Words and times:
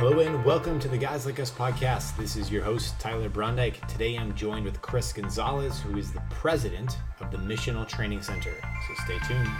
Hello 0.00 0.18
and 0.20 0.42
welcome 0.46 0.80
to 0.80 0.88
the 0.88 0.96
Guys 0.96 1.26
Like 1.26 1.38
Us 1.40 1.50
podcast. 1.50 2.16
This 2.16 2.34
is 2.34 2.50
your 2.50 2.64
host, 2.64 2.98
Tyler 2.98 3.28
Brondike. 3.28 3.86
Today 3.86 4.16
I'm 4.16 4.34
joined 4.34 4.64
with 4.64 4.80
Chris 4.80 5.12
Gonzalez, 5.12 5.78
who 5.78 5.98
is 5.98 6.10
the 6.10 6.22
president 6.30 6.96
of 7.20 7.30
the 7.30 7.36
Missional 7.36 7.86
Training 7.86 8.22
Center. 8.22 8.54
So 8.88 9.04
stay 9.04 9.18
tuned. 9.28 9.50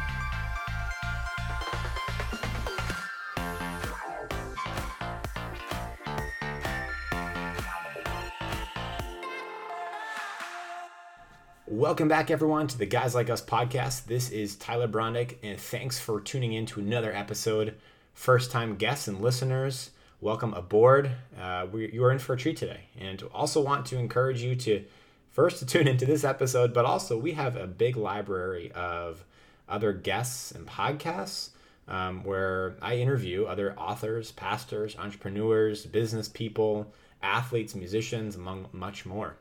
Welcome 11.66 12.09
back, 12.09 12.30
everyone, 12.30 12.66
to 12.68 12.79
the 12.79 12.86
Guys 12.86 13.14
Like 13.14 13.29
Us 13.29 13.45
podcast. 13.45 14.07
This 14.07 14.30
is 14.30 14.57
Tyler 14.57 14.88
Brondike, 14.88 15.36
and 15.43 15.61
thanks 15.61 16.00
for 16.00 16.18
tuning 16.18 16.54
in 16.54 16.64
to 16.64 16.80
another 16.80 17.12
episode. 17.12 17.77
First 18.14 18.50
time 18.50 18.77
guests 18.77 19.07
and 19.07 19.20
listeners, 19.20 19.91
welcome 20.21 20.52
aboard. 20.55 21.11
Uh, 21.40 21.67
we, 21.71 21.90
you 21.93 22.04
are 22.04 22.13
in 22.13 22.18
for 22.18 22.35
a 22.35 22.36
treat 22.36 22.57
today. 22.57 22.81
And 22.99 23.22
also 23.35 23.61
want 23.61 23.86
to 23.86 23.99
encourage 23.99 24.43
you 24.43 24.54
to 24.57 24.85
first 25.31 25.58
to 25.61 25.67
tune 25.79 25.89
into 25.89 26.07
this 26.07 26.25
episode, 26.25 26.75
but 26.75 26.85
also 26.85 27.17
we 27.17 27.32
have 27.32 27.57
a 27.57 27.67
big 27.67 27.96
library 27.96 28.71
of 28.72 29.25
other 29.68 29.93
guests 29.93 30.53
and 30.53 30.67
podcasts 30.67 31.50
um, 31.89 32.22
where 32.25 32.77
I 32.83 32.97
interview 32.97 33.44
other 33.44 33.75
authors, 33.78 34.33
pastors, 34.33 34.97
entrepreneurs, 34.97 35.86
business 35.86 36.28
people, 36.28 36.92
athletes, 37.22 37.75
musicians, 37.75 38.36
among 38.36 38.69
much 38.72 39.06
more 39.06 39.36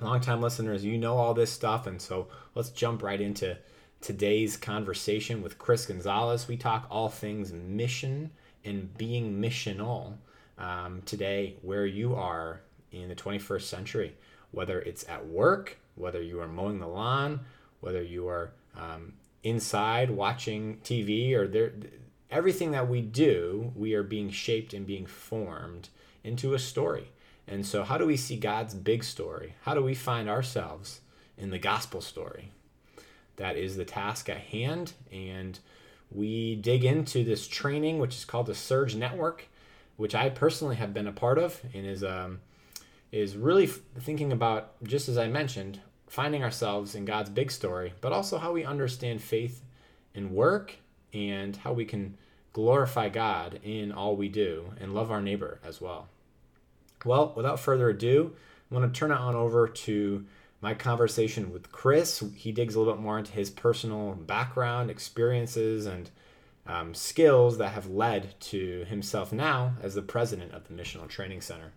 longtime 0.00 0.40
listeners, 0.40 0.84
you 0.84 0.98
know 0.98 1.16
all 1.16 1.34
this 1.34 1.50
stuff. 1.50 1.86
And 1.86 2.00
so 2.00 2.28
let's 2.54 2.70
jump 2.70 3.02
right 3.02 3.20
into 3.20 3.56
today's 4.00 4.56
conversation 4.56 5.42
with 5.42 5.58
Chris 5.58 5.86
Gonzalez. 5.86 6.48
We 6.48 6.56
talk 6.56 6.86
all 6.90 7.08
things 7.08 7.52
mission 7.52 8.30
and 8.64 8.96
being 8.96 9.40
missional 9.40 10.14
um, 10.58 11.02
today, 11.06 11.56
where 11.62 11.86
you 11.86 12.14
are 12.14 12.60
in 12.92 13.08
the 13.08 13.14
21st 13.14 13.62
century, 13.62 14.16
whether 14.50 14.80
it's 14.80 15.08
at 15.08 15.26
work, 15.26 15.78
whether 15.94 16.22
you 16.22 16.40
are 16.40 16.48
mowing 16.48 16.78
the 16.78 16.86
lawn, 16.86 17.40
whether 17.80 18.02
you 18.02 18.28
are 18.28 18.52
um, 18.76 19.14
inside 19.42 20.10
watching 20.10 20.78
TV, 20.84 21.34
or 21.34 21.48
there, 21.48 21.72
everything 22.30 22.70
that 22.72 22.88
we 22.88 23.00
do, 23.00 23.72
we 23.74 23.94
are 23.94 24.02
being 24.02 24.30
shaped 24.30 24.74
and 24.74 24.86
being 24.86 25.06
formed 25.06 25.88
into 26.22 26.54
a 26.54 26.58
story. 26.58 27.10
And 27.46 27.66
so, 27.66 27.82
how 27.82 27.98
do 27.98 28.06
we 28.06 28.16
see 28.16 28.36
God's 28.36 28.74
big 28.74 29.02
story? 29.02 29.54
How 29.62 29.74
do 29.74 29.82
we 29.82 29.94
find 29.94 30.28
ourselves 30.28 31.00
in 31.36 31.50
the 31.50 31.58
gospel 31.58 32.00
story? 32.00 32.52
That 33.36 33.56
is 33.56 33.76
the 33.76 33.84
task 33.84 34.28
at 34.28 34.36
hand. 34.38 34.92
And 35.10 35.58
we 36.12 36.56
dig 36.56 36.84
into 36.84 37.24
this 37.24 37.46
training, 37.46 37.98
which 37.98 38.16
is 38.16 38.24
called 38.24 38.46
the 38.46 38.54
Surge 38.54 38.94
Network, 38.94 39.48
which 39.96 40.14
I 40.14 40.28
personally 40.30 40.76
have 40.76 40.92
been 40.92 41.06
a 41.06 41.12
part 41.12 41.38
of 41.38 41.60
and 41.74 41.86
is, 41.86 42.02
um, 42.02 42.40
is 43.12 43.36
really 43.36 43.66
thinking 43.66 44.32
about, 44.32 44.82
just 44.82 45.08
as 45.08 45.18
I 45.18 45.28
mentioned, 45.28 45.80
finding 46.08 46.42
ourselves 46.42 46.94
in 46.94 47.04
God's 47.04 47.30
big 47.30 47.50
story, 47.50 47.92
but 48.00 48.12
also 48.12 48.38
how 48.38 48.52
we 48.52 48.64
understand 48.64 49.22
faith 49.22 49.62
and 50.14 50.32
work 50.32 50.76
and 51.12 51.56
how 51.56 51.72
we 51.72 51.84
can 51.84 52.16
glorify 52.52 53.08
God 53.08 53.60
in 53.62 53.92
all 53.92 54.16
we 54.16 54.28
do 54.28 54.72
and 54.80 54.94
love 54.94 55.10
our 55.10 55.22
neighbor 55.22 55.60
as 55.64 55.80
well. 55.80 56.08
Well, 57.04 57.32
without 57.36 57.60
further 57.60 57.88
ado, 57.88 58.34
I 58.70 58.74
want 58.74 58.92
to 58.92 58.98
turn 58.98 59.12
it 59.12 59.18
on 59.18 59.34
over 59.34 59.68
to 59.68 60.26
my 60.60 60.74
conversation 60.74 61.52
with 61.52 61.72
Chris. 61.72 62.22
He 62.34 62.52
digs 62.52 62.74
a 62.74 62.78
little 62.78 62.94
bit 62.94 63.02
more 63.02 63.18
into 63.18 63.32
his 63.32 63.50
personal 63.50 64.14
background, 64.14 64.90
experiences, 64.90 65.86
and 65.86 66.10
um, 66.66 66.94
skills 66.94 67.58
that 67.58 67.70
have 67.70 67.88
led 67.88 68.38
to 68.40 68.84
himself 68.84 69.32
now 69.32 69.74
as 69.82 69.94
the 69.94 70.02
president 70.02 70.52
of 70.52 70.68
the 70.68 70.74
Missional 70.74 71.08
Training 71.08 71.40
Center. 71.40 71.72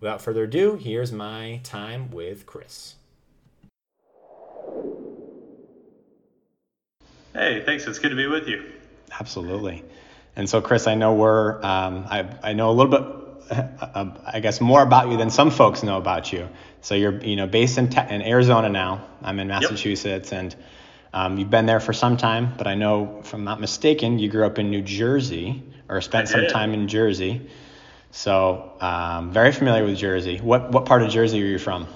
Without 0.00 0.20
further 0.20 0.44
ado, 0.44 0.76
here's 0.76 1.12
my 1.12 1.60
time 1.64 2.10
with 2.10 2.46
Chris. 2.46 2.94
Hey, 7.32 7.62
thanks. 7.64 7.86
It's 7.86 7.98
good 7.98 8.10
to 8.10 8.16
be 8.16 8.26
with 8.26 8.46
you. 8.46 8.72
Absolutely. 9.18 9.84
And 10.36 10.48
so, 10.48 10.60
Chris, 10.60 10.86
I 10.86 10.94
know 10.94 11.14
we're, 11.14 11.56
um, 11.64 12.06
I, 12.08 12.28
I 12.42 12.52
know 12.52 12.70
a 12.70 12.72
little 12.72 12.90
bit 12.90 13.22
I 13.52 14.40
guess 14.40 14.60
more 14.60 14.82
about 14.82 15.10
you 15.10 15.16
than 15.16 15.30
some 15.30 15.50
folks 15.50 15.82
know 15.82 15.96
about 15.96 16.32
you. 16.32 16.48
So 16.82 16.94
you're 16.94 17.22
you 17.22 17.36
know 17.36 17.46
based 17.46 17.78
in, 17.78 17.88
te- 17.88 18.08
in 18.10 18.22
Arizona 18.22 18.68
now. 18.68 19.06
I'm 19.22 19.38
in 19.40 19.48
Massachusetts, 19.48 20.30
yep. 20.32 20.40
and 20.40 20.56
um, 21.14 21.38
you've 21.38 21.50
been 21.50 21.66
there 21.66 21.80
for 21.80 21.92
some 21.92 22.16
time. 22.16 22.52
But 22.58 22.66
I 22.66 22.74
know, 22.74 23.20
if 23.20 23.32
I'm 23.32 23.44
not 23.44 23.60
mistaken, 23.60 24.18
you 24.18 24.28
grew 24.28 24.44
up 24.44 24.58
in 24.58 24.70
New 24.70 24.82
Jersey 24.82 25.62
or 25.88 26.00
spent 26.00 26.28
some 26.28 26.46
time 26.48 26.74
in 26.74 26.88
Jersey. 26.88 27.48
So 28.10 28.72
um, 28.80 29.32
very 29.32 29.52
familiar 29.52 29.84
with 29.84 29.96
Jersey. 29.96 30.38
What 30.38 30.70
what 30.70 30.84
part 30.84 31.02
of 31.02 31.10
Jersey 31.10 31.42
are 31.42 31.46
you 31.46 31.58
from? 31.58 31.86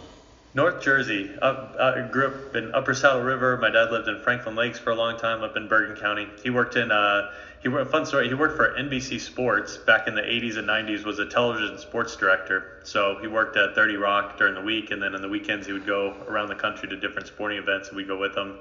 North 0.56 0.80
Jersey. 0.80 1.30
Up, 1.42 1.76
I 1.78 2.00
grew 2.00 2.28
up 2.28 2.56
in 2.56 2.74
Upper 2.74 2.94
Saddle 2.94 3.20
River. 3.20 3.58
My 3.58 3.68
dad 3.68 3.92
lived 3.92 4.08
in 4.08 4.18
Franklin 4.20 4.56
Lakes 4.56 4.78
for 4.78 4.90
a 4.90 4.94
long 4.94 5.18
time, 5.18 5.42
up 5.42 5.54
in 5.54 5.68
Bergen 5.68 5.96
County. 5.96 6.26
He 6.42 6.48
worked 6.48 6.76
in 6.76 6.90
uh, 6.90 7.30
he 7.60 7.68
worked 7.68 7.90
fun 7.90 8.06
story. 8.06 8.26
He 8.28 8.34
worked 8.34 8.56
for 8.56 8.74
NBC 8.74 9.20
Sports 9.20 9.76
back 9.76 10.08
in 10.08 10.14
the 10.14 10.22
80s 10.22 10.56
and 10.56 10.66
90s. 10.66 11.04
Was 11.04 11.18
a 11.18 11.26
television 11.26 11.78
sports 11.78 12.16
director. 12.16 12.80
So 12.84 13.18
he 13.20 13.26
worked 13.26 13.58
at 13.58 13.74
30 13.74 13.96
Rock 13.96 14.38
during 14.38 14.54
the 14.54 14.62
week, 14.62 14.90
and 14.92 15.02
then 15.02 15.14
on 15.14 15.20
the 15.20 15.28
weekends 15.28 15.66
he 15.66 15.74
would 15.74 15.86
go 15.86 16.14
around 16.26 16.48
the 16.48 16.54
country 16.54 16.88
to 16.88 16.96
different 16.96 17.28
sporting 17.28 17.58
events, 17.58 17.88
and 17.88 17.96
we'd 17.98 18.08
go 18.08 18.18
with 18.18 18.34
him. 18.34 18.56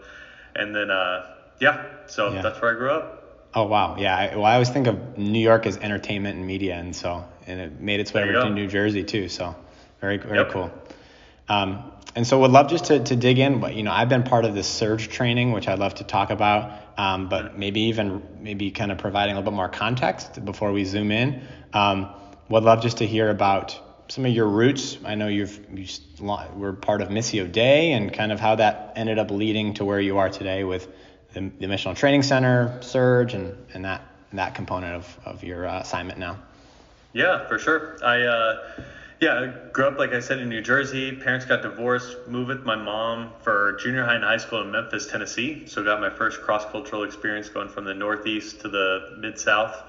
And 0.54 0.76
then 0.76 0.92
uh, 0.92 1.28
yeah, 1.62 1.86
so 2.08 2.34
yeah. 2.34 2.42
that's 2.42 2.62
where 2.62 2.76
I 2.76 2.78
grew 2.78 2.92
up. 2.92 3.22
Oh 3.54 3.68
wow, 3.68 3.96
yeah. 3.98 4.18
I, 4.18 4.36
well, 4.36 4.44
I 4.44 4.56
always 4.56 4.70
think 4.70 4.88
of 4.88 5.18
New 5.18 5.40
York 5.40 5.66
as 5.66 5.78
entertainment 5.78 6.36
and 6.36 6.46
media, 6.46 6.76
and 6.76 6.94
so 6.94 7.24
and 7.48 7.62
it 7.62 7.80
made 7.80 8.02
its 8.02 8.14
way 8.14 8.24
over 8.24 8.34
to 8.34 8.50
New 8.50 8.68
Jersey 8.68 9.06
too. 9.06 9.30
So 9.30 9.56
very 10.02 10.18
very 10.18 10.40
yep. 10.40 10.50
cool. 10.50 10.70
Um, 11.48 11.92
and 12.16 12.26
so 12.26 12.40
would 12.40 12.52
love 12.52 12.70
just 12.70 12.86
to, 12.86 13.04
to 13.04 13.16
dig 13.16 13.40
in, 13.40 13.60
but 13.60 13.76
you 13.76 13.84
know, 13.84 13.92
I've 13.92 14.08
been 14.08 14.24
part 14.24 14.46
of 14.46 14.56
this 14.56 14.68
surge 14.68 15.10
training, 15.10 15.52
which 15.52 15.68
I'd 15.68 15.80
love 15.80 15.96
to 15.96 16.04
talk 16.06 16.30
about, 16.30 16.72
um, 16.98 17.28
but 17.28 17.58
maybe 17.58 17.82
even 17.82 18.24
maybe 18.40 18.72
kind 18.72 18.92
of 18.92 18.98
providing 18.98 19.36
a 19.36 19.40
little 19.40 19.52
bit 19.52 19.56
more 19.56 19.68
context 19.68 20.44
before 20.46 20.72
we 20.72 20.86
zoom 20.86 21.12
in. 21.12 21.42
Um, 21.74 22.10
would 22.48 22.64
love 22.64 22.82
just 22.82 23.00
to 23.00 23.08
hear 23.08 23.30
about 23.30 23.80
some 24.08 24.26
of 24.26 24.32
your 24.32 24.48
roots. 24.48 24.98
I 25.04 25.16
know 25.16 25.28
you've 25.28 25.60
you 25.74 25.88
were 26.56 26.74
part 26.74 27.02
of 27.02 27.10
Missio 27.10 27.52
Dei 27.52 27.92
and 27.92 28.14
kind 28.14 28.32
of 28.32 28.40
how 28.40 28.56
that 28.56 28.94
ended 28.96 29.20
up 29.20 29.30
leading 29.32 29.74
to 29.76 29.86
where 29.86 30.00
you 30.00 30.18
are 30.20 30.30
today 30.30 30.64
with 30.64 30.88
the, 31.34 31.52
the 31.60 31.66
Missional 31.66 31.96
Training 31.96 32.24
Center, 32.24 32.78
Surge, 32.82 33.34
and, 33.34 33.58
and 33.74 33.84
that 33.84 34.02
that 34.34 34.56
component 34.56 34.96
of, 34.96 35.20
of 35.26 35.44
your 35.44 35.68
uh, 35.68 35.82
assignment 35.82 36.20
now. 36.20 36.40
Yeah, 37.14 37.48
for 37.48 37.58
sure. 37.58 37.98
I 38.04 38.22
uh, 38.24 38.82
yeah, 39.20 39.40
I 39.40 39.48
grew 39.72 39.88
up, 39.88 39.98
like 39.98 40.14
I 40.14 40.20
said, 40.20 40.40
in 40.40 40.50
New 40.50 40.62
Jersey. 40.62 41.14
Parents 41.14 41.46
got 41.46 41.62
divorced, 41.62 42.18
moved 42.28 42.50
with 42.50 42.66
my 42.66 42.76
mom 42.76 43.32
for 43.40 43.74
junior 43.74 44.04
high 44.04 44.16
and 44.16 44.24
high 44.24 44.38
school 44.38 44.62
in 44.62 44.72
Memphis, 44.72 45.06
Tennessee. 45.06 45.64
So 45.66 45.84
got 45.84 46.00
my 46.00 46.10
first 46.10 46.42
cross 46.42 46.66
cultural 46.66 47.04
experience 47.04 47.50
going 47.50 47.70
from 47.70 47.86
the 47.86 47.94
Northeast 47.94 48.62
to 48.62 48.70
the 48.70 49.08
Mid 49.16 49.40
South. 49.40 49.84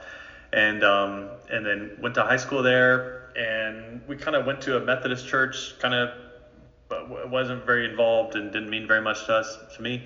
And, 0.53 0.84
um, 0.84 1.31
and 1.50 1.66
then 1.66 1.91
went 1.98 2.15
to 2.15 2.25
high 2.25 2.36
school 2.36 2.62
there. 2.62 3.15
And 3.34 4.00
we 4.06 4.16
kind 4.16 4.36
of 4.36 4.47
went 4.47 4.60
to 4.62 4.76
a 4.76 4.81
Methodist 4.81 5.26
church, 5.26 5.75
kind 5.78 5.92
of 5.92 6.10
wasn't 7.28 7.66
very 7.66 7.84
involved 7.84 8.36
and 8.36 8.53
didn't 8.53 8.70
mean 8.70 8.86
very 8.86 9.00
much 9.00 9.26
to 9.26 9.34
us, 9.34 9.59
to 9.75 9.82
me. 9.82 10.04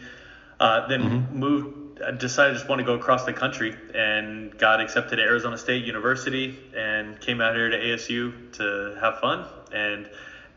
Uh, 0.60 0.86
then 0.86 1.02
mm-hmm. 1.02 1.38
moved 1.38 1.76
decided 2.18 2.52
I 2.52 2.58
just 2.58 2.68
want 2.68 2.78
to 2.78 2.84
go 2.84 2.94
across 2.94 3.24
the 3.24 3.32
country 3.32 3.76
and 3.94 4.56
got 4.56 4.80
accepted 4.80 5.18
at 5.18 5.26
Arizona 5.26 5.58
State 5.58 5.84
University 5.84 6.58
and 6.74 7.20
came 7.20 7.40
out 7.40 7.54
here 7.54 7.68
to 7.68 7.76
ASU 7.76 8.52
to 8.54 8.96
have 9.00 9.18
fun. 9.20 9.46
And 9.72 10.08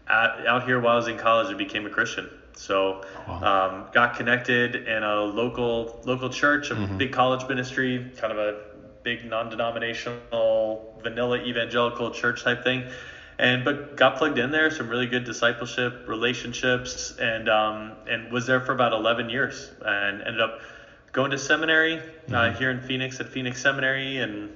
at, 0.08 0.46
out 0.48 0.66
here 0.66 0.80
while 0.80 0.94
I 0.94 0.96
was 0.98 1.08
in 1.08 1.18
college, 1.18 1.54
I 1.54 1.58
became 1.58 1.86
a 1.86 1.90
Christian. 1.90 2.30
So 2.56 3.04
um, 3.28 3.88
got 3.94 4.16
connected 4.16 4.76
in 4.88 5.04
a 5.04 5.22
local 5.22 6.02
local 6.06 6.30
church, 6.30 6.70
a 6.70 6.76
mm-hmm. 6.76 6.98
big 6.98 7.12
college 7.12 7.48
ministry, 7.50 8.12
kind 8.16 8.32
of 8.32 8.38
a 8.38 8.62
big 9.02 9.26
non-denominational 9.26 11.00
vanilla 11.02 11.40
evangelical 11.44 12.12
church 12.12 12.44
type 12.44 12.64
thing 12.64 12.86
and 13.40 13.66
but 13.66 13.98
got 13.98 14.18
plugged 14.18 14.38
in 14.38 14.52
there 14.52 14.70
some 14.70 14.88
really 14.88 15.08
good 15.08 15.24
discipleship 15.24 16.08
relationships 16.08 17.16
and 17.20 17.50
um, 17.50 17.94
and 18.08 18.32
was 18.32 18.46
there 18.46 18.62
for 18.62 18.74
about 18.74 18.94
11 18.94 19.30
years 19.30 19.72
and 19.86 20.22
ended 20.22 20.42
up 20.42 20.60
going 21.12 21.32
to 21.32 21.38
seminary 21.38 21.98
uh, 21.98 22.02
mm-hmm. 22.02 22.34
uh, 22.34 22.52
here 22.54 22.72
in 22.72 22.82
Phoenix 22.82 23.20
at 23.20 23.30
Phoenix 23.30 23.62
Seminary 23.62 24.18
and 24.18 24.50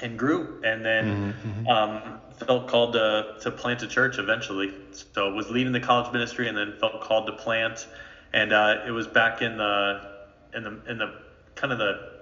and 0.00 0.18
grew 0.18 0.60
and 0.64 0.84
then 0.84 1.04
mm-hmm, 1.32 1.48
mm-hmm. 1.50 1.68
um, 1.68 2.20
felt 2.36 2.68
called 2.68 2.94
to, 2.94 3.36
to 3.40 3.50
plant 3.50 3.82
a 3.82 3.86
church 3.86 4.18
eventually. 4.18 4.74
So 5.12 5.32
was 5.32 5.50
leading 5.50 5.72
the 5.72 5.80
college 5.80 6.12
ministry 6.12 6.48
and 6.48 6.56
then 6.56 6.74
felt 6.80 7.00
called 7.00 7.26
to 7.26 7.32
plant. 7.32 7.86
And 8.32 8.52
uh, 8.52 8.82
it 8.86 8.90
was 8.90 9.06
back 9.06 9.42
in 9.42 9.56
the 9.56 10.10
in 10.54 10.64
the 10.64 10.80
in 10.88 10.98
the 10.98 11.14
kind 11.54 11.72
of 11.72 11.78
the 11.78 12.12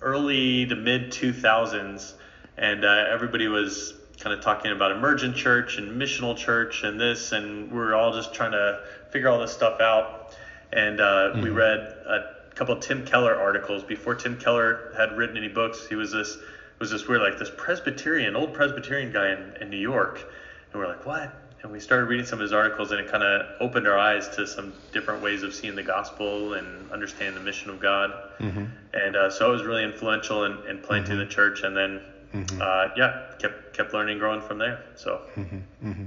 early 0.00 0.66
to 0.66 0.76
mid 0.76 1.10
2000s, 1.12 2.14
and 2.56 2.84
uh, 2.84 3.04
everybody 3.10 3.48
was 3.48 3.94
kind 4.20 4.36
of 4.36 4.42
talking 4.42 4.70
about 4.70 4.92
emergent 4.92 5.34
church 5.34 5.78
and 5.78 6.00
missional 6.00 6.36
church 6.36 6.84
and 6.84 7.00
this, 7.00 7.32
and 7.32 7.72
we 7.72 7.78
are 7.78 7.94
all 7.94 8.12
just 8.12 8.34
trying 8.34 8.52
to 8.52 8.80
figure 9.10 9.28
all 9.28 9.40
this 9.40 9.52
stuff 9.52 9.80
out. 9.80 10.36
And 10.72 11.00
uh, 11.00 11.04
mm-hmm. 11.04 11.42
we 11.42 11.50
read 11.50 11.80
a 11.80 12.54
couple 12.54 12.74
of 12.74 12.80
Tim 12.80 13.04
Keller 13.04 13.34
articles 13.34 13.82
before 13.82 14.14
Tim 14.14 14.38
Keller 14.38 14.92
had 14.96 15.16
written 15.16 15.36
any 15.36 15.48
books. 15.48 15.86
He 15.88 15.96
was 15.96 16.12
this 16.12 16.38
was 16.78 16.90
this 16.90 17.06
weird, 17.06 17.20
like 17.20 17.38
this 17.38 17.50
Presbyterian, 17.56 18.36
old 18.36 18.54
Presbyterian 18.54 19.12
guy 19.12 19.32
in, 19.32 19.52
in 19.60 19.70
New 19.70 19.76
York. 19.76 20.24
And 20.72 20.80
we're 20.80 20.88
like, 20.88 21.04
what? 21.04 21.34
And 21.62 21.70
we 21.70 21.78
started 21.78 22.06
reading 22.06 22.24
some 22.24 22.38
of 22.38 22.42
his 22.42 22.54
articles, 22.54 22.90
and 22.90 23.00
it 23.00 23.10
kind 23.10 23.22
of 23.22 23.46
opened 23.60 23.86
our 23.86 23.98
eyes 23.98 24.28
to 24.36 24.46
some 24.46 24.72
different 24.92 25.22
ways 25.22 25.42
of 25.42 25.54
seeing 25.54 25.74
the 25.74 25.82
gospel 25.82 26.54
and 26.54 26.90
understanding 26.90 27.34
the 27.34 27.44
mission 27.44 27.68
of 27.68 27.80
God. 27.80 28.10
Mm-hmm. 28.38 28.64
And 28.94 29.16
uh, 29.16 29.28
so 29.30 29.50
it 29.50 29.52
was 29.52 29.62
really 29.62 29.84
influential 29.84 30.44
in, 30.44 30.52
in 30.70 30.78
planting 30.78 31.16
mm-hmm. 31.16 31.20
the 31.20 31.26
church. 31.26 31.62
And 31.62 31.76
then, 31.76 32.00
mm-hmm. 32.34 32.60
uh, 32.60 32.88
yeah, 32.96 33.32
kept 33.38 33.74
kept 33.76 33.92
learning, 33.92 34.18
growing 34.18 34.40
from 34.40 34.58
there. 34.58 34.84
So. 34.96 35.20
Mm-hmm. 35.36 35.88
Mm-hmm. 35.88 36.04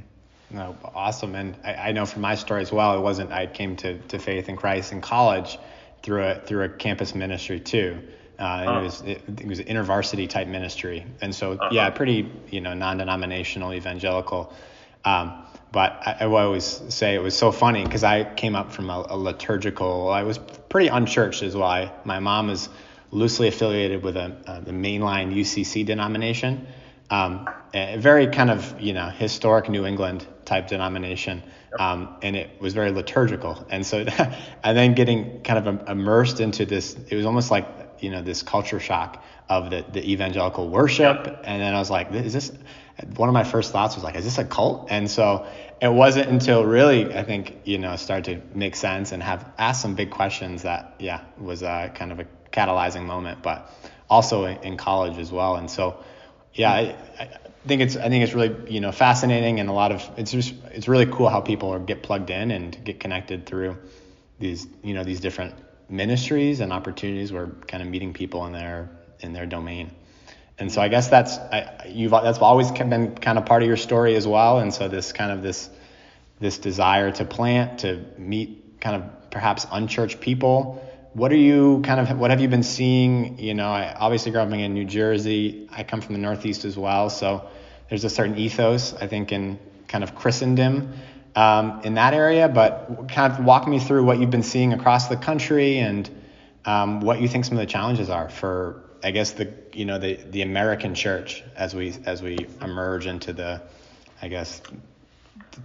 No, 0.51 0.77
awesome. 0.93 1.33
And 1.33 1.57
I, 1.63 1.73
I, 1.73 1.91
know 1.93 2.05
from 2.05 2.21
my 2.21 2.35
story 2.35 2.61
as 2.61 2.71
well, 2.71 2.95
it 2.95 3.01
wasn't 3.01 3.31
I 3.31 3.47
came 3.47 3.75
to, 3.77 3.97
to 3.97 4.19
faith 4.19 4.49
in 4.49 4.55
Christ 4.55 4.91
in 4.91 5.01
college 5.01 5.57
through 6.03 6.23
a 6.23 6.35
through 6.35 6.63
a 6.65 6.69
campus 6.69 7.15
ministry 7.15 7.59
too. 7.59 7.99
Uh, 8.37 8.43
uh-huh. 8.43 8.79
it 8.79 8.83
was 8.83 9.01
it, 9.01 9.21
it, 9.41 9.47
was 9.47 9.59
intervarsity 9.59 10.29
type 10.29 10.47
ministry, 10.47 11.05
and 11.21 11.33
so 11.33 11.53
uh-huh. 11.53 11.69
yeah, 11.71 11.89
pretty 11.89 12.31
you 12.51 12.61
know 12.61 12.73
non-denominational 12.73 13.73
evangelical. 13.73 14.53
Um, 15.05 15.43
but 15.71 15.99
I, 16.05 16.17
I 16.21 16.25
always 16.25 16.81
say 16.89 17.15
it 17.15 17.21
was 17.21 17.35
so 17.35 17.51
funny 17.51 17.83
because 17.83 18.03
I 18.03 18.23
came 18.23 18.55
up 18.55 18.71
from 18.71 18.89
a, 18.89 19.05
a, 19.09 19.17
liturgical. 19.17 20.09
I 20.09 20.23
was 20.23 20.37
pretty 20.69 20.87
unchurched 20.87 21.41
as 21.41 21.55
well. 21.55 21.67
I, 21.67 21.91
my 22.05 22.19
mom 22.19 22.49
is 22.49 22.69
loosely 23.13 23.47
affiliated 23.47 24.03
with 24.03 24.17
a, 24.17 24.35
uh, 24.47 24.59
the 24.61 24.71
mainline 24.71 25.33
UCC 25.33 25.85
denomination, 25.85 26.67
um, 27.09 27.47
a 27.73 27.97
very 27.97 28.27
kind 28.27 28.49
of 28.49 28.79
you 28.81 28.93
know 28.93 29.09
historic 29.09 29.69
New 29.69 29.85
England 29.85 30.25
type 30.45 30.67
denomination, 30.67 31.43
um, 31.79 32.15
and 32.21 32.35
it 32.35 32.59
was 32.59 32.73
very 32.73 32.91
liturgical. 32.91 33.65
And 33.69 33.85
so, 33.85 33.99
and 34.63 34.77
then 34.77 34.93
getting 34.93 35.41
kind 35.43 35.67
of 35.67 35.87
immersed 35.87 36.39
into 36.39 36.65
this, 36.65 36.95
it 37.09 37.15
was 37.15 37.25
almost 37.25 37.51
like 37.51 37.67
you 37.99 38.09
know 38.09 38.21
this 38.21 38.41
culture 38.41 38.79
shock 38.79 39.23
of 39.49 39.69
the, 39.69 39.85
the 39.91 40.11
evangelical 40.11 40.69
worship. 40.69 41.27
And 41.43 41.61
then 41.61 41.73
i 41.73 41.79
was 41.79 41.89
like 41.89 42.11
is 42.11 42.33
this 42.33 42.51
one 43.15 43.27
of 43.29 43.33
my 43.33 43.43
first 43.43 43.71
thoughts 43.71 43.95
was 43.95 44.03
like 44.03 44.15
is 44.15 44.23
this 44.23 44.37
a 44.37 44.45
cult? 44.45 44.87
And 44.89 45.09
so 45.09 45.45
it 45.81 45.91
wasn't 45.91 46.29
until 46.29 46.63
really 46.63 47.13
i 47.13 47.23
think 47.23 47.57
you 47.65 47.77
know 47.77 47.95
started 47.97 48.25
to 48.51 48.57
make 48.57 48.73
sense 48.73 49.11
and 49.11 49.21
have 49.21 49.51
asked 49.57 49.81
some 49.81 49.95
big 49.95 50.09
questions 50.11 50.61
that 50.61 50.95
yeah 50.99 51.21
was 51.37 51.61
a, 51.61 51.91
kind 51.93 52.11
of 52.13 52.19
a 52.21 52.27
catalyzing 52.53 53.05
moment 53.05 53.41
but 53.41 53.69
also 54.09 54.45
in, 54.45 54.77
college 54.77 55.17
as 55.17 55.31
well 55.31 55.55
and 55.55 55.69
so 55.69 56.03
yeah 56.53 56.71
I, 56.71 56.95
I, 57.19 57.29
think 57.67 57.81
it's 57.81 57.95
I 57.95 58.09
think 58.09 58.23
it's 58.23 58.33
really 58.33 58.71
you 58.71 58.79
know 58.79 58.91
fascinating 58.91 59.59
and 59.59 59.69
a 59.69 59.73
lot 59.73 59.91
of 59.91 60.07
it's 60.17 60.31
just 60.31 60.53
it's 60.71 60.87
really 60.87 61.05
cool 61.05 61.29
how 61.29 61.41
people 61.41 61.77
get 61.79 62.03
plugged 62.03 62.29
in 62.29 62.51
and 62.51 62.77
get 62.83 62.99
connected 62.99 63.45
through 63.45 63.77
these 64.39 64.67
you 64.83 64.93
know 64.93 65.03
these 65.03 65.19
different 65.19 65.55
ministries 65.89 66.59
and 66.59 66.73
opportunities 66.73 67.31
where 67.31 67.47
kind 67.67 67.83
of 67.83 67.89
meeting 67.89 68.13
people 68.13 68.45
in 68.45 68.53
their 68.53 68.89
in 69.19 69.33
their 69.33 69.45
domain. 69.45 69.91
And 70.59 70.71
so 70.71 70.81
I 70.81 70.87
guess 70.87 71.07
that's 71.07 71.37
I, 71.37 71.87
you've 71.89 72.11
that's 72.11 72.39
always 72.39 72.71
been 72.71 73.15
kind 73.15 73.37
of 73.37 73.45
part 73.45 73.63
of 73.63 73.67
your 73.67 73.77
story 73.77 74.15
as 74.15 74.27
well. 74.27 74.59
And 74.59 74.73
so 74.73 74.87
this 74.87 75.11
kind 75.11 75.31
of 75.31 75.41
this 75.41 75.69
this 76.39 76.57
desire 76.57 77.11
to 77.11 77.25
plant 77.25 77.79
to 77.79 78.03
meet 78.17 78.81
kind 78.81 79.01
of 79.01 79.31
perhaps 79.31 79.65
unchurched 79.71 80.19
people. 80.19 80.81
What 81.13 81.31
are 81.31 81.37
you 81.37 81.81
kind 81.83 81.99
of 81.99 82.17
what 82.17 82.31
have 82.31 82.41
you 82.41 82.47
been 82.47 82.63
seeing? 82.63 83.37
You 83.37 83.53
know, 83.53 83.69
I 83.69 83.93
obviously 83.93 84.35
up 84.35 84.51
in 84.51 84.73
New 84.73 84.85
Jersey. 84.85 85.69
I 85.71 85.83
come 85.83 86.01
from 86.01 86.13
the 86.13 86.21
Northeast 86.21 86.65
as 86.65 86.75
well, 86.75 87.09
so 87.09 87.47
there's 87.89 88.03
a 88.03 88.09
certain 88.09 88.37
ethos 88.37 88.93
I 88.93 89.05
think 89.05 89.31
in 89.31 89.59
kind 89.87 90.03
of 90.03 90.15
Christendom 90.15 90.93
um, 91.35 91.81
in 91.83 91.95
that 91.95 92.15
area, 92.15 92.47
but 92.47 93.09
kind 93.09 93.31
of 93.31 93.45
walk 93.45 93.67
me 93.67 93.79
through 93.79 94.05
what 94.05 94.19
you've 94.19 94.31
been 94.31 94.41
seeing 94.41 94.73
across 94.73 95.07
the 95.07 95.17
country 95.17 95.77
and 95.77 96.09
um, 96.65 97.01
what 97.01 97.21
you 97.21 97.27
think 97.27 97.45
some 97.45 97.57
of 97.57 97.61
the 97.61 97.71
challenges 97.71 98.09
are 98.09 98.29
for, 98.29 98.81
I 99.03 99.11
guess 99.11 99.31
the 99.33 99.53
you 99.73 99.85
know 99.85 99.99
the 99.99 100.15
the 100.15 100.41
American 100.41 100.95
church 100.95 101.43
as 101.55 101.75
we 101.75 101.93
as 102.05 102.23
we 102.23 102.47
emerge 102.61 103.05
into 103.05 103.33
the, 103.33 103.61
I 104.21 104.29
guess, 104.29 104.61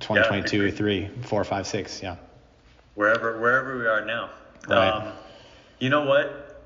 2022, 0.01 0.65
yeah, 0.65 0.71
three, 0.73 1.09
four, 1.23 1.45
five, 1.45 1.67
six, 1.67 2.03
yeah. 2.03 2.17
Wherever 2.97 3.41
wherever 3.41 3.79
we 3.79 3.87
are 3.87 4.05
now. 4.05 4.31
Right. 4.69 4.89
Um, 4.89 5.13
you 5.79 5.91
know 5.91 6.05
what? 6.05 6.63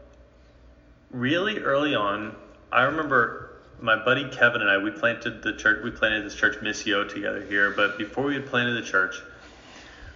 Really 1.10 1.58
early 1.58 1.94
on, 1.94 2.34
I 2.70 2.84
remember 2.84 3.60
my 3.80 4.02
buddy 4.02 4.28
Kevin 4.30 4.62
and 4.62 4.70
I, 4.70 4.78
we 4.78 4.90
planted 4.90 5.42
the 5.42 5.52
church. 5.52 5.82
We 5.84 5.90
planted 5.90 6.24
this 6.24 6.34
church 6.34 6.56
Missio 6.62 7.08
together 7.08 7.44
here. 7.44 7.70
But 7.70 7.98
before 7.98 8.24
we 8.24 8.34
had 8.34 8.46
planted 8.46 8.82
the 8.82 8.86
church, 8.86 9.16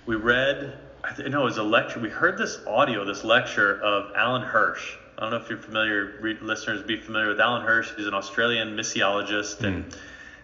we 0.07 0.17
read. 0.17 0.79
I 1.05 1.29
know 1.29 1.43
it 1.43 1.45
was 1.45 1.59
a 1.59 1.63
lecture. 1.63 2.01
We 2.01 2.09
heard 2.09 2.37
this 2.37 2.59
audio, 2.67 3.05
this 3.05 3.23
lecture 3.23 3.81
of 3.81 4.17
Alan 4.17 4.43
Hirsch. 4.43 4.97
I 5.17 5.23
don't 5.23 5.31
know 5.31 5.37
if 5.37 5.49
you're 5.49 5.59
familiar, 5.59 6.19
re- 6.21 6.39
listeners, 6.41 6.83
be 6.83 6.97
familiar 6.97 7.29
with 7.29 7.41
Alan 7.41 7.63
Hirsch. 7.63 7.93
He's 7.97 8.07
an 8.07 8.15
Australian 8.15 8.77
missiologist, 8.77 9.63
and 9.63 9.85
mm. 9.85 9.99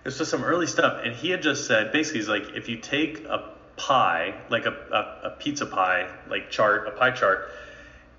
it's 0.04 0.18
just 0.18 0.30
some 0.30 0.44
early 0.44 0.66
stuff. 0.66 1.02
And 1.04 1.14
he 1.14 1.30
had 1.30 1.42
just 1.42 1.66
said, 1.66 1.90
basically, 1.90 2.20
he's 2.20 2.28
like, 2.28 2.54
if 2.54 2.68
you 2.68 2.76
take 2.76 3.24
a 3.24 3.50
pie, 3.76 4.34
like 4.50 4.66
a, 4.66 4.70
a, 4.92 5.28
a 5.28 5.30
pizza 5.38 5.66
pie, 5.66 6.08
like 6.28 6.50
chart, 6.50 6.86
a 6.86 6.92
pie 6.92 7.10
chart, 7.10 7.50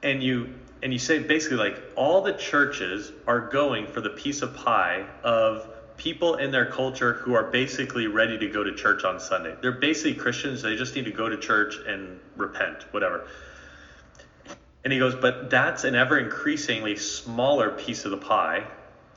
and 0.03 0.21
you 0.21 0.53
and 0.83 0.91
you 0.91 0.99
say 0.99 1.19
basically 1.19 1.57
like 1.57 1.81
all 1.95 2.21
the 2.21 2.33
churches 2.33 3.11
are 3.25 3.39
going 3.39 3.87
for 3.87 4.01
the 4.01 4.09
piece 4.09 4.41
of 4.41 4.53
pie 4.53 5.05
of 5.23 5.69
people 5.95 6.35
in 6.35 6.51
their 6.51 6.65
culture 6.65 7.13
who 7.13 7.33
are 7.33 7.43
basically 7.43 8.07
ready 8.07 8.37
to 8.37 8.49
go 8.49 8.63
to 8.63 8.75
church 8.75 9.05
on 9.05 9.19
Sunday. 9.19 9.55
They're 9.61 9.71
basically 9.71 10.15
Christians, 10.15 10.61
they 10.61 10.75
just 10.75 10.95
need 10.95 11.05
to 11.05 11.11
go 11.11 11.29
to 11.29 11.37
church 11.37 11.75
and 11.87 12.19
repent, 12.35 12.83
whatever. 12.91 13.27
And 14.83 14.91
he 14.91 14.99
goes, 14.99 15.15
but 15.15 15.49
that's 15.49 15.85
an 15.85 15.95
ever 15.95 16.19
increasingly 16.19 16.97
smaller 16.97 17.71
piece 17.71 18.03
of 18.03 18.11
the 18.11 18.17
pie. 18.17 18.65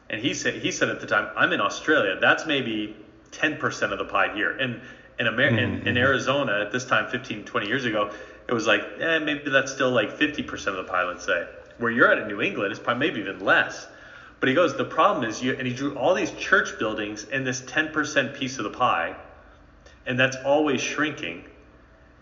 And 0.09 0.21
he 0.21 0.35
said 0.35 0.55
he 0.55 0.71
said 0.71 0.89
at 0.89 1.01
the 1.01 1.07
time, 1.07 1.29
I'm 1.37 1.53
in 1.53 1.61
Australia. 1.61 2.19
That's 2.21 2.47
maybe 2.47 2.97
10% 3.33 3.93
of 3.93 3.99
the 3.99 4.05
pie 4.05 4.33
here. 4.33 4.57
And 4.57 4.81
in, 5.19 5.27
Amer- 5.27 5.51
mm-hmm. 5.51 5.59
in, 5.59 5.75
in 5.75 5.81
mm-hmm. 5.81 5.97
Arizona 5.97 6.61
at 6.61 6.71
this 6.71 6.85
time 6.85 7.11
15, 7.11 7.45
20 7.45 7.67
years 7.67 7.85
ago, 7.85 8.13
it 8.49 8.53
was 8.53 8.67
like, 8.67 8.83
eh, 9.01 9.19
maybe 9.19 9.51
that's 9.51 9.73
still 9.73 9.91
like 9.91 10.19
50% 10.19 10.67
of 10.69 10.77
the 10.77 10.85
pie, 10.85 11.05
let's 11.05 11.25
say. 11.25 11.47
Where 11.79 11.91
you're 11.91 12.11
at 12.11 12.19
in 12.19 12.29
New 12.29 12.41
England, 12.41 12.71
it's 12.71 12.81
probably 12.81 13.09
maybe 13.09 13.21
even 13.21 13.41
less. 13.41 13.89
But 14.39 14.49
he 14.49 14.55
goes, 14.55 14.77
the 14.77 14.85
problem 14.85 15.29
is, 15.29 15.43
you, 15.43 15.55
and 15.55 15.67
he 15.67 15.73
drew 15.73 15.97
all 15.97 16.15
these 16.15 16.31
church 16.33 16.79
buildings 16.79 17.25
in 17.25 17.45
this 17.45 17.63
10% 17.63 18.39
piece 18.39 18.59
of 18.59 18.65
the 18.65 18.71
pie, 18.71 19.17
and 20.07 20.19
that's 20.19 20.37
always 20.45 20.81
shrinking. 20.81 21.45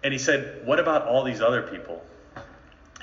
And 0.02 0.12
he 0.12 0.18
said, 0.18 0.64
what 0.64 0.78
about 0.78 1.06
all 1.06 1.24
these 1.24 1.40
other 1.40 1.62
people 1.62 2.02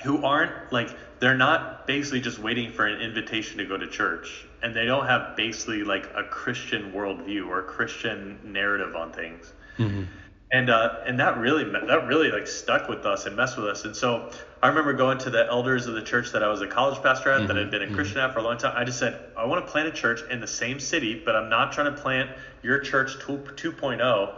who 0.03 0.23
aren't 0.23 0.51
like, 0.71 0.89
they're 1.19 1.37
not 1.37 1.85
basically 1.85 2.21
just 2.21 2.39
waiting 2.39 2.71
for 2.71 2.87
an 2.87 3.01
invitation 3.01 3.59
to 3.59 3.65
go 3.65 3.77
to 3.77 3.87
church, 3.87 4.45
and 4.63 4.75
they 4.75 4.85
don't 4.85 5.05
have 5.05 5.35
basically 5.35 5.83
like 5.83 6.09
a 6.15 6.23
Christian 6.23 6.91
worldview 6.91 7.47
or 7.47 7.59
a 7.59 7.63
Christian 7.63 8.39
narrative 8.43 8.95
on 8.95 9.11
things. 9.11 9.53
Mm-hmm 9.77 10.03
and 10.51 10.69
uh, 10.69 10.95
and 11.05 11.19
that 11.19 11.37
really 11.37 11.63
that 11.63 12.07
really 12.07 12.29
like 12.29 12.47
stuck 12.47 12.89
with 12.89 13.05
us 13.05 13.25
and 13.25 13.35
messed 13.35 13.57
with 13.57 13.67
us. 13.67 13.85
And 13.85 13.95
so 13.95 14.29
I 14.61 14.67
remember 14.67 14.93
going 14.93 15.17
to 15.19 15.29
the 15.29 15.47
elders 15.47 15.87
of 15.87 15.93
the 15.93 16.01
church 16.01 16.31
that 16.33 16.43
I 16.43 16.49
was 16.49 16.61
a 16.61 16.67
college 16.67 17.01
pastor 17.01 17.31
at, 17.31 17.39
mm-hmm. 17.39 17.47
that 17.47 17.55
had 17.55 17.71
been 17.71 17.81
a 17.81 17.85
mm-hmm. 17.85 17.95
Christian 17.95 18.17
mm-hmm. 18.17 18.29
at 18.29 18.33
for 18.33 18.39
a 18.39 18.43
long 18.43 18.57
time. 18.57 18.73
I 18.75 18.83
just 18.83 18.99
said, 18.99 19.19
I 19.37 19.45
want 19.45 19.65
to 19.65 19.71
plant 19.71 19.87
a 19.87 19.91
church 19.91 20.21
in 20.29 20.41
the 20.41 20.47
same 20.47 20.79
city, 20.79 21.21
but 21.23 21.35
I'm 21.35 21.49
not 21.49 21.71
trying 21.71 21.93
to 21.93 22.01
plant 22.01 22.31
your 22.63 22.79
church 22.79 23.17
2.0. 23.19 24.35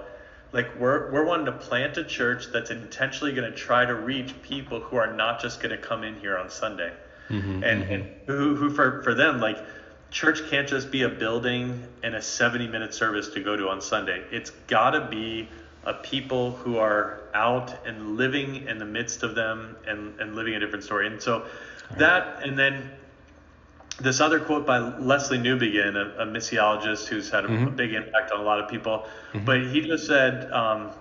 Like 0.51 0.79
we're 0.79 1.12
we're 1.12 1.25
wanting 1.25 1.48
to 1.48 1.51
plant 1.51 1.98
a 1.98 2.03
church 2.03 2.46
that's 2.53 2.70
intentionally 2.70 3.34
going 3.34 3.51
to 3.51 3.58
try 3.58 3.84
to 3.84 3.96
reach 3.96 4.39
people 4.43 4.82
who 4.82 4.98
are 4.98 5.12
not 5.12 5.41
just 5.41 5.62
going 5.62 5.72
to 5.72 5.79
come 5.79 6.03
in 6.03 6.20
here 6.20 6.38
on 6.38 6.51
Sunday, 6.51 6.93
mm-hmm. 7.27 7.63
and 7.63 7.84
mm-hmm. 7.84 7.91
and 7.91 8.05
who 8.27 8.55
who 8.55 8.70
for 8.70 9.01
for 9.01 9.15
them 9.15 9.39
like 9.39 9.58
church 10.12 10.48
can't 10.51 10.67
just 10.67 10.91
be 10.91 11.01
a 11.01 11.10
building 11.10 11.84
and 12.03 12.13
a 12.13 12.22
70 12.22 12.67
minute 12.67 12.93
service 12.93 13.29
to 13.29 13.39
go 13.39 13.55
to 13.55 13.70
on 13.70 13.82
Sunday. 13.82 14.24
It's 14.29 14.51
got 14.67 14.91
to 14.91 15.08
be 15.08 15.50
a 15.86 15.94
people 15.94 16.52
who 16.52 16.78
are 16.78 17.22
out 17.34 17.86
and 17.86 18.18
living 18.18 18.68
in 18.68 18.78
the 18.78 18.86
midst 18.86 19.24
of 19.24 19.36
them 19.36 19.75
and, 19.88 20.20
and 20.20 20.36
living 20.36 20.56
a 20.56 20.60
different 20.60 20.84
story. 20.84 21.08
And 21.08 21.22
so 21.22 21.46
that, 21.98 22.44
and 22.44 22.58
then 22.58 22.92
this 24.00 24.22
other 24.22 24.40
quote 24.40 24.66
by 24.66 24.80
Lesslie 24.80 25.40
Newbigin, 25.40 25.96
a, 25.96 26.24
a 26.24 26.25
missiologist 26.25 27.08
who's 27.08 27.30
had 27.30 27.46
a, 27.46 27.48
mm-hmm. 27.48 27.68
a, 27.68 27.72
big 27.72 27.94
impact 27.94 28.32
on 28.32 28.40
a 28.40 28.44
lot 28.44 28.60
of 28.60 28.70
people, 28.70 29.06
mm-hmm. 29.34 29.46
but 29.46 29.62
he 29.68 29.82
just 29.82 30.08
said, 30.08 30.52
um, 30.52 30.92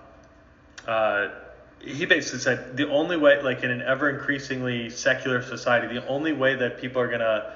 uh, 0.87 1.29
he 1.79 2.05
basically 2.05 2.39
said 2.39 2.77
the 2.77 2.89
only 2.89 3.17
way, 3.17 3.41
like 3.41 3.63
in 3.63 3.71
an 3.71 3.81
ever 3.81 4.09
increasingly 4.09 4.89
secular 4.89 5.41
society, 5.41 5.93
the 5.93 6.05
only 6.07 6.33
way 6.33 6.55
that 6.55 6.79
people 6.79 7.01
are 7.01 7.07
going 7.07 7.19
to 7.19 7.53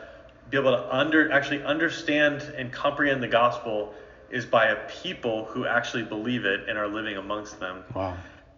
be 0.50 0.58
able 0.58 0.72
to 0.72 0.96
under 0.96 1.32
actually 1.32 1.64
understand 1.64 2.42
and 2.58 2.72
comprehend 2.72 3.22
the 3.22 3.28
gospel 3.28 3.94
is 4.30 4.46
by 4.46 4.68
a 4.68 4.76
people 4.90 5.46
who 5.46 5.66
actually 5.66 6.04
believe 6.04 6.46
it 6.46 6.68
and 6.68 6.78
are 6.78 6.88
living 6.88 7.18
amongst 7.18 7.60
them. 7.60 7.84
Wow. 7.94 8.18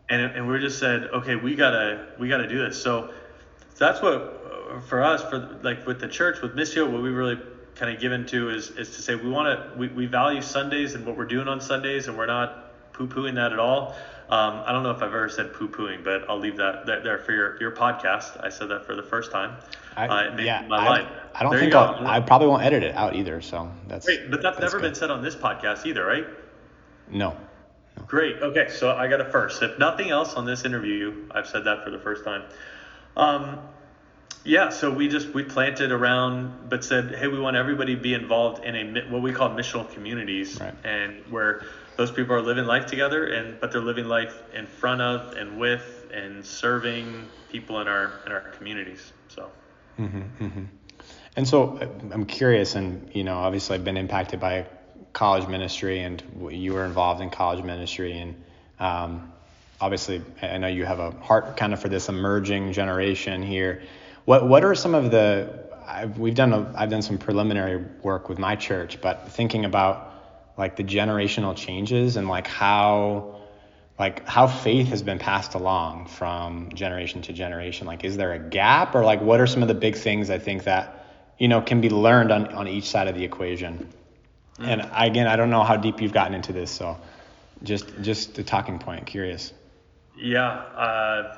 And, 0.10 0.22
and 0.22 0.48
we 0.48 0.60
just 0.60 0.80
said, 0.80 1.04
okay, 1.14 1.36
we 1.36 1.56
gotta 1.56 2.08
we 2.18 2.28
gotta 2.28 2.48
do 2.48 2.58
this. 2.58 2.82
So 2.82 3.14
that's 3.78 4.02
what 4.02 4.84
for 4.88 5.04
us 5.04 5.24
for 5.24 5.60
like 5.64 5.86
with 5.86 6.00
the 6.00 6.08
church 6.08 6.42
with 6.42 6.56
Missio, 6.56 6.92
what 6.92 7.02
we 7.02 7.10
really 7.10 7.40
kind 7.76 7.94
of 7.94 8.02
given 8.02 8.26
to 8.28 8.50
is 8.50 8.72
is 8.72 8.96
to 8.96 9.02
say 9.02 9.16
we 9.16 9.30
want 9.30 9.48
to 9.48 9.78
we, 9.78 9.88
we 9.90 10.06
value 10.06 10.42
Sundays 10.42 10.96
and 10.96 11.06
what 11.06 11.16
we're 11.16 11.26
doing 11.26 11.48
on 11.48 11.62
Sundays, 11.62 12.08
and 12.08 12.18
we're 12.18 12.26
not 12.26 12.94
poo 12.94 13.08
pooing 13.08 13.36
that 13.36 13.54
at 13.54 13.60
all. 13.60 13.96
Um, 14.30 14.62
I 14.66 14.72
don't 14.72 14.84
know 14.84 14.92
if 14.92 14.98
I've 14.98 15.10
ever 15.10 15.30
said 15.30 15.54
poo 15.54 15.70
pooing, 15.70 16.04
but 16.04 16.30
I'll 16.30 16.38
leave 16.38 16.58
that 16.58 16.86
there, 16.86 17.02
there 17.02 17.18
for 17.18 17.32
your, 17.32 17.60
your 17.60 17.72
podcast. 17.72 18.44
I 18.44 18.50
said 18.50 18.68
that 18.70 18.86
for 18.86 18.96
the 18.96 19.02
first 19.02 19.32
time. 19.32 19.58
I, 20.08 20.28
uh, 20.28 20.38
yeah, 20.38 20.66
my 20.68 20.78
I, 20.78 21.08
I 21.34 21.44
don't 21.44 21.52
there 21.52 21.60
think 21.62 21.74
I'll, 21.74 22.06
I 22.08 22.20
probably 22.20 22.48
won't 22.48 22.64
edit 22.64 22.84
it 22.84 22.96
out 22.96 23.16
either. 23.16 23.42
So 23.42 23.72
that's 23.88 24.06
great. 24.06 24.30
But 24.30 24.42
that's, 24.42 24.58
that's 24.58 24.72
never 24.74 24.82
good. 24.82 24.90
been 24.90 24.96
said 24.96 25.12
on 25.12 25.22
this 25.22 25.36
podcast 25.36 25.86
either, 25.86 26.06
right? 26.06 26.26
No. 27.10 27.36
no. 27.98 28.04
Great. 28.08 28.38
Okay, 28.38 28.70
so 28.70 28.92
I 28.92 29.08
got 29.08 29.22
a 29.22 29.26
first. 29.26 29.62
If 29.62 29.78
nothing 29.80 30.10
else 30.10 30.36
on 30.36 30.46
this 30.46 30.66
interview, 30.66 31.28
I've 31.32 31.48
said 31.48 31.64
that 31.66 31.84
for 31.84 31.92
the 31.92 32.00
first 32.00 32.24
time. 32.24 32.44
Um, 33.18 33.60
yeah, 34.46 34.70
so 34.70 34.90
we 34.90 35.08
just 35.10 35.30
we 35.34 35.44
planted 35.44 35.92
around, 35.92 36.70
but 36.70 36.84
said, 36.84 37.16
hey, 37.16 37.28
we 37.28 37.40
want 37.40 37.58
everybody 37.58 37.96
to 37.96 38.02
be 38.02 38.14
involved 38.14 38.64
in 38.64 38.76
a 38.76 39.02
what 39.10 39.22
we 39.22 39.34
call 39.34 39.50
missional 39.50 39.92
communities, 39.94 40.60
right. 40.60 40.74
and 40.86 41.24
where 41.30 41.64
those 41.98 42.10
people 42.10 42.34
are 42.34 42.42
living 42.42 42.66
life 42.66 42.86
together, 42.86 43.28
and 43.28 43.60
but 43.60 43.72
they're 43.72 43.82
living 43.82 44.06
life 44.06 44.42
in 44.54 44.66
front 44.66 45.02
of 45.02 45.36
and 45.36 45.60
with 45.60 46.08
and 46.14 46.46
serving 46.46 47.28
people 47.52 47.82
in 47.82 47.88
our 47.88 48.14
in 48.26 48.32
our 48.32 48.42
communities. 48.58 49.12
So. 49.28 49.50
Mm-hmm, 50.00 50.46
mm-hmm. 50.46 50.64
And 51.36 51.48
so 51.48 51.78
uh, 51.78 51.88
I'm 52.12 52.26
curious, 52.26 52.76
and 52.76 53.10
you 53.14 53.24
know, 53.24 53.38
obviously 53.38 53.76
I've 53.76 53.84
been 53.84 53.98
impacted 53.98 54.40
by 54.40 54.66
college 55.14 55.48
ministry, 55.48 56.00
and 56.02 56.24
you 56.52 56.74
were 56.74 56.86
involved 56.86 57.22
in 57.22 57.30
college 57.30 57.64
ministry, 57.64 58.18
and 58.18 58.36
um, 58.80 59.32
obviously 59.82 60.22
I 60.42 60.58
know 60.58 60.68
you 60.68 60.86
have 60.86 61.00
a 61.00 61.12
heart 61.12 61.58
kind 61.58 61.74
of 61.74 61.82
for 61.82 61.90
this 61.90 62.10
emerging 62.10 62.74
generation 62.74 63.44
here. 63.44 63.84
What 64.26 64.48
what 64.48 64.64
are 64.64 64.76
some 64.76 64.96
of 64.96 65.12
the 65.12 65.68
I've, 65.88 66.18
we've 66.20 66.36
done 66.36 66.54
a, 66.54 66.72
I've 66.76 66.90
done 66.90 67.02
some 67.02 67.18
preliminary 67.18 67.84
work 68.04 68.30
with 68.30 68.40
my 68.40 68.56
church, 68.56 69.02
but 69.02 69.32
thinking 69.32 69.66
about 69.66 70.14
like 70.58 70.76
the 70.76 70.84
generational 70.84 71.56
changes 71.56 72.16
and 72.16 72.28
like 72.28 72.48
how 72.48 73.39
like 74.00 74.26
how 74.28 74.48
faith 74.48 74.88
has 74.88 75.04
been 75.04 75.20
passed 75.20 75.54
along 75.56 76.08
from 76.08 76.70
generation 76.74 77.22
to 77.24 77.34
generation. 77.34 77.86
Like 77.86 78.06
is 78.06 78.16
there 78.16 78.32
a 78.32 78.40
gap? 78.40 78.96
Or 78.96 79.04
like 79.04 79.22
what 79.22 79.42
are 79.42 79.48
some 79.48 79.62
of 79.62 79.68
the 79.68 79.74
big 79.74 79.96
things 79.96 80.30
i 80.30 80.40
think 80.40 80.64
that 80.64 81.06
you 81.38 81.48
know 81.48 81.62
can 81.62 81.82
be 81.82 81.90
learned 81.90 82.32
on, 82.32 82.48
on 82.54 82.68
each 82.68 82.90
side 82.90 83.08
of 83.08 83.16
the 83.16 83.24
equation? 83.24 83.90
Mm. 84.58 84.68
and 84.68 84.90
again 84.94 85.26
i 85.26 85.38
don't 85.38 85.50
know 85.50 85.64
how 85.64 85.78
deep 85.78 86.02
you've 86.02 86.12
gotten 86.12 86.34
into 86.34 86.52
this 86.52 86.70
so 86.70 86.98
just 87.64 87.86
just 88.02 88.38
a 88.40 88.44
talking 88.44 88.80
point 88.80 89.06
curious. 89.06 89.54
Yeah 90.18 90.50
uh, 90.50 91.38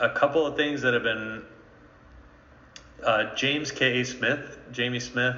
a 0.00 0.10
couple 0.10 0.44
of 0.46 0.56
things 0.56 0.82
that 0.82 0.94
have 0.94 1.04
been 1.04 1.44
uh, 3.04 3.34
james 3.36 3.70
k. 3.70 4.00
A 4.00 4.04
smith 4.04 4.58
jamie 4.72 4.98
smith 4.98 5.36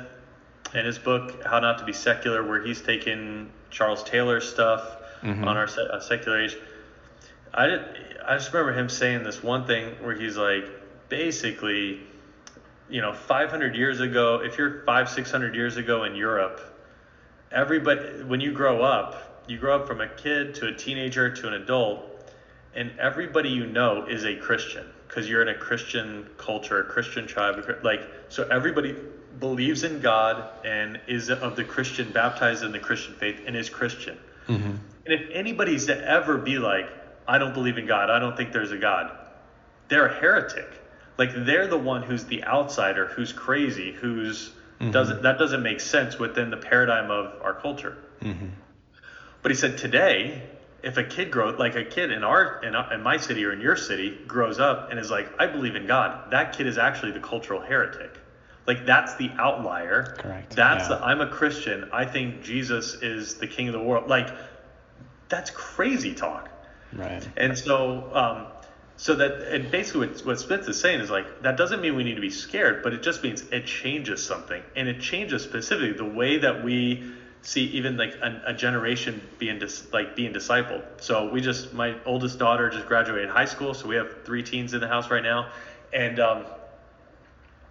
in 0.74 0.86
his 0.86 0.98
book 0.98 1.44
How 1.44 1.58
Not 1.58 1.78
to 1.78 1.84
Be 1.84 1.92
Secular, 1.92 2.42
where 2.42 2.64
he's 2.64 2.80
taken 2.80 3.50
Charles 3.70 4.02
Taylor's 4.04 4.48
stuff 4.48 5.01
mm-hmm. 5.22 5.46
on 5.46 5.56
our 5.56 5.68
uh, 5.68 6.00
secular 6.00 6.42
age. 6.42 6.56
I 7.54 7.66
did, 7.66 7.80
I 8.26 8.36
just 8.36 8.52
remember 8.52 8.78
him 8.78 8.88
saying 8.88 9.24
this 9.24 9.42
one 9.42 9.66
thing 9.66 9.96
where 10.02 10.14
he's 10.14 10.36
like, 10.36 10.64
basically, 11.08 12.00
you 12.88 13.00
know, 13.00 13.12
500 13.12 13.76
years 13.76 14.00
ago, 14.00 14.40
if 14.42 14.58
you're 14.58 14.82
five, 14.84 15.08
600 15.08 15.54
years 15.54 15.76
ago 15.76 16.04
in 16.04 16.14
Europe, 16.14 16.60
everybody, 17.50 18.22
when 18.24 18.40
you 18.40 18.52
grow 18.52 18.82
up, 18.82 19.44
you 19.46 19.58
grow 19.58 19.76
up 19.76 19.86
from 19.86 20.00
a 20.00 20.08
kid 20.08 20.54
to 20.56 20.68
a 20.68 20.74
teenager 20.74 21.34
to 21.34 21.48
an 21.48 21.54
adult, 21.54 22.08
and 22.74 22.92
everybody 22.98 23.50
you 23.50 23.66
know 23.66 24.06
is 24.06 24.24
a 24.24 24.36
Christian 24.36 24.86
because 25.06 25.28
you're 25.28 25.42
in 25.42 25.48
a 25.48 25.54
Christian 25.54 26.26
culture, 26.38 26.80
a 26.80 26.84
Christian 26.84 27.26
tribe. 27.26 27.62
Like, 27.82 28.00
so 28.30 28.48
everybody 28.48 28.96
believes 29.40 29.84
in 29.84 30.00
God 30.00 30.48
and 30.64 30.98
is 31.06 31.28
of 31.28 31.54
the 31.56 31.64
Christian, 31.64 32.10
baptized 32.12 32.64
in 32.64 32.72
the 32.72 32.78
Christian 32.78 33.14
faith, 33.14 33.42
and 33.46 33.54
is 33.54 33.68
Christian. 33.68 34.16
Mm-hmm. 34.48 34.76
And 35.04 35.14
if 35.14 35.30
anybody's 35.32 35.86
to 35.86 36.08
ever 36.08 36.38
be 36.38 36.58
like, 36.58 36.86
I 37.26 37.38
don't 37.38 37.54
believe 37.54 37.78
in 37.78 37.86
God, 37.86 38.10
I 38.10 38.18
don't 38.18 38.36
think 38.36 38.52
there's 38.52 38.72
a 38.72 38.78
God, 38.78 39.10
they're 39.88 40.06
a 40.06 40.14
heretic. 40.14 40.68
Like 41.18 41.30
they're 41.34 41.66
the 41.66 41.78
one 41.78 42.02
who's 42.02 42.24
the 42.24 42.44
outsider, 42.44 43.06
who's 43.06 43.32
crazy, 43.32 43.92
who's 43.92 44.50
mm-hmm. 44.80 44.90
doesn't 44.90 45.22
that 45.22 45.38
doesn't 45.38 45.62
make 45.62 45.80
sense 45.80 46.18
within 46.18 46.50
the 46.50 46.56
paradigm 46.56 47.10
of 47.10 47.40
our 47.42 47.54
culture. 47.54 47.98
Mm-hmm. 48.20 48.48
But 49.42 49.50
he 49.50 49.56
said 49.56 49.76
today, 49.78 50.42
if 50.82 50.96
a 50.96 51.04
kid 51.04 51.30
grows 51.30 51.58
like 51.58 51.74
a 51.76 51.84
kid 51.84 52.10
in 52.10 52.24
our 52.24 52.62
in, 52.64 52.74
in 52.92 53.02
my 53.02 53.18
city 53.18 53.44
or 53.44 53.52
in 53.52 53.60
your 53.60 53.76
city 53.76 54.18
grows 54.26 54.58
up 54.58 54.90
and 54.90 54.98
is 54.98 55.10
like, 55.10 55.28
I 55.38 55.46
believe 55.46 55.76
in 55.76 55.86
God, 55.86 56.30
that 56.30 56.56
kid 56.56 56.66
is 56.66 56.78
actually 56.78 57.12
the 57.12 57.20
cultural 57.20 57.60
heretic. 57.60 58.18
Like 58.66 58.86
that's 58.86 59.16
the 59.16 59.30
outlier. 59.38 60.16
Correct. 60.18 60.56
That's 60.56 60.88
yeah. 60.88 60.96
the 60.96 61.04
I'm 61.04 61.20
a 61.20 61.28
Christian. 61.28 61.90
I 61.92 62.04
think 62.04 62.42
Jesus 62.42 62.94
is 62.94 63.34
the 63.34 63.46
king 63.46 63.68
of 63.68 63.74
the 63.74 63.82
world. 63.82 64.08
Like 64.08 64.28
that's 65.32 65.50
crazy 65.50 66.14
talk. 66.14 66.50
Right. 66.92 67.26
And 67.38 67.56
so 67.56 68.14
um, 68.14 68.46
so 68.96 69.16
that 69.16 69.32
and 69.50 69.70
basically 69.70 70.08
what, 70.08 70.20
what 70.26 70.38
Smith 70.38 70.68
is 70.68 70.78
saying 70.78 71.00
is 71.00 71.10
like 71.10 71.42
that 71.42 71.56
doesn't 71.56 71.80
mean 71.80 71.96
we 71.96 72.04
need 72.04 72.16
to 72.16 72.20
be 72.20 72.30
scared, 72.30 72.82
but 72.82 72.92
it 72.92 73.02
just 73.02 73.22
means 73.22 73.42
it 73.50 73.64
changes 73.64 74.22
something, 74.22 74.62
and 74.76 74.88
it 74.88 75.00
changes 75.00 75.42
specifically 75.42 75.92
the 75.92 76.04
way 76.04 76.36
that 76.36 76.62
we 76.62 77.02
see 77.40 77.64
even 77.64 77.96
like 77.96 78.14
a, 78.22 78.42
a 78.48 78.52
generation 78.52 79.20
being 79.38 79.58
dis, 79.58 79.90
like 79.90 80.14
being 80.14 80.34
discipled. 80.34 80.84
So 80.98 81.30
we 81.30 81.40
just 81.40 81.72
my 81.72 81.96
oldest 82.04 82.38
daughter 82.38 82.68
just 82.68 82.86
graduated 82.86 83.30
high 83.30 83.46
school, 83.46 83.72
so 83.72 83.88
we 83.88 83.96
have 83.96 84.24
three 84.24 84.42
teens 84.42 84.74
in 84.74 84.80
the 84.80 84.88
house 84.88 85.10
right 85.10 85.22
now, 85.22 85.50
and 85.94 86.20
um, 86.20 86.44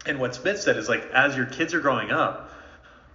and 0.07 0.19
what 0.19 0.33
Smith 0.33 0.59
said 0.59 0.77
is 0.77 0.89
like, 0.89 1.11
as 1.13 1.37
your 1.37 1.45
kids 1.45 1.75
are 1.75 1.79
growing 1.79 2.11
up, 2.11 2.51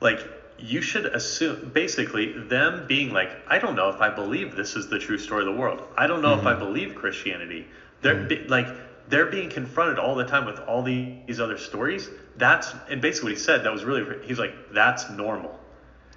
like 0.01 0.21
you 0.59 0.81
should 0.81 1.07
assume 1.07 1.71
basically 1.73 2.33
them 2.33 2.87
being 2.87 3.13
like, 3.13 3.31
I 3.49 3.59
don't 3.59 3.77
know 3.77 3.89
if 3.91 4.01
I 4.01 4.11
believe 4.11 4.57
this 4.57 4.77
is 4.77 4.89
the 4.89 4.99
true 4.99 5.19
story 5.19 5.47
of 5.47 5.55
the 5.55 5.61
world. 5.61 5.83
I 5.97 6.07
don't 6.07 6.23
know 6.23 6.31
mm-hmm. 6.31 6.41
if 6.41 6.47
I 6.47 6.53
mm-hmm. 6.53 6.65
believe 6.65 6.95
Christianity. 6.95 7.67
They're 8.03 8.15
mm-hmm. 8.15 8.29
be, 8.29 8.49
like 8.49 8.69
they're 9.09 9.27
being 9.27 9.51
confronted 9.51 9.99
all 9.99 10.15
the 10.15 10.25
time 10.25 10.45
with 10.45 10.59
all 10.61 10.83
these 10.83 11.41
other 11.41 11.59
stories. 11.59 12.09
That's 12.37 12.73
and 12.91 13.01
basically 13.01 13.33
what 13.33 13.39
he 13.39 13.45
said. 13.45 13.65
That 13.65 13.73
was 13.73 13.85
really 13.85 14.27
he's 14.27 14.39
like 14.39 14.55
that's 14.73 15.11
normal. 15.11 15.59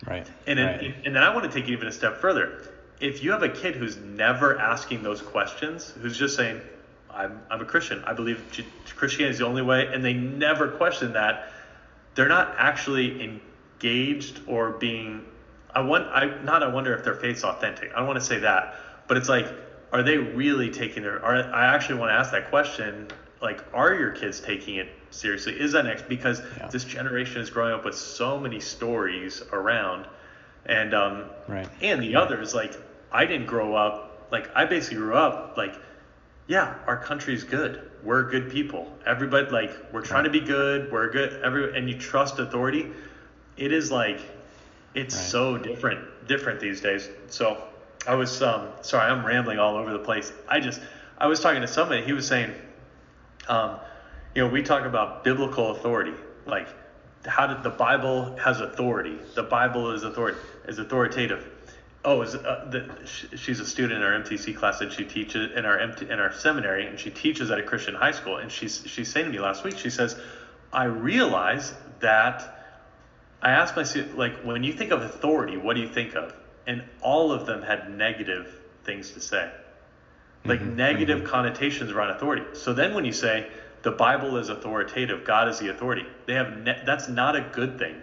Right. 0.07 0.27
And 0.47 0.59
right. 0.59 0.95
and 1.05 1.15
then 1.15 1.23
I 1.23 1.33
want 1.33 1.51
to 1.51 1.51
take 1.51 1.69
it 1.69 1.73
even 1.73 1.87
a 1.87 1.91
step 1.91 2.17
further. 2.17 2.69
If 2.99 3.23
you 3.23 3.31
have 3.31 3.43
a 3.43 3.49
kid 3.49 3.75
who's 3.75 3.97
never 3.97 4.59
asking 4.59 5.03
those 5.03 5.21
questions, 5.21 5.93
who's 6.01 6.17
just 6.17 6.35
saying, 6.35 6.59
I'm, 7.09 7.41
I'm 7.49 7.61
a 7.61 7.65
Christian. 7.65 8.03
I 8.03 8.13
believe 8.13 8.43
Christianity 8.95 9.33
is 9.33 9.39
the 9.39 9.45
only 9.45 9.61
way, 9.61 9.87
and 9.87 10.03
they 10.03 10.13
never 10.13 10.67
question 10.67 11.13
that. 11.13 11.51
They're 12.15 12.27
not 12.27 12.55
actually 12.57 13.21
engaged 13.81 14.41
or 14.47 14.71
being. 14.71 15.25
I 15.73 15.81
want. 15.81 16.07
I 16.07 16.41
not. 16.43 16.63
I 16.63 16.67
wonder 16.67 16.93
if 16.95 17.03
their 17.03 17.15
faith's 17.15 17.43
authentic. 17.43 17.91
I 17.93 17.97
don't 17.97 18.07
want 18.07 18.19
to 18.19 18.25
say 18.25 18.39
that, 18.39 18.75
but 19.07 19.17
it's 19.17 19.29
like, 19.29 19.47
are 19.91 20.03
they 20.03 20.17
really 20.17 20.69
taking 20.69 21.03
their? 21.03 21.23
Are 21.23 21.35
I 21.53 21.73
actually 21.73 21.99
want 21.99 22.09
to 22.11 22.15
ask 22.15 22.31
that 22.31 22.49
question? 22.49 23.07
Like, 23.41 23.63
are 23.73 23.93
your 23.93 24.11
kids 24.11 24.41
taking 24.41 24.75
it 24.75 24.89
seriously? 25.11 25.53
Is 25.53 25.71
that 25.71 25.85
next? 25.85 26.09
Because 26.09 26.41
yeah. 26.57 26.67
this 26.67 26.83
generation 26.83 27.41
is 27.41 27.49
growing 27.49 27.73
up 27.73 27.85
with 27.85 27.95
so 27.95 28.39
many 28.39 28.59
stories 28.59 29.43
around, 29.51 30.07
and 30.65 30.93
um, 30.93 31.25
right. 31.47 31.69
and 31.81 32.01
the 32.01 32.15
others 32.15 32.53
like 32.53 32.75
I 33.11 33.25
didn't 33.25 33.47
grow 33.47 33.75
up 33.75 34.09
like 34.31 34.49
I 34.55 34.65
basically 34.65 34.97
grew 34.97 35.15
up 35.15 35.55
like 35.57 35.75
yeah, 36.47 36.73
our 36.87 36.97
country's 36.97 37.43
good. 37.43 37.91
We're 38.03 38.23
good 38.23 38.49
people. 38.49 38.91
Everybody 39.05 39.51
like 39.51 39.71
we're 39.93 40.01
trying 40.01 40.23
to 40.23 40.29
be 40.31 40.39
good. 40.39 40.91
We're 40.91 41.11
good. 41.11 41.41
Every 41.43 41.77
and 41.77 41.89
you 41.89 41.97
trust 41.97 42.39
authority. 42.39 42.87
It 43.59 43.71
is 43.71 43.91
like 43.91 44.19
it's 44.93 45.15
right. 45.15 45.25
so 45.25 45.57
different 45.57 46.27
different 46.27 46.59
these 46.59 46.81
days. 46.81 47.09
So 47.27 47.61
I 48.07 48.15
was 48.15 48.41
um 48.41 48.69
sorry 48.81 49.11
I'm 49.11 49.25
rambling 49.25 49.59
all 49.59 49.75
over 49.75 49.91
the 49.91 49.99
place. 49.99 50.31
I 50.47 50.59
just 50.59 50.81
I 51.17 51.27
was 51.27 51.39
talking 51.39 51.61
to 51.61 51.67
somebody. 51.67 52.03
He 52.03 52.13
was 52.13 52.25
saying, 52.25 52.53
um, 53.47 53.77
you 54.33 54.43
know, 54.43 54.49
we 54.49 54.61
talk 54.61 54.85
about 54.85 55.23
biblical 55.23 55.71
authority, 55.71 56.13
like 56.45 56.67
how 57.25 57.47
did 57.47 57.61
the 57.63 57.69
Bible 57.69 58.37
has 58.37 58.61
authority. 58.61 59.17
The 59.35 59.43
Bible 59.43 59.91
is 59.91 60.03
authority 60.03 60.39
is 60.67 60.79
authoritative 60.79 61.45
oh, 62.05 62.21
is 62.21 62.35
uh, 62.35 62.65
the, 62.69 63.37
she's 63.37 63.59
a 63.59 63.65
student 63.65 64.01
in 64.01 64.03
our 64.03 64.19
MTC 64.19 64.55
class 64.55 64.81
and 64.81 64.91
she 64.91 65.03
teaches 65.03 65.51
in 65.55 65.65
our 65.65 65.77
MT, 65.77 66.09
in 66.09 66.19
our 66.19 66.31
seminary 66.31 66.87
and 66.87 66.99
she 66.99 67.09
teaches 67.09 67.51
at 67.51 67.59
a 67.59 67.63
Christian 67.63 67.95
high 67.95 68.11
school 68.11 68.37
and 68.37 68.51
she's 68.51 68.81
she's 68.85 69.09
saying 69.09 69.25
to 69.25 69.31
me 69.31 69.39
last 69.39 69.63
week 69.63 69.77
she 69.77 69.89
says 69.89 70.15
I 70.71 70.85
realize 70.85 71.73
that 71.99 72.58
I 73.41 73.51
asked 73.51 73.75
my 73.75 73.83
student 73.83 74.17
like 74.17 74.41
when 74.43 74.63
you 74.63 74.73
think 74.73 74.91
of 74.91 75.01
authority 75.01 75.57
what 75.57 75.75
do 75.75 75.81
you 75.81 75.89
think 75.89 76.15
of 76.15 76.33
and 76.67 76.83
all 77.01 77.31
of 77.31 77.45
them 77.45 77.61
had 77.61 77.95
negative 77.95 78.53
things 78.83 79.11
to 79.11 79.21
say 79.21 79.51
like 80.45 80.59
mm-hmm. 80.59 80.75
negative 80.75 81.19
mm-hmm. 81.19 81.27
connotations 81.27 81.91
around 81.91 82.11
authority 82.11 82.43
so 82.53 82.73
then 82.73 82.93
when 82.93 83.05
you 83.05 83.13
say 83.13 83.49
the 83.81 83.91
Bible 83.91 84.37
is 84.37 84.49
authoritative 84.49 85.25
God 85.25 85.47
is 85.47 85.59
the 85.59 85.69
authority 85.69 86.05
they 86.25 86.33
have 86.33 86.57
ne- 86.57 86.81
that's 86.85 87.07
not 87.07 87.35
a 87.35 87.41
good 87.53 87.79
thing 87.79 87.95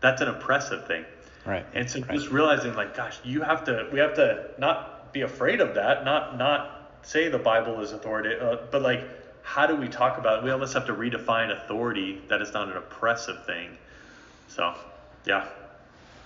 that's 0.00 0.20
an 0.20 0.28
oppressive 0.28 0.86
thing 0.86 1.04
Right. 1.46 1.64
And 1.74 1.88
so 1.88 2.00
right. 2.00 2.10
just 2.10 2.30
realizing 2.30 2.74
like, 2.74 2.96
gosh, 2.96 3.18
you 3.24 3.40
have 3.42 3.64
to, 3.64 3.88
we 3.92 4.00
have 4.00 4.14
to 4.14 4.50
not 4.58 5.12
be 5.12 5.20
afraid 5.22 5.60
of 5.60 5.74
that, 5.76 6.04
not, 6.04 6.36
not 6.36 6.98
say 7.02 7.28
the 7.28 7.38
Bible 7.38 7.80
is 7.80 7.92
authoritative, 7.92 8.42
uh, 8.42 8.56
but 8.70 8.82
like, 8.82 9.08
how 9.42 9.64
do 9.64 9.76
we 9.76 9.88
talk 9.88 10.18
about 10.18 10.38
it? 10.38 10.44
We 10.44 10.50
almost 10.50 10.74
have 10.74 10.86
to 10.86 10.92
redefine 10.92 11.56
authority 11.56 12.20
that 12.28 12.42
is 12.42 12.52
not 12.52 12.68
an 12.68 12.76
oppressive 12.76 13.46
thing. 13.46 13.78
So, 14.56 14.74
yeah. 15.26 15.48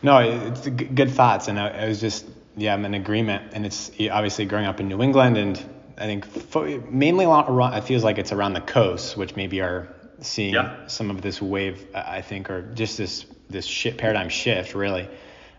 No, 0.02 0.18
it's 0.18 0.68
good 0.68 1.10
thoughts. 1.10 1.48
And 1.48 1.58
I, 1.58 1.68
I 1.68 1.88
was 1.88 2.00
just, 2.00 2.24
yeah, 2.56 2.72
I'm 2.72 2.84
in 2.84 2.94
agreement. 2.94 3.52
And 3.54 3.66
it's 3.66 3.90
obviously 4.10 4.44
growing 4.46 4.66
up 4.66 4.78
in 4.80 4.88
New 4.88 5.02
England 5.02 5.36
and 5.36 5.62
I 5.98 6.06
think 6.06 6.90
mainly 6.90 7.26
around, 7.26 7.74
it 7.74 7.84
feels 7.84 8.02
like 8.02 8.16
it's 8.18 8.32
around 8.32 8.54
the 8.54 8.62
coast, 8.62 9.16
which 9.16 9.36
maybe 9.36 9.60
are 9.60 9.88
seeing 10.20 10.54
Yeah. 10.54 10.86
some 10.86 11.10
of 11.10 11.20
this 11.20 11.42
wave, 11.42 11.84
I 11.94 12.22
think, 12.22 12.48
or 12.50 12.62
just 12.74 12.96
this 12.96 13.26
this 13.50 13.66
shi 13.66 13.90
paradigm 13.90 14.28
shift, 14.30 14.74
really. 14.74 15.08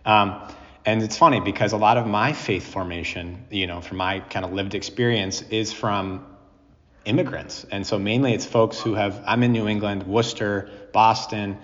Um, 0.06 0.42
and 0.86 1.04
it's 1.04 1.18
funny 1.18 1.42
because 1.42 1.74
a 1.74 1.78
lot 1.78 1.98
of 1.98 2.08
my 2.08 2.34
faith 2.34 2.66
formation, 2.74 3.46
you 3.52 3.68
know, 3.68 3.82
from 3.82 3.98
my 3.98 4.22
kind 4.22 4.46
of 4.46 4.54
lived 4.54 4.74
experience, 4.74 5.44
is 5.50 5.72
from 5.74 6.26
immigrants, 7.06 7.66
and 7.72 7.86
so 7.86 8.00
mainly 8.00 8.34
it's 8.34 8.46
folks 8.46 8.80
who 8.80 8.96
have. 8.96 9.22
I'm 9.28 9.44
in 9.44 9.52
New 9.52 9.68
England, 9.68 10.08
Worcester, 10.08 10.70
Boston. 10.94 11.58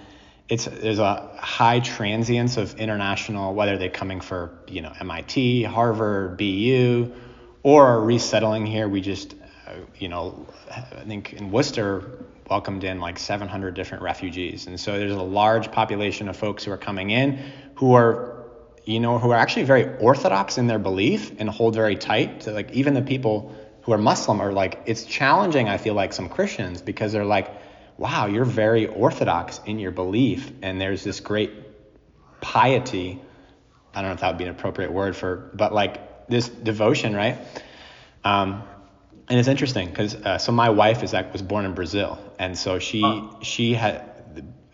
It's 0.49 0.65
there's 0.65 0.99
a 0.99 1.29
high 1.37 1.81
transience 1.81 2.57
of 2.57 2.79
international, 2.79 3.53
whether 3.53 3.77
they're 3.77 3.89
coming 3.89 4.21
for 4.21 4.51
you 4.67 4.81
know 4.81 4.93
MIT, 4.99 5.63
Harvard, 5.63 6.37
BU, 6.37 7.11
or 7.63 7.85
are 7.85 7.99
resettling 7.99 8.65
here. 8.65 8.87
We 8.87 9.01
just, 9.01 9.35
uh, 9.67 9.73
you 9.99 10.07
know, 10.07 10.45
I 10.71 11.03
think 11.05 11.33
in 11.33 11.51
Worcester 11.51 12.23
welcomed 12.49 12.85
in 12.85 13.01
like 13.01 13.19
700 13.19 13.73
different 13.73 14.03
refugees, 14.03 14.67
and 14.67 14.79
so 14.79 14.97
there's 14.97 15.11
a 15.11 15.21
large 15.21 15.71
population 15.71 16.29
of 16.29 16.37
folks 16.37 16.63
who 16.63 16.71
are 16.71 16.77
coming 16.77 17.09
in 17.09 17.39
who 17.77 17.93
are, 17.93 18.43
you 18.85 18.99
know, 18.99 19.19
who 19.19 19.31
are 19.31 19.37
actually 19.37 19.63
very 19.63 19.97
orthodox 19.97 20.57
in 20.57 20.67
their 20.67 20.79
belief 20.79 21.31
and 21.39 21.49
hold 21.49 21.75
very 21.75 21.95
tight 21.95 22.41
to 22.41 22.51
like 22.51 22.71
even 22.71 22.93
the 22.93 23.01
people 23.01 23.55
who 23.81 23.93
are 23.93 23.97
Muslim 23.97 24.41
are 24.41 24.51
like 24.51 24.81
it's 24.85 25.05
challenging. 25.05 25.69
I 25.69 25.77
feel 25.77 25.93
like 25.93 26.11
some 26.11 26.27
Christians 26.27 26.81
because 26.81 27.11
they're 27.11 27.25
like, 27.25 27.49
wow, 27.97 28.27
you're 28.27 28.45
very 28.45 28.87
orthodox 28.87 29.59
in 29.65 29.79
your 29.79 29.91
belief, 29.91 30.51
and 30.61 30.79
there's 30.79 31.03
this 31.03 31.19
great 31.19 31.51
piety. 32.41 33.19
I 33.93 34.01
don't 34.01 34.09
know 34.09 34.13
if 34.15 34.19
that 34.21 34.27
would 34.29 34.37
be 34.37 34.43
an 34.43 34.51
appropriate 34.51 34.91
word 34.91 35.15
for, 35.15 35.51
but 35.53 35.73
like 35.73 36.27
this 36.27 36.47
devotion, 36.47 37.15
right? 37.15 37.37
Um, 38.23 38.63
and 39.29 39.39
it's 39.39 39.47
interesting 39.47 39.89
because 39.89 40.15
uh, 40.15 40.37
so 40.37 40.51
my 40.51 40.69
wife 40.69 41.03
is 41.03 41.13
like 41.13 41.33
was 41.33 41.41
born 41.41 41.65
in 41.65 41.73
Brazil, 41.73 42.17
and 42.39 42.57
so 42.57 42.79
she 42.79 43.29
she 43.41 43.73
had 43.73 44.03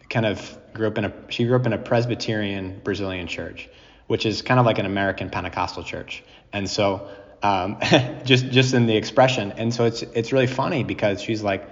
kind 0.10 0.25
of 0.25 0.58
grew 0.74 0.88
up 0.88 0.98
in 0.98 1.06
a 1.06 1.13
she 1.30 1.46
grew 1.46 1.56
up 1.56 1.65
in 1.65 1.74
a 1.74 1.77
Presbyterian 1.77 2.82
Brazilian 2.84 3.27
church, 3.27 3.70
which 4.08 4.25
is 4.25 4.42
kind 4.42 4.60
of 4.60 4.65
like 4.65 4.77
an 4.77 4.86
American 4.86 5.30
Pentecostal 5.30 5.84
church, 5.84 6.24
and 6.51 6.70
so 6.70 7.10
um, 7.42 7.77
just 8.25 8.50
just 8.50 8.74
in 8.74 8.86
the 8.86 8.96
expression, 8.96 9.53
and 9.53 9.74
so 9.74 9.86
it's 9.86 10.01
it's 10.01 10.32
really 10.32 10.48
funny 10.48 10.84
because 10.84 11.22
she's 11.22 11.42
like, 11.42 11.68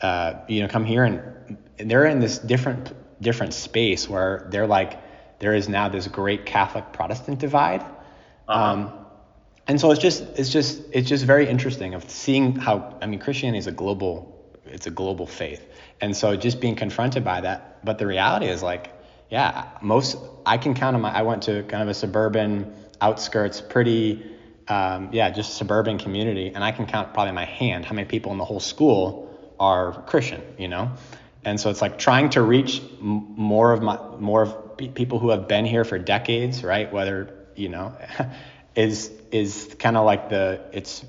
uh, 0.00 0.34
you 0.48 0.62
know, 0.62 0.68
come 0.68 0.84
here 0.84 1.04
and 1.04 1.58
they're 1.78 2.06
in 2.06 2.20
this 2.20 2.38
different 2.38 2.92
different 3.20 3.54
space 3.54 4.08
where 4.08 4.46
they're 4.50 4.66
like 4.66 5.00
there 5.38 5.54
is 5.54 5.68
now 5.68 5.88
this 5.88 6.06
great 6.08 6.46
Catholic 6.46 6.92
Protestant 6.92 7.38
divide. 7.38 7.84
Um, 8.48 8.92
and 9.66 9.80
so 9.80 9.90
it's 9.90 10.00
just 10.00 10.22
it's 10.36 10.50
just 10.50 10.82
it's 10.92 11.08
just 11.08 11.24
very 11.24 11.48
interesting 11.48 11.94
of 11.94 12.08
seeing 12.08 12.56
how 12.56 12.98
I 13.02 13.06
mean 13.06 13.18
Christianity 13.18 13.58
is 13.58 13.66
a 13.66 13.72
global 13.72 14.32
it's 14.64 14.86
a 14.86 14.90
global 14.90 15.26
faith, 15.26 15.64
and 16.00 16.16
so 16.16 16.36
just 16.36 16.60
being 16.60 16.76
confronted 16.76 17.24
by 17.24 17.40
that. 17.40 17.84
But 17.84 17.98
the 17.98 18.06
reality 18.06 18.46
is 18.46 18.62
like, 18.62 18.92
yeah, 19.30 19.68
most 19.80 20.16
I 20.44 20.58
can 20.58 20.74
count 20.74 20.94
on 20.94 21.02
my 21.02 21.10
I 21.10 21.22
went 21.22 21.44
to 21.44 21.62
kind 21.64 21.82
of 21.82 21.88
a 21.88 21.94
suburban 21.94 22.74
outskirts, 23.00 23.60
pretty 23.60 24.24
um, 24.68 25.10
yeah, 25.12 25.30
just 25.30 25.56
suburban 25.56 25.98
community, 25.98 26.52
and 26.54 26.62
I 26.62 26.70
can 26.70 26.86
count 26.86 27.12
probably 27.12 27.32
my 27.32 27.44
hand 27.44 27.84
how 27.84 27.94
many 27.94 28.06
people 28.06 28.32
in 28.32 28.38
the 28.38 28.44
whole 28.44 28.60
school 28.60 29.25
are 29.58 29.92
Christian, 30.02 30.42
you 30.58 30.68
know. 30.68 30.92
And 31.44 31.60
so 31.60 31.70
it's 31.70 31.80
like 31.80 31.98
trying 31.98 32.30
to 32.30 32.42
reach 32.42 32.82
m- 33.00 33.34
more 33.36 33.72
of 33.72 33.82
my 33.82 33.98
more 34.18 34.42
of 34.42 34.76
pe- 34.76 34.88
people 34.88 35.18
who 35.18 35.30
have 35.30 35.46
been 35.48 35.64
here 35.64 35.84
for 35.84 35.98
decades, 35.98 36.64
right? 36.64 36.92
Whether 36.92 37.34
you 37.54 37.68
know, 37.68 37.96
is 38.74 39.10
is 39.30 39.74
kind 39.78 39.96
of 39.96 40.04
like 40.04 40.28
the 40.28 40.60
it's 40.72 41.04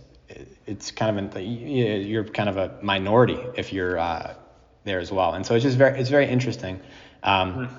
it's 0.65 0.91
kind 0.91 1.17
of 1.17 1.35
an, 1.35 1.41
you're 1.41 2.25
kind 2.25 2.49
of 2.49 2.57
a 2.57 2.77
minority 2.81 3.39
if 3.55 3.71
you're 3.73 3.97
uh, 3.97 4.33
there 4.83 4.99
as 4.99 5.11
well. 5.11 5.33
And 5.33 5.45
so 5.45 5.55
it's 5.55 5.63
just 5.63 5.77
very 5.77 5.99
it's 5.99 6.09
very 6.09 6.27
interesting. 6.27 6.79
Um, 7.23 7.69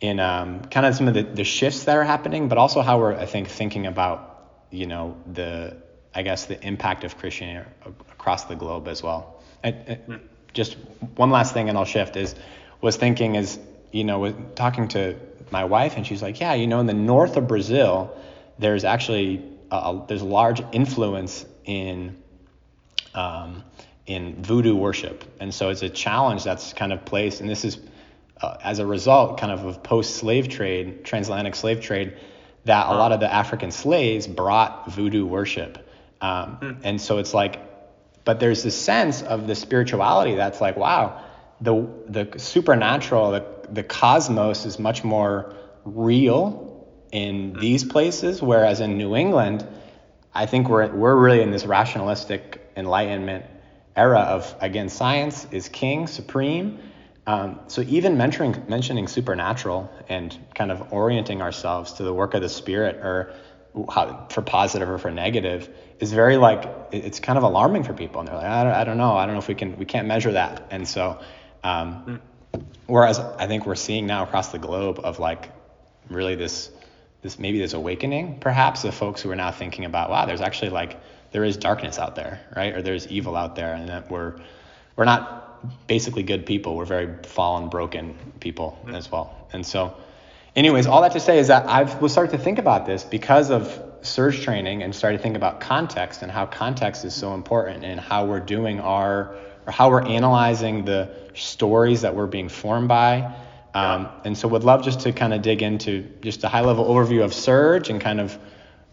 in 0.00 0.18
um, 0.18 0.62
kind 0.64 0.84
of 0.84 0.96
some 0.96 1.06
of 1.06 1.14
the, 1.14 1.22
the 1.22 1.44
shifts 1.44 1.84
that 1.84 1.96
are 1.96 2.02
happening, 2.02 2.48
but 2.48 2.58
also 2.58 2.82
how 2.82 2.98
we're 2.98 3.14
I 3.14 3.26
think 3.26 3.48
thinking 3.48 3.86
about 3.86 4.50
you 4.70 4.86
know 4.86 5.16
the 5.32 5.76
I 6.14 6.22
guess 6.22 6.46
the 6.46 6.60
impact 6.66 7.04
of 7.04 7.16
Christianity 7.16 7.70
across 8.10 8.44
the 8.44 8.56
globe 8.56 8.88
as 8.88 9.02
well. 9.02 9.41
Just 10.52 10.74
one 11.16 11.30
last 11.30 11.54
thing, 11.54 11.68
and 11.68 11.78
I'll 11.78 11.84
shift 11.84 12.16
is 12.16 12.34
was 12.80 12.96
thinking 12.96 13.36
is 13.36 13.58
you 13.90 14.04
know 14.04 14.18
was 14.18 14.34
talking 14.54 14.88
to 14.88 15.16
my 15.50 15.64
wife, 15.64 15.96
and 15.96 16.06
she's 16.06 16.22
like, 16.22 16.40
yeah, 16.40 16.54
you 16.54 16.66
know, 16.66 16.80
in 16.80 16.86
the 16.86 16.94
north 16.94 17.36
of 17.36 17.46
Brazil, 17.46 18.14
there's 18.58 18.84
actually 18.84 19.42
a, 19.70 19.76
a- 19.76 20.04
there's 20.08 20.22
a 20.22 20.26
large 20.26 20.62
influence 20.72 21.44
in 21.64 22.16
um, 23.14 23.62
in 24.06 24.42
voodoo 24.42 24.74
worship, 24.74 25.24
and 25.40 25.54
so 25.54 25.70
it's 25.70 25.82
a 25.82 25.88
challenge 25.90 26.44
that's 26.44 26.72
kind 26.72 26.92
of 26.92 27.04
placed, 27.04 27.40
and 27.40 27.48
this 27.48 27.64
is 27.64 27.78
uh, 28.40 28.56
as 28.62 28.78
a 28.78 28.86
result 28.86 29.38
kind 29.38 29.52
of 29.52 29.64
of 29.64 29.82
post-slave 29.82 30.48
trade, 30.48 31.04
transatlantic 31.04 31.54
slave 31.54 31.80
trade, 31.80 32.16
that 32.64 32.86
a 32.88 32.90
lot 32.90 33.12
of 33.12 33.20
the 33.20 33.32
African 33.32 33.70
slaves 33.70 34.26
brought 34.26 34.90
voodoo 34.90 35.24
worship, 35.24 35.88
um, 36.20 36.80
and 36.82 37.00
so 37.00 37.18
it's 37.18 37.32
like, 37.32 37.60
but 38.24 38.40
there's 38.40 38.62
this 38.62 38.80
sense 38.80 39.22
of 39.22 39.46
the 39.46 39.54
spirituality 39.54 40.34
that's 40.34 40.60
like, 40.60 40.76
wow, 40.76 41.24
the 41.60 41.88
the 42.08 42.38
supernatural, 42.38 43.32
the 43.32 43.44
the 43.70 43.82
cosmos 43.82 44.66
is 44.66 44.78
much 44.78 45.04
more 45.04 45.54
real 45.84 46.86
in 47.12 47.52
these 47.54 47.84
places, 47.84 48.42
whereas 48.42 48.80
in 48.80 48.96
New 48.96 49.14
England, 49.14 49.66
I 50.34 50.46
think 50.46 50.68
we're 50.68 50.88
we're 50.88 51.16
really 51.16 51.42
in 51.42 51.50
this 51.50 51.64
rationalistic 51.64 52.70
enlightenment 52.76 53.44
era 53.94 54.20
of 54.20 54.54
again 54.60 54.88
science 54.88 55.46
is 55.50 55.68
king 55.68 56.06
supreme. 56.06 56.78
Um, 57.24 57.60
so 57.68 57.82
even 57.82 58.16
mentioning 58.16 58.64
mentioning 58.68 59.06
supernatural 59.06 59.90
and 60.08 60.36
kind 60.54 60.72
of 60.72 60.92
orienting 60.92 61.42
ourselves 61.42 61.92
to 61.94 62.02
the 62.02 62.12
work 62.12 62.34
of 62.34 62.42
the 62.42 62.48
spirit 62.48 62.96
or 62.96 63.34
how, 63.90 64.26
for 64.30 64.42
positive 64.42 64.88
or 64.88 64.98
for 64.98 65.10
negative 65.10 65.68
is 65.98 66.12
very 66.12 66.36
like 66.36 66.64
it's 66.92 67.20
kind 67.20 67.38
of 67.38 67.44
alarming 67.44 67.84
for 67.84 67.94
people. 67.94 68.20
And 68.20 68.28
they're 68.28 68.36
like 68.36 68.44
I 68.44 68.64
don't, 68.64 68.72
I 68.72 68.84
don't 68.84 68.98
know. 68.98 69.16
I 69.16 69.26
don't 69.26 69.34
know 69.34 69.40
if 69.40 69.48
we 69.48 69.54
can 69.54 69.78
we 69.78 69.84
can't 69.84 70.06
measure 70.06 70.32
that. 70.32 70.68
And 70.70 70.86
so 70.86 71.20
um, 71.64 72.20
whereas 72.86 73.18
I 73.18 73.46
think 73.46 73.66
we're 73.66 73.74
seeing 73.74 74.06
now 74.06 74.24
across 74.24 74.48
the 74.48 74.58
globe 74.58 75.00
of 75.02 75.18
like 75.18 75.50
really 76.10 76.34
this 76.34 76.70
this 77.22 77.38
maybe 77.38 77.58
this 77.58 77.72
awakening 77.72 78.40
perhaps 78.40 78.84
of 78.84 78.94
folks 78.94 79.22
who 79.22 79.30
are 79.30 79.36
now 79.36 79.52
thinking 79.52 79.84
about 79.84 80.10
wow 80.10 80.26
there's 80.26 80.40
actually 80.40 80.70
like 80.70 81.00
there 81.30 81.44
is 81.44 81.56
darkness 81.56 81.98
out 81.98 82.16
there 82.16 82.40
right? 82.56 82.74
Or 82.74 82.82
there's 82.82 83.06
evil 83.06 83.36
out 83.36 83.56
there 83.56 83.74
and 83.74 83.88
that 83.88 84.10
we're 84.10 84.40
we're 84.96 85.04
not 85.04 85.86
basically 85.86 86.22
good 86.22 86.46
people. 86.46 86.76
We're 86.76 86.84
very 86.84 87.22
fallen 87.24 87.68
broken 87.68 88.16
people 88.40 88.78
as 88.92 89.10
well. 89.10 89.48
And 89.52 89.64
so 89.64 89.96
anyways 90.54 90.86
all 90.86 91.02
that 91.02 91.12
to 91.12 91.20
say 91.20 91.38
is 91.38 91.48
that 91.48 91.68
i've 91.68 92.00
was 92.00 92.12
started 92.12 92.36
to 92.36 92.42
think 92.42 92.58
about 92.58 92.86
this 92.86 93.04
because 93.04 93.50
of 93.50 93.82
surge 94.02 94.42
training 94.42 94.82
and 94.82 94.94
started 94.94 95.18
to 95.18 95.22
think 95.22 95.36
about 95.36 95.60
context 95.60 96.22
and 96.22 96.30
how 96.30 96.44
context 96.44 97.04
is 97.04 97.14
so 97.14 97.34
important 97.34 97.84
and 97.84 98.00
how 98.00 98.24
we're 98.24 98.40
doing 98.40 98.80
our 98.80 99.36
or 99.66 99.72
how 99.72 99.90
we're 99.90 100.04
analyzing 100.04 100.84
the 100.84 101.08
stories 101.34 102.02
that 102.02 102.14
we're 102.14 102.26
being 102.26 102.48
formed 102.48 102.88
by 102.88 103.34
um, 103.74 104.08
and 104.24 104.36
so 104.36 104.48
would 104.48 104.64
love 104.64 104.84
just 104.84 105.00
to 105.00 105.12
kind 105.12 105.32
of 105.32 105.40
dig 105.40 105.62
into 105.62 106.02
just 106.20 106.44
a 106.44 106.48
high 106.48 106.60
level 106.60 106.84
overview 106.84 107.24
of 107.24 107.32
surge 107.32 107.88
and 107.88 108.00
kind 108.00 108.20
of 108.20 108.38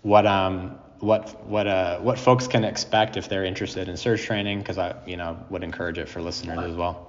what 0.01 0.25
um 0.25 0.77
what 0.99 1.45
what 1.47 1.67
uh 1.67 1.99
what 1.99 2.17
folks 2.17 2.47
can 2.47 2.63
expect 2.63 3.17
if 3.17 3.27
they're 3.29 3.43
interested 3.43 3.89
in 3.89 3.97
surge 3.97 4.23
training 4.23 4.59
because 4.59 4.77
I 4.77 4.95
you 5.05 5.17
know 5.17 5.37
would 5.49 5.63
encourage 5.63 5.97
it 5.97 6.07
for 6.07 6.21
listeners 6.21 6.59
as 6.59 6.75
well. 6.75 7.08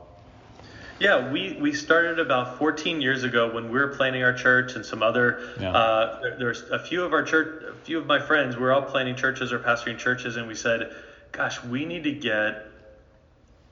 Yeah, 1.01 1.33
we, 1.33 1.55
we 1.55 1.73
started 1.73 2.19
about 2.19 2.59
14 2.59 3.01
years 3.01 3.25
ago 3.25 3.51
when 3.51 3.71
we 3.71 3.79
were 3.79 3.89
planning 3.89 4.23
our 4.23 4.35
church 4.35 4.77
and 4.77 4.85
some 4.85 5.03
other. 5.03 5.49
Yeah. 5.59 5.73
Uh, 5.73 6.21
there, 6.21 6.37
there's 6.39 6.63
a 6.71 6.79
few 6.79 7.05
of 7.05 7.15
our 7.15 7.23
church, 7.23 7.65
a 7.65 7.75
few 7.85 7.99
of 7.99 8.07
my 8.07 8.21
friends. 8.21 8.55
We 8.55 8.65
are 8.65 8.73
all 8.73 8.83
planning 8.83 9.17
churches 9.17 9.51
or 9.51 9.59
pastoring 9.59 9.97
churches, 9.97 10.37
and 10.37 10.47
we 10.47 10.55
said, 10.55 10.95
"Gosh, 11.33 11.65
we 11.65 11.87
need 11.87 12.05
to 12.05 12.13
get, 12.13 12.67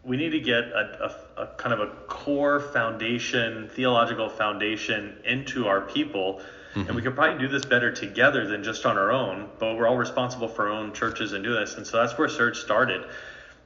we 0.03 0.17
need 0.17 0.31
to 0.31 0.41
get 0.41 0.64
a, 0.64 1.14
a, 1.37 1.43
a 1.43 1.47
kind 1.59 1.75
of 1.75 1.81
a 1.81 1.93
core 2.07 2.61
foundation, 2.61 3.69
theological 3.75 4.31
foundation 4.31 5.19
into 5.25 5.67
our 5.67 5.83
people." 5.83 6.41
And 6.75 6.95
we 6.95 7.03
could 7.03 7.17
probably 7.17 7.41
do 7.41 7.49
this 7.49 7.64
better 7.64 7.91
together 7.91 8.47
than 8.47 8.62
just 8.62 8.87
on 8.87 8.97
our 8.97 9.11
own, 9.11 9.49
but 9.59 9.77
we're 9.77 9.88
all 9.88 9.97
responsible 9.97 10.47
for 10.47 10.69
our 10.69 10.73
own 10.73 10.93
churches 10.93 11.33
and 11.33 11.43
do 11.43 11.53
this. 11.53 11.75
And 11.75 11.85
so 11.85 11.97
that's 11.97 12.17
where 12.17 12.29
Surge 12.29 12.59
started. 12.59 13.05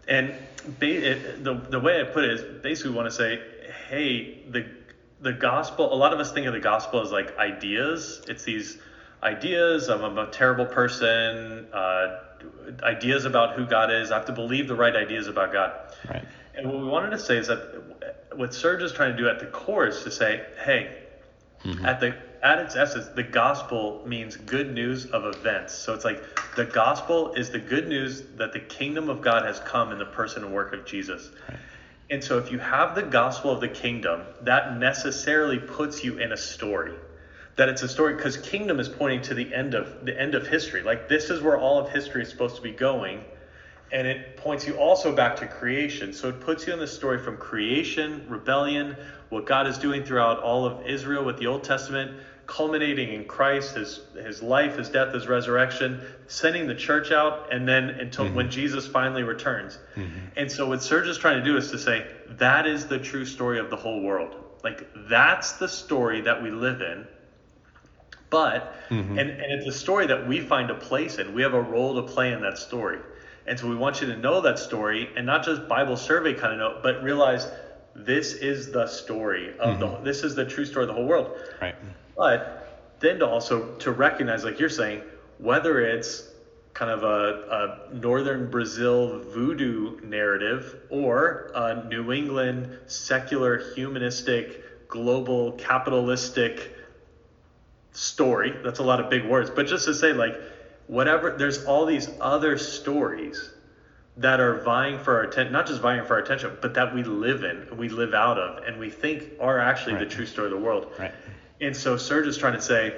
And 0.09 0.35
ba- 0.79 1.11
it, 1.13 1.45
the, 1.45 1.55
the 1.55 1.79
way 1.79 2.01
I 2.01 2.05
put 2.05 2.25
it 2.25 2.31
is 2.31 2.63
basically 2.63 2.93
want 2.93 3.09
to 3.09 3.15
say, 3.15 3.43
hey, 3.93 4.39
the 4.49 4.67
the 5.21 5.33
gospel. 5.33 5.93
A 5.93 5.95
lot 5.95 6.13
of 6.13 6.19
us 6.19 6.33
think 6.33 6.47
of 6.47 6.53
the 6.53 6.61
gospel 6.61 7.01
as 7.01 7.13
like 7.13 7.37
ideas. 7.39 8.23
It's 8.27 8.43
these 8.43 8.79
ideas 9.23 9.89
of 9.89 10.03
I'm 10.03 10.19
a 10.19 10.27
terrible 10.29 10.67
person, 10.67 11.69
uh, 11.73 12.19
ideas 12.83 13.25
about 13.25 13.55
who 13.55 13.67
God 13.67 13.93
is. 13.93 14.11
I 14.11 14.17
have 14.17 14.27
to 14.27 14.33
believe 14.33 14.67
the 14.67 14.75
right 14.75 14.97
ideas 14.97 15.29
about 15.29 15.53
God. 15.53 15.73
Right. 16.09 16.25
And 16.55 16.67
what 16.67 16.79
we 16.79 16.89
wanted 16.89 17.11
to 17.11 17.19
say 17.19 17.37
is 17.37 17.47
that 17.47 18.35
what 18.35 18.53
Surge 18.53 18.83
is 18.83 18.93
trying 18.93 19.15
to 19.15 19.23
do 19.23 19.29
at 19.29 19.39
the 19.39 19.47
core 19.47 19.87
is 19.87 20.03
to 20.03 20.11
say, 20.11 20.45
hey, 20.65 20.99
at 21.85 22.01
the 22.01 22.17
at 22.43 22.59
its 22.59 22.75
essence, 22.75 23.07
the 23.15 23.23
gospel 23.23 24.03
means 24.05 24.37
good 24.37 24.75
news 24.75 25.07
of 25.07 25.25
events. 25.27 25.75
So 25.75 25.95
it's 25.95 26.05
like 26.05 26.21
the 26.57 26.65
gospel 26.65 27.33
is 27.35 27.51
the 27.51 27.61
good 27.61 27.87
news 27.87 28.23
that 28.37 28.53
the 28.53 28.59
kingdom 28.59 29.09
of 29.09 29.21
God 29.21 29.45
has 29.45 29.61
come 29.61 29.93
in 29.93 29.99
the 29.99 30.07
person 30.07 30.43
and 30.43 30.53
work 30.53 30.73
of 30.73 30.85
Jesus. 30.85 31.31
And 32.11 32.23
so 32.23 32.39
if 32.39 32.51
you 32.51 32.59
have 32.59 32.95
the 32.95 33.03
gospel 33.03 33.51
of 33.53 33.61
the 33.61 33.69
kingdom, 33.69 34.23
that 34.43 34.79
necessarily 34.79 35.59
puts 35.59 36.05
you 36.05 36.19
in 36.19 36.33
a 36.33 36.37
story. 36.37 36.95
That 37.57 37.69
it's 37.69 37.83
a 37.83 37.89
story 37.89 38.15
because 38.15 38.37
kingdom 38.37 38.81
is 38.81 38.89
pointing 38.89 39.23
to 39.23 39.35
the 39.35 39.53
end 39.53 39.75
of 39.75 40.05
the 40.05 40.19
end 40.19 40.35
of 40.35 40.47
history. 40.47 40.83
Like 40.83 41.09
this 41.09 41.31
is 41.31 41.41
where 41.41 41.57
all 41.57 41.79
of 41.79 41.89
history 41.91 42.23
is 42.23 42.31
supposed 42.31 42.57
to 42.57 42.63
be 42.63 42.73
going. 42.73 43.25
And 43.93 44.07
it 44.07 44.37
points 44.39 44.67
you 44.67 44.75
also 44.79 45.13
back 45.13 45.37
to 45.37 45.47
creation. 45.47 46.15
So 46.15 46.29
it 46.29 46.41
puts 46.41 46.67
you 46.67 46.73
in 46.73 46.79
the 46.79 46.87
story 46.87 47.19
from 47.19 47.37
creation, 47.37 48.25
rebellion, 48.27 48.97
what 49.29 49.45
God 49.45 49.67
is 49.67 49.77
doing 49.77 50.03
throughout 50.03 50.39
all 50.39 50.65
of 50.65 50.87
Israel 50.87 51.25
with 51.25 51.37
the 51.39 51.47
Old 51.47 51.63
Testament, 51.63 52.13
culminating 52.53 53.15
in 53.15 53.25
Christ, 53.25 53.77
his 53.77 54.01
his 54.15 54.43
life, 54.43 54.77
his 54.77 54.91
death, 54.91 55.15
his 55.15 55.27
resurrection, 55.27 56.03
sending 56.27 56.67
the 56.67 56.75
church 56.75 57.11
out, 57.11 57.51
and 57.51 57.67
then 57.67 57.89
until 57.89 58.27
mm-hmm. 58.27 58.35
when 58.35 58.51
Jesus 58.51 58.87
finally 58.87 59.23
returns. 59.23 59.79
Mm-hmm. 59.97 60.19
And 60.37 60.53
so 60.53 60.69
what 60.69 60.83
Surge 60.83 61.09
is 61.09 61.17
trying 61.17 61.39
to 61.39 61.45
do 61.45 61.57
is 61.57 61.71
to 61.71 61.79
say 61.79 62.07
that 62.33 62.67
is 62.67 62.87
the 62.87 62.99
true 62.99 63.25
story 63.25 63.59
of 63.59 63.71
the 63.71 63.77
whole 63.77 64.03
world. 64.03 64.37
Like 64.63 64.87
that's 65.09 65.53
the 65.53 65.69
story 65.69 66.21
that 66.23 66.43
we 66.43 66.51
live 66.51 66.83
in. 66.83 67.07
But 68.29 68.75
mm-hmm. 68.91 69.19
and, 69.19 69.31
and 69.31 69.53
it's 69.53 69.67
a 69.67 69.79
story 69.79 70.07
that 70.09 70.29
we 70.29 70.41
find 70.41 70.71
a 70.71 70.75
place 70.75 71.17
in. 71.17 71.33
We 71.33 71.43
have 71.43 71.55
a 71.55 71.63
role 71.63 71.95
to 71.95 72.03
play 72.03 72.33
in 72.33 72.43
that 72.43 72.59
story. 72.59 72.99
And 73.47 73.59
so 73.59 73.67
we 73.67 73.77
want 73.77 74.03
you 74.03 74.09
to 74.09 74.17
know 74.19 74.43
that 74.43 74.59
story 74.59 75.09
and 75.17 75.25
not 75.25 75.43
just 75.43 75.69
Bible 75.69 75.97
survey 75.97 76.35
kind 76.35 76.53
of 76.53 76.59
know, 76.59 76.81
but 76.83 77.03
realize 77.03 77.47
this 77.95 78.35
is 78.35 78.73
the 78.73 78.87
story 78.87 79.59
of 79.59 79.81
the 79.81 79.87
mm-hmm. 79.87 80.05
this 80.05 80.23
is 80.23 80.35
the 80.35 80.45
true 80.45 80.67
story 80.67 80.85
of 80.85 80.89
the 80.89 80.95
whole 80.95 81.07
world. 81.07 81.39
Right. 81.61 81.75
But 82.17 82.97
then 83.01 83.19
to 83.19 83.27
also 83.27 83.75
to 83.77 83.93
recognize, 83.93 84.45
like 84.45 84.59
you're 84.59 84.69
saying, 84.69 85.03
whether 85.39 85.81
it's 85.81 86.29
kind 86.75 86.91
of 86.91 87.03
a, 87.03 87.89
a 87.91 87.95
northern 87.95 88.51
Brazil 88.51 89.19
voodoo 89.19 90.01
narrative 90.01 90.77
or 90.89 91.51
a 91.55 91.85
New 91.85 92.13
England 92.13 92.79
secular 92.87 93.75
humanistic 93.75 94.89
global 94.89 95.53
capitalistic 95.53 96.77
story. 97.93 98.55
That's 98.65 98.79
a 98.79 98.83
lot 98.83 99.01
of 99.01 99.11
big 99.11 99.25
words, 99.25 99.51
but 99.51 99.67
just 99.67 99.85
to 99.87 99.95
say 99.95 100.13
like 100.13 100.35
whatever 100.87 101.37
there's 101.37 101.65
all 101.65 101.87
these 101.87 102.09
other 102.21 102.57
stories 102.57 103.51
that 104.17 104.41
are 104.41 104.63
vying 104.63 104.99
for 104.99 105.17
our 105.17 105.23
attention, 105.23 105.53
not 105.53 105.67
just 105.67 105.81
vying 105.81 106.05
for 106.05 106.15
our 106.15 106.21
attention, 106.21 106.57
but 106.61 106.75
that 106.75 106.95
we 106.95 107.03
live 107.03 107.45
in, 107.45 107.63
and 107.63 107.79
we 107.79 107.89
live 107.89 108.13
out 108.13 108.39
of, 108.39 108.65
and 108.65 108.79
we 108.79 108.91
think 108.91 109.25
are 109.41 109.59
actually 109.59 109.95
right. 109.95 110.09
the 110.09 110.15
true 110.15 110.27
story 110.27 110.47
of 110.47 110.53
the 110.53 110.59
world. 110.59 110.93
Right. 110.99 111.13
And 111.63 111.77
so 111.77 111.97
Surge 111.97 112.27
is 112.27 112.37
trying 112.37 112.55
to 112.55 112.61
say, 112.61 112.93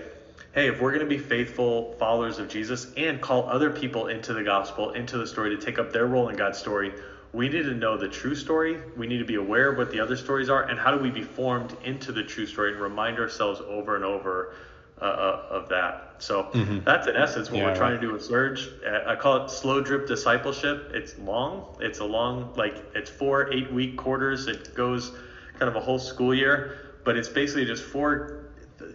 hey, 0.54 0.68
if 0.68 0.80
we're 0.80 0.90
going 0.90 1.06
to 1.06 1.08
be 1.08 1.18
faithful 1.18 1.92
followers 1.98 2.38
of 2.38 2.48
Jesus 2.48 2.90
and 2.96 3.20
call 3.20 3.46
other 3.46 3.68
people 3.68 4.06
into 4.06 4.32
the 4.32 4.42
gospel, 4.42 4.92
into 4.92 5.18
the 5.18 5.26
story 5.26 5.54
to 5.54 5.62
take 5.62 5.78
up 5.78 5.92
their 5.92 6.06
role 6.06 6.30
in 6.30 6.36
God's 6.36 6.58
story, 6.58 6.94
we 7.34 7.48
need 7.50 7.64
to 7.64 7.74
know 7.74 7.98
the 7.98 8.08
true 8.08 8.34
story. 8.34 8.80
We 8.96 9.06
need 9.06 9.18
to 9.18 9.24
be 9.26 9.34
aware 9.34 9.70
of 9.70 9.76
what 9.76 9.90
the 9.90 10.00
other 10.00 10.16
stories 10.16 10.48
are, 10.48 10.62
and 10.62 10.78
how 10.78 10.96
do 10.96 11.02
we 11.02 11.10
be 11.10 11.22
formed 11.22 11.76
into 11.84 12.10
the 12.10 12.22
true 12.22 12.46
story 12.46 12.72
and 12.72 12.80
remind 12.80 13.18
ourselves 13.18 13.60
over 13.60 13.96
and 13.96 14.04
over 14.04 14.54
uh, 15.02 15.04
uh 15.04 15.46
of 15.50 15.68
that. 15.68 16.14
So 16.18 16.44
mm-hmm. 16.44 16.84
that's 16.84 17.08
in 17.08 17.16
essence 17.16 17.50
what 17.50 17.58
yeah, 17.58 17.66
we're 17.66 17.76
trying 17.76 17.96
to 17.96 18.00
do 18.00 18.12
with 18.12 18.24
Surge. 18.24 18.70
Uh, 18.86 19.10
I 19.10 19.16
call 19.16 19.44
it 19.44 19.50
slow 19.50 19.82
drip 19.82 20.06
discipleship. 20.06 20.92
It's 20.94 21.18
long. 21.18 21.76
It's 21.80 21.98
a 21.98 22.04
long, 22.04 22.54
like 22.54 22.76
it's 22.94 23.10
four 23.10 23.52
eight 23.52 23.70
week 23.72 23.96
quarters. 23.96 24.46
It 24.46 24.74
goes 24.74 25.10
kind 25.58 25.68
of 25.68 25.74
a 25.74 25.80
whole 25.80 25.98
school 25.98 26.32
year, 26.32 26.78
but 27.04 27.16
it's 27.16 27.28
basically 27.28 27.64
just 27.64 27.82
four 27.82 28.43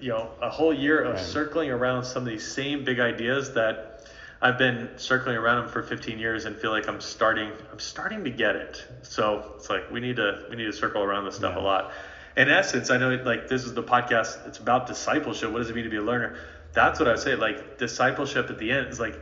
you 0.01 0.09
know 0.09 0.31
a 0.41 0.49
whole 0.49 0.73
year 0.73 1.01
of 1.03 1.15
right. 1.15 1.25
circling 1.25 1.69
around 1.69 2.03
some 2.03 2.23
of 2.23 2.29
these 2.29 2.49
same 2.49 2.83
big 2.83 2.99
ideas 2.99 3.53
that 3.53 4.07
I've 4.41 4.57
been 4.57 4.89
circling 4.95 5.35
around 5.35 5.63
them 5.63 5.71
for 5.71 5.83
15 5.83 6.17
years 6.17 6.45
and 6.45 6.55
feel 6.55 6.71
like 6.71 6.88
I'm 6.88 7.01
starting 7.01 7.51
I'm 7.71 7.79
starting 7.79 8.23
to 8.23 8.29
get 8.29 8.55
it. 8.55 8.85
So 9.01 9.53
it's 9.55 9.69
like 9.69 9.91
we 9.91 9.99
need 9.99 10.15
to 10.15 10.45
we 10.49 10.55
need 10.55 10.65
to 10.65 10.73
circle 10.73 11.03
around 11.03 11.25
this 11.25 11.35
stuff 11.35 11.55
yeah. 11.55 11.62
a 11.62 11.63
lot. 11.63 11.91
In 12.38 12.49
essence, 12.49 12.89
I 12.89 12.97
know 12.97 13.09
like 13.25 13.47
this 13.49 13.65
is 13.65 13.73
the 13.73 13.83
podcast. 13.83 14.47
It's 14.47 14.59
about 14.59 14.88
discipleship. 14.88 15.51
What 15.51 15.59
does 15.59 15.69
it 15.69 15.75
mean 15.75 15.83
to 15.83 15.89
be 15.89 15.97
a 15.97 16.01
learner? 16.01 16.38
That's 16.71 16.99
what 16.99 17.07
I 17.07 17.12
would 17.12 17.19
say. 17.19 17.35
Like 17.35 17.77
discipleship 17.77 18.49
at 18.49 18.59
the 18.59 18.71
end 18.71 18.88
is 18.88 18.99
like, 18.99 19.19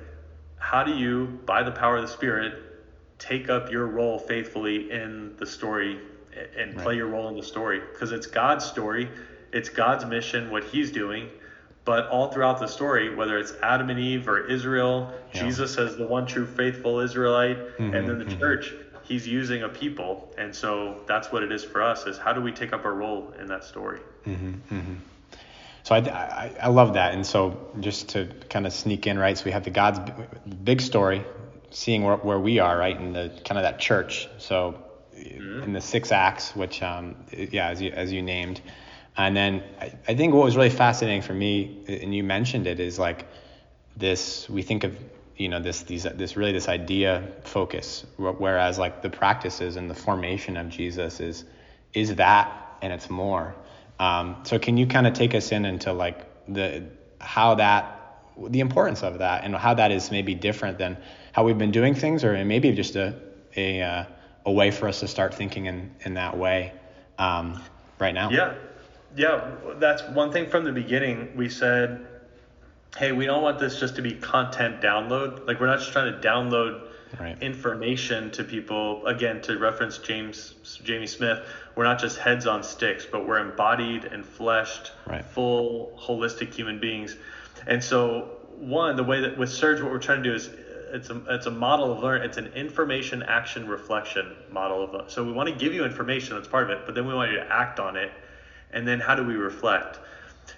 how 0.59 0.83
do 0.83 0.95
you, 0.95 1.39
by 1.45 1.63
the 1.63 1.71
power 1.71 1.95
of 1.95 2.03
the 2.03 2.09
Spirit, 2.09 2.61
take 3.17 3.49
up 3.49 3.71
your 3.71 3.87
role 3.87 4.19
faithfully 4.19 4.91
in 4.91 5.35
the 5.37 5.45
story 5.45 5.99
and 6.55 6.75
play 6.75 6.85
right. 6.85 6.95
your 6.97 7.07
role 7.07 7.27
in 7.29 7.35
the 7.35 7.43
story? 7.43 7.81
Because 7.91 8.11
it's 8.11 8.27
God's 8.27 8.65
story 8.65 9.09
it's 9.51 9.69
God's 9.69 10.05
mission, 10.05 10.51
what 10.51 10.63
He's 10.63 10.91
doing. 10.91 11.29
But 11.85 12.09
all 12.09 12.29
throughout 12.29 12.59
the 12.59 12.67
story, 12.67 13.15
whether 13.15 13.37
it's 13.37 13.53
Adam 13.63 13.89
and 13.89 13.97
Eve 13.97 14.27
or 14.27 14.45
Israel, 14.45 15.13
yeah. 15.33 15.43
Jesus 15.43 15.77
as 15.77 15.95
the 15.95 16.05
one 16.05 16.25
true 16.25 16.45
faithful 16.45 16.99
Israelite, 16.99 17.57
mm-hmm, 17.57 17.93
and 17.95 18.09
then 18.09 18.19
the 18.19 18.25
mm-hmm. 18.25 18.39
church, 18.39 18.73
He's 19.03 19.25
using 19.25 19.63
a 19.63 19.69
people. 19.69 20.29
And 20.37 20.53
so 20.53 21.01
that's 21.07 21.31
what 21.31 21.43
it 21.43 21.51
is 21.53 21.63
for 21.63 21.81
us: 21.81 22.05
is 22.05 22.17
how 22.17 22.33
do 22.33 22.41
we 22.41 22.51
take 22.51 22.73
up 22.73 22.83
our 22.83 22.93
role 22.93 23.33
in 23.39 23.47
that 23.47 23.63
story? 23.63 24.01
Mm-hmm, 24.25 24.75
mm-hmm. 24.75 24.95
so 25.83 25.95
I, 25.95 25.99
I, 25.99 26.51
I 26.63 26.67
love 26.67 26.95
that. 26.95 27.13
And 27.13 27.25
so 27.25 27.71
just 27.79 28.09
to 28.09 28.27
kind 28.49 28.67
of 28.67 28.73
sneak 28.73 29.07
in, 29.07 29.17
right? 29.17 29.37
So 29.37 29.45
we 29.45 29.51
have 29.51 29.63
the 29.63 29.69
God's 29.69 30.01
big 30.61 30.81
story, 30.81 31.23
seeing 31.69 32.03
where, 32.03 32.17
where 32.17 32.39
we 32.39 32.59
are, 32.59 32.77
right, 32.77 32.99
in 32.99 33.13
the 33.13 33.31
kind 33.45 33.57
of 33.57 33.63
that 33.63 33.79
church. 33.79 34.27
So 34.39 34.83
mm-hmm. 35.17 35.63
in 35.63 35.71
the 35.71 35.79
six 35.79 36.11
acts, 36.11 36.53
which 36.53 36.83
um, 36.83 37.15
yeah, 37.31 37.69
as 37.69 37.81
you 37.81 37.91
as 37.91 38.11
you 38.11 38.21
named. 38.21 38.59
And 39.17 39.35
then 39.35 39.63
I, 39.81 39.91
I 40.07 40.15
think 40.15 40.33
what 40.33 40.43
was 40.43 40.55
really 40.55 40.69
fascinating 40.69 41.23
for 41.23 41.33
me, 41.33 41.83
and 41.87 42.13
you 42.13 42.23
mentioned 42.23 42.67
it, 42.67 42.79
is 42.79 42.99
like 42.99 43.27
this. 43.95 44.47
We 44.49 44.61
think 44.61 44.83
of 44.83 44.95
you 45.35 45.49
know 45.49 45.59
this 45.59 45.83
these 45.83 46.03
this 46.03 46.37
really 46.37 46.51
this 46.51 46.67
idea 46.67 47.27
focus, 47.43 48.05
whereas 48.17 48.77
like 48.77 49.01
the 49.01 49.09
practices 49.09 49.75
and 49.75 49.89
the 49.89 49.95
formation 49.95 50.55
of 50.55 50.69
Jesus 50.69 51.19
is 51.19 51.45
is 51.93 52.15
that 52.15 52.51
and 52.81 52.93
it's 52.93 53.09
more. 53.09 53.55
Um, 53.99 54.37
so 54.43 54.59
can 54.59 54.77
you 54.77 54.85
kind 54.85 55.07
of 55.07 55.13
take 55.13 55.33
us 55.33 55.51
in 55.51 55.65
into 55.65 55.93
like 55.93 56.25
the 56.47 56.85
how 57.19 57.55
that 57.55 57.93
the 58.37 58.59
importance 58.59 59.01
of 59.01 59.19
that 59.19 59.43
and 59.43 59.55
how 59.55 59.73
that 59.73 59.91
is 59.91 60.11
maybe 60.11 60.35
different 60.35 60.77
than 60.77 60.97
how 61.31 61.43
we've 61.43 61.57
been 61.57 61.71
doing 61.71 61.95
things 61.95 62.23
or 62.23 62.43
maybe 62.45 62.71
just 62.71 62.95
a 62.95 63.19
a, 63.55 63.81
uh, 63.81 64.05
a 64.45 64.51
way 64.51 64.69
for 64.69 64.87
us 64.87 64.99
to 64.99 65.07
start 65.07 65.33
thinking 65.33 65.65
in 65.65 65.95
in 66.01 66.13
that 66.13 66.37
way 66.37 66.73
um, 67.17 67.61
right 67.99 68.13
now 68.13 68.29
yeah 68.29 68.53
yeah, 69.17 69.49
that's 69.79 70.03
one 70.03 70.31
thing 70.31 70.47
from 70.47 70.63
the 70.63 70.71
beginning. 70.71 71.35
We 71.35 71.49
said, 71.49 72.05
hey, 72.97 73.11
we 73.11 73.25
don't 73.25 73.41
want 73.41 73.57
this 73.57 73.79
just 73.79 73.95
to 73.95 74.01
be 74.03 74.13
content 74.13 74.79
download. 74.79 75.47
Like 75.47 75.59
we're 75.59 75.65
not 75.65 75.79
just 75.79 75.91
trying 75.91 76.13
to 76.13 76.19
download 76.19 76.87
right. 77.19 77.41
information 77.41 78.29
to 78.31 78.43
people. 78.43 79.05
Again, 79.07 79.41
to 79.41 79.57
reference 79.57 79.97
James 79.97 80.79
Jamie 80.83 81.07
Smith, 81.07 81.39
we're 81.75 81.83
not 81.83 81.99
just 81.99 82.19
heads 82.19 82.45
on 82.45 82.61
sticks, 82.61 83.07
but 83.11 83.27
we're 83.27 83.39
embodied 83.39 84.05
and 84.05 84.23
fleshed, 84.23 84.91
right. 85.07 85.25
full, 85.25 85.99
holistic 85.99 86.53
human 86.53 86.79
beings. 86.79 87.15
And 87.65 87.83
so, 87.83 88.37
one, 88.55 88.95
the 88.95 89.03
way 89.03 89.21
that 89.21 89.35
with 89.35 89.49
Surge, 89.49 89.81
what 89.81 89.91
we're 89.91 89.99
trying 89.99 90.21
to 90.21 90.29
do 90.29 90.35
is 90.35 90.49
it's 90.93 91.09
a 91.09 91.21
it's 91.27 91.47
a 91.47 91.51
model 91.51 91.91
of 91.91 92.03
learn. 92.03 92.21
It's 92.21 92.37
an 92.37 92.47
information 92.53 93.23
action 93.23 93.67
reflection 93.67 94.35
model 94.51 94.83
of. 94.83 95.11
So 95.11 95.23
we 95.23 95.31
want 95.31 95.49
to 95.49 95.55
give 95.55 95.73
you 95.73 95.85
information 95.85 96.35
that's 96.35 96.47
part 96.47 96.69
of 96.69 96.77
it, 96.77 96.85
but 96.85 96.93
then 96.93 97.07
we 97.07 97.15
want 97.15 97.31
you 97.31 97.37
to 97.37 97.51
act 97.51 97.79
on 97.79 97.95
it 97.95 98.11
and 98.71 98.87
then 98.87 98.99
how 98.99 99.15
do 99.15 99.23
we 99.23 99.35
reflect? 99.35 99.99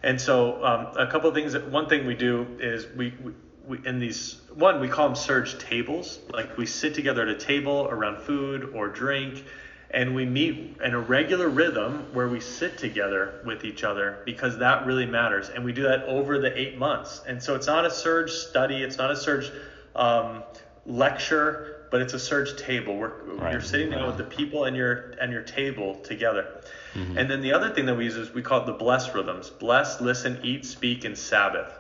And 0.04 0.20
so 0.20 0.64
um, 0.64 0.88
a 0.98 1.08
couple 1.08 1.30
of 1.30 1.36
things. 1.36 1.54
That, 1.54 1.70
one 1.70 1.88
thing 1.88 2.06
we 2.06 2.16
do 2.16 2.48
is 2.60 2.88
we, 2.96 3.14
we, 3.24 3.34
we 3.68 3.88
in 3.88 4.00
these 4.00 4.40
one 4.54 4.80
we 4.80 4.88
call 4.88 5.08
them 5.08 5.16
surge 5.16 5.58
tables. 5.60 6.20
Like 6.32 6.58
we 6.58 6.66
sit 6.66 6.94
together 6.94 7.24
at 7.24 7.30
a 7.30 7.38
table 7.38 7.88
around 7.90 8.20
food 8.20 8.72
or 8.74 8.88
drink, 8.88 9.44
and 9.92 10.16
we 10.16 10.26
meet 10.26 10.78
in 10.84 10.94
a 10.94 11.00
regular 11.00 11.50
rhythm 11.50 12.08
where 12.14 12.28
we 12.28 12.40
sit 12.40 12.78
together 12.78 13.42
with 13.46 13.66
each 13.66 13.84
other 13.84 14.20
because 14.26 14.58
that 14.60 14.86
really 14.86 15.06
matters. 15.06 15.50
And 15.50 15.66
we 15.66 15.74
do 15.74 15.84
that 15.84 16.04
over 16.04 16.40
the 16.40 16.58
eight 16.58 16.78
months. 16.78 17.22
And 17.28 17.42
so 17.42 17.56
it's 17.56 17.68
not 17.68 17.86
a 17.86 17.92
surge 17.92 18.32
study. 18.32 18.84
It's 18.84 18.98
not 18.98 19.12
a 19.12 19.16
surge 19.16 19.52
um, 19.96 20.44
lecture 20.86 21.80
but 21.92 22.02
it's 22.02 22.14
a 22.14 22.20
surge 22.20 22.56
table 22.58 22.98
where 22.98 23.14
right. 23.26 23.52
you're 23.52 23.62
sitting 23.62 23.90
down 23.90 24.06
with 24.08 24.18
the 24.18 24.24
people 24.24 24.66
and 24.66 24.76
your 24.76 25.12
and 25.22 25.32
your 25.32 25.42
table 25.42 25.96
together. 25.96 26.62
Mm-hmm. 26.94 27.18
And 27.18 27.30
then 27.30 27.42
the 27.42 27.54
other 27.54 27.70
thing 27.74 27.86
that 27.86 27.96
we 27.96 28.06
use 28.06 28.16
is 28.16 28.34
we 28.34 28.42
call 28.42 28.62
it 28.62 28.66
the 28.66 28.74
bless 28.74 29.14
rhythms: 29.14 29.50
bless, 29.50 30.02
listen, 30.02 30.40
eat, 30.44 30.66
speak, 30.66 31.06
and 31.06 31.18
Sabbath. 31.18 31.72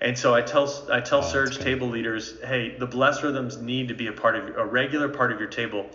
And 0.00 0.16
so 0.16 0.34
I 0.34 0.42
tell 0.42 0.70
I 0.90 1.00
tell 1.00 1.20
oh, 1.20 1.28
Surge 1.28 1.58
table 1.58 1.88
leaders, 1.88 2.34
hey, 2.44 2.76
the 2.78 2.86
bless 2.86 3.22
rhythms 3.22 3.56
need 3.56 3.88
to 3.88 3.94
be 3.94 4.08
a 4.08 4.12
part 4.12 4.36
of 4.36 4.56
a 4.56 4.64
regular 4.64 5.08
part 5.08 5.32
of 5.32 5.38
your 5.38 5.48
table, 5.48 5.90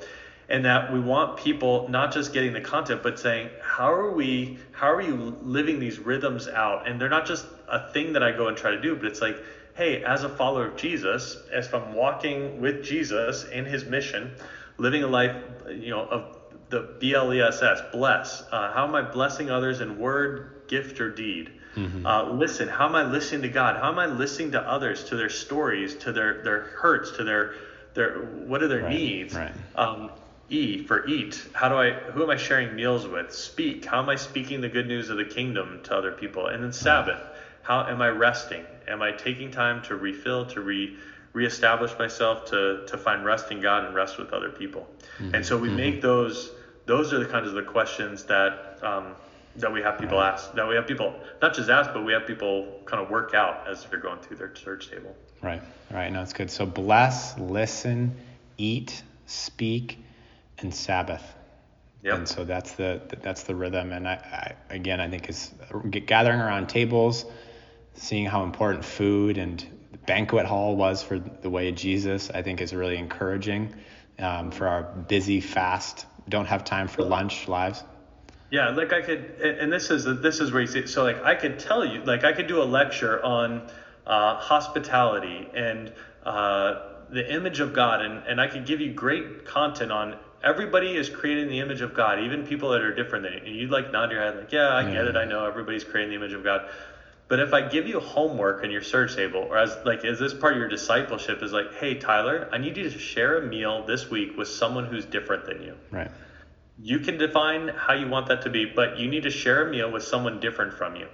and 0.50 0.66
that 0.66 0.92
we 0.92 1.00
want 1.00 1.38
people 1.38 1.88
not 1.90 2.12
just 2.12 2.34
getting 2.34 2.54
the 2.54 2.62
content, 2.62 3.04
but 3.04 3.20
saying 3.20 3.50
how 3.62 3.92
are 3.92 4.12
we 4.12 4.58
how 4.72 4.92
are 4.92 5.02
you 5.02 5.38
living 5.42 5.80
these 5.80 6.00
rhythms 6.00 6.48
out? 6.48 6.88
And 6.88 7.00
they're 7.00 7.10
not 7.10 7.26
just 7.28 7.46
a 7.68 7.92
thing 7.92 8.14
that 8.14 8.24
I 8.24 8.32
go 8.32 8.48
and 8.48 8.58
try 8.58 8.72
to 8.72 8.82
do, 8.82 8.96
but 8.96 9.06
it's 9.06 9.22
like 9.22 9.38
hey, 9.74 10.04
as 10.04 10.24
a 10.24 10.30
follower 10.30 10.68
of 10.68 10.76
Jesus, 10.76 11.38
as 11.52 11.74
I'm 11.74 11.94
walking 11.94 12.60
with 12.60 12.84
Jesus 12.84 13.46
in 13.46 13.66
his 13.66 13.86
mission, 13.86 14.32
living 14.78 15.04
a 15.04 15.08
life, 15.08 15.36
you 15.70 15.90
know, 15.90 16.02
of 16.02 16.38
the 16.72 16.96
B 17.00 17.14
L 17.14 17.34
E 17.34 17.42
S 17.42 17.62
S, 17.62 17.82
bless. 17.92 18.44
Uh, 18.52 18.72
how 18.72 18.88
am 18.88 18.96
I 18.96 19.02
blessing 19.02 19.52
others 19.52 19.82
in 19.82 20.00
word, 20.00 20.64
gift, 20.68 21.00
or 21.00 21.12
deed? 21.12 21.52
Mm-hmm. 21.76 22.06
Uh, 22.06 22.24
listen, 22.32 22.68
how 22.68 22.88
am 22.88 22.96
I 22.96 23.04
listening 23.04 23.44
to 23.44 23.50
God? 23.50 23.78
How 23.78 23.90
am 23.90 24.00
I 24.00 24.08
listening 24.08 24.52
to 24.54 24.62
others, 24.62 25.06
to 25.06 25.16
their 25.16 25.30
stories, 25.30 25.96
to 25.98 26.12
their 26.12 26.44
their 26.44 26.62
hurts, 26.62 27.12
to 27.18 27.24
their 27.24 27.54
their 27.94 28.20
what 28.20 28.64
are 28.64 28.68
their 28.68 28.84
right, 28.84 28.90
needs? 28.90 29.36
Right. 29.36 29.54
Um, 29.76 30.12
E 30.50 30.84
for 30.84 31.08
eat. 31.08 31.42
How 31.54 31.70
do 31.70 31.76
I? 31.76 31.92
Who 31.92 32.24
am 32.24 32.30
I 32.30 32.36
sharing 32.36 32.76
meals 32.76 33.08
with? 33.08 33.34
Speak. 33.34 33.86
How 33.86 34.02
am 34.02 34.10
I 34.10 34.18
speaking 34.18 34.60
the 34.60 34.70
good 34.70 34.88
news 34.88 35.10
of 35.10 35.16
the 35.16 35.24
kingdom 35.24 35.80
to 35.84 35.96
other 35.96 36.12
people? 36.12 36.48
And 36.48 36.64
then 36.64 36.74
Sabbath. 36.74 37.22
How 37.62 37.86
am 37.88 38.02
I 38.02 38.10
resting? 38.10 38.66
Am 38.88 39.02
I 39.02 39.12
taking 39.12 39.52
time 39.52 39.82
to 39.84 39.96
refill, 39.96 40.46
to 40.48 40.62
re 40.62 40.98
reestablish 41.32 41.98
myself, 41.98 42.46
to 42.50 42.86
to 42.88 42.98
find 42.98 43.24
rest 43.24 43.52
in 43.52 43.62
God 43.62 43.86
and 43.86 43.96
rest 43.96 44.18
with 44.18 44.34
other 44.34 44.50
people? 44.50 44.90
Mm-hmm. 45.20 45.36
And 45.36 45.46
so 45.46 45.58
we 45.58 45.70
mm-hmm. 45.70 45.78
make 45.78 46.02
those. 46.02 46.52
Those 46.86 47.14
are 47.14 47.20
the 47.20 47.26
kinds 47.26 47.48
of 47.48 47.54
the 47.54 47.64
questions 47.64 48.24
that 48.26 48.80
um, 48.82 49.16
that 49.58 49.72
we 49.72 49.82
have 49.82 50.00
people 50.00 50.22
ask. 50.22 50.54
That 50.54 50.68
we 50.68 50.76
have 50.76 50.88
people 50.88 51.14
not 51.42 51.54
just 51.54 51.70
ask, 51.70 51.94
but 51.94 52.06
we 52.06 52.14
have 52.14 52.26
people 52.26 52.80
kind 52.86 53.04
of 53.04 53.10
work 53.10 53.34
out 53.34 53.68
as 53.68 53.86
they're 53.86 54.00
going 54.00 54.20
through 54.20 54.38
their 54.38 54.56
surge 54.56 54.90
table. 54.90 55.16
Right. 55.42 55.62
Right. 55.90 56.12
No, 56.12 56.22
it's 56.22 56.34
good. 56.34 56.50
So 56.52 56.66
bless, 56.66 57.38
listen, 57.38 58.16
eat, 58.58 59.04
speak 59.26 59.98
and 60.60 60.74
Sabbath. 60.74 61.24
Yep. 62.04 62.18
And 62.18 62.28
so 62.28 62.44
that's 62.44 62.74
the 62.74 63.02
that's 63.22 63.44
the 63.44 63.56
rhythm. 63.56 63.92
And 63.92 64.08
I, 64.08 64.56
I 64.70 64.74
again 64.74 65.00
I 65.00 65.10
think 65.10 65.30
is 65.30 65.52
gathering 66.06 66.40
around 66.40 66.68
tables, 66.68 67.26
seeing 67.94 68.26
how 68.26 68.44
important 68.44 68.84
food 68.86 69.38
and 69.38 69.64
the 69.92 69.98
banquet 70.00 70.46
hall 70.46 70.76
was 70.76 71.04
for 71.04 71.20
the 71.20 71.50
way 71.50 71.70
of 71.70 71.76
Jesus. 71.76 72.32
I 72.32 72.42
think 72.42 72.62
is 72.62 72.74
really 72.74 72.98
encouraging 72.98 73.76
um, 74.18 74.52
for 74.52 74.68
our 74.68 74.84
busy, 74.84 75.42
fast, 75.42 76.06
don't 76.30 76.46
have 76.46 76.64
time 76.64 76.88
for 76.88 77.04
lunch 77.04 77.48
lives. 77.48 77.84
Yeah, 78.50 78.70
like 78.70 78.92
I 78.92 79.02
could, 79.02 79.40
and 79.42 79.72
this 79.72 79.90
is 79.90 80.04
this 80.22 80.40
is 80.40 80.52
where 80.52 80.62
you 80.62 80.68
see. 80.68 80.86
So 80.88 81.04
like 81.04 81.24
I 81.24 81.36
could 81.36 81.58
tell 81.58 81.86
you, 81.86 82.04
like 82.04 82.24
I 82.24 82.34
could 82.34 82.48
do 82.48 82.62
a 82.62 82.66
lecture 82.66 83.24
on 83.24 83.70
uh, 84.06 84.36
hospitality 84.36 85.48
and 85.54 85.94
uh, 86.24 86.82
the 87.10 87.34
image 87.34 87.60
of 87.60 87.74
God, 87.74 88.02
and 88.02 88.24
and 88.28 88.42
I 88.42 88.48
could 88.48 88.66
give 88.66 88.82
you 88.82 88.94
great 88.94 89.46
content 89.46 89.92
on 89.92 90.18
everybody 90.44 90.96
is 90.96 91.10
creating 91.10 91.50
the 91.50 91.60
image 91.60 91.82
of 91.82 91.94
God, 91.94 92.20
even 92.20 92.44
people 92.46 92.70
that 92.72 92.82
are 92.82 92.94
different 92.94 93.24
than 93.24 93.34
you. 93.34 93.40
And 93.40 93.56
you'd 93.56 93.70
like 93.70 93.92
nod 93.92 94.12
your 94.12 94.22
head 94.22 94.38
like, 94.38 94.52
yeah, 94.52 94.76
I 94.76 94.84
get 94.84 95.06
it. 95.06 95.16
I 95.16 95.26
know 95.26 95.46
everybody's 95.46 95.84
creating 95.84 96.10
the 96.10 96.16
image 96.16 96.34
of 96.34 96.44
God. 96.44 96.70
But 97.32 97.40
if 97.40 97.54
I 97.54 97.62
give 97.62 97.88
you 97.88 98.02
homework 98.02 98.66
in 98.66 98.72
your 98.72 98.82
surge 98.82 99.16
table, 99.16 99.48
or 99.50 99.58
as 99.58 99.78
like 99.86 100.04
is 100.04 100.20
this 100.20 100.34
part 100.34 100.52
of 100.52 100.60
your 100.60 100.68
discipleship, 100.68 101.42
is 101.42 101.54
like, 101.54 101.74
hey 101.76 101.96
Tyler, 101.96 102.50
I 102.52 102.58
need 102.58 102.76
you 102.76 102.90
to 102.90 103.00
share 103.00 103.38
a 103.38 103.48
meal 103.48 103.86
this 103.86 104.10
week 104.10 104.36
with 104.38 104.50
someone 104.50 104.86
who's 104.86 105.06
different 105.06 105.46
than 105.46 105.64
you. 105.64 105.78
Right. 105.92 106.12
You 106.84 107.00
can 107.00 107.18
define 107.18 107.70
how 107.70 107.94
you 107.94 108.10
want 108.10 108.28
that 108.28 108.42
to 108.42 108.50
be, 108.50 108.66
but 108.66 108.98
you 108.98 109.08
need 109.08 109.24
to 109.24 109.30
share 109.30 109.66
a 109.66 109.72
meal 109.72 109.90
with 109.90 110.04
someone 110.04 110.42
different 110.42 110.74
from 110.74 110.98
you. 110.98 111.08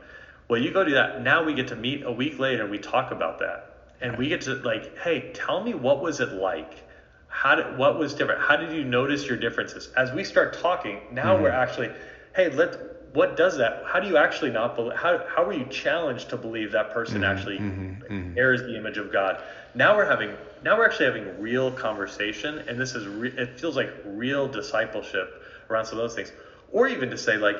Well, 0.47 0.60
you 0.60 0.71
go 0.71 0.84
do 0.84 0.95
that. 0.95 1.21
Now 1.21 1.43
we 1.43 1.53
get 1.53 1.67
to 1.67 1.75
meet 1.75 2.01
a 2.01 2.12
week 2.12 2.39
later 2.39 2.63
and 2.63 2.71
we 2.71 2.80
talk 2.80 3.12
about 3.12 3.38
that. 3.38 3.91
And 4.01 4.13
right. 4.13 4.19
we 4.19 4.27
get 4.27 4.41
to 4.41 4.56
like, 4.56 4.97
hey, 4.97 5.32
tell 5.36 5.63
me 5.63 5.75
what 5.75 6.01
was 6.01 6.19
it 6.19 6.32
like? 6.32 6.84
how 7.30 7.56
did 7.56 7.77
what 7.77 7.99
was 7.99 8.13
different 8.13 8.41
how 8.41 8.56
did 8.56 8.71
you 8.71 8.86
notice 8.86 9.27
your 9.27 9.36
differences 9.36 9.89
as 9.97 10.13
we 10.13 10.23
start 10.23 10.58
talking 10.60 11.01
now 11.12 11.34
mm-hmm. 11.34 11.43
we're 11.43 11.49
actually 11.49 11.91
hey 12.36 12.49
let 12.49 12.96
what 13.13 13.38
does 13.38 13.58
that 13.58 13.84
how 13.86 14.00
do 14.00 14.08
you 14.08 14.17
actually 14.17 14.52
not 14.52 14.76
believe 14.76 14.96
how, 14.96 15.24
how 15.28 15.43
were 15.46 15.54
you 15.54 15.65
challenged 15.65 16.30
to 16.30 16.38
believe 16.38 16.72
that 16.72 16.91
person 16.91 17.22
mm-hmm. 17.22 17.24
actually 17.24 17.58
mm-hmm. 17.58 18.13
mm-hmm. 18.13 18.34
the 18.34 18.78
image 18.78 18.98
of 18.98 19.12
god 19.12 19.41
now 19.76 19.96
we're 19.96 20.06
having 20.06 20.32
now 20.63 20.78
we're 20.78 20.86
actually 20.86 21.06
having 21.06 21.41
real 21.41 21.72
conversation 21.72 22.60
and 22.67 22.80
this 22.80 22.96
is 22.96 23.08
re- 23.08 23.34
it 23.38 23.60
feels 23.60 23.76
like 23.76 23.89
real 24.06 24.48
discipleship 24.48 25.43
around 25.70 25.86
some 25.86 25.98
of 25.98 26.04
those 26.04 26.15
things 26.15 26.32
or 26.72 26.88
even 26.88 27.10
to 27.10 27.17
say 27.17 27.38
like 27.38 27.58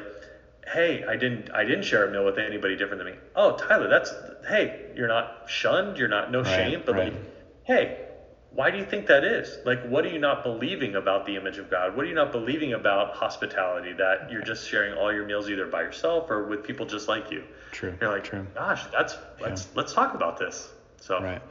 hey 0.74 1.04
i 1.06 1.16
didn't 1.16 1.50
i 1.52 1.64
didn't 1.64 1.84
share 1.84 2.06
a 2.08 2.12
meal 2.12 2.26
with 2.26 2.38
anybody 2.38 2.76
different 2.76 3.04
than 3.04 3.14
me 3.14 3.18
oh 3.36 3.56
tyler 3.58 3.88
that's 3.88 4.12
hey 4.48 4.92
you're 4.96 5.08
not 5.08 5.44
shunned 5.48 5.98
you're 5.98 6.08
not 6.08 6.32
no 6.32 6.42
right, 6.42 6.56
shame 6.56 6.84
but 6.86 6.96
right. 6.96 7.14
like 7.14 7.22
hey 7.64 8.07
why 8.52 8.72
do 8.72 8.78
you 8.78 8.86
think 8.86 9.08
that 9.08 9.24
is? 9.24 9.58
Like, 9.66 9.86
what 9.88 10.06
are 10.06 10.10
you 10.10 10.20
not 10.20 10.44
believing 10.44 10.96
about 10.96 11.26
the 11.26 11.36
image 11.36 11.58
of 11.58 11.70
God? 11.70 11.96
What 11.96 12.06
are 12.06 12.10
you 12.10 12.16
not 12.16 12.32
believing 12.32 12.74
about 12.74 13.14
hospitality 13.14 13.94
that 13.94 14.32
you're 14.32 14.42
just 14.42 14.68
sharing 14.68 14.98
all 14.98 15.14
your 15.14 15.26
meals 15.26 15.50
either 15.50 15.68
by 15.68 15.82
yourself 15.82 16.30
or 16.32 16.48
with 16.48 16.64
people 16.64 16.86
just 16.86 17.08
like 17.08 17.30
you? 17.30 17.44
True. 17.72 17.96
You're 18.02 18.10
like, 18.10 18.24
True. 18.24 18.48
gosh, 18.56 18.84
that's 18.92 19.16
let's 19.40 19.66
yeah. 19.66 19.72
let's 19.76 19.94
talk 19.94 20.16
about 20.16 20.38
this. 20.38 20.68
So 21.02 21.22
right. 21.22 21.42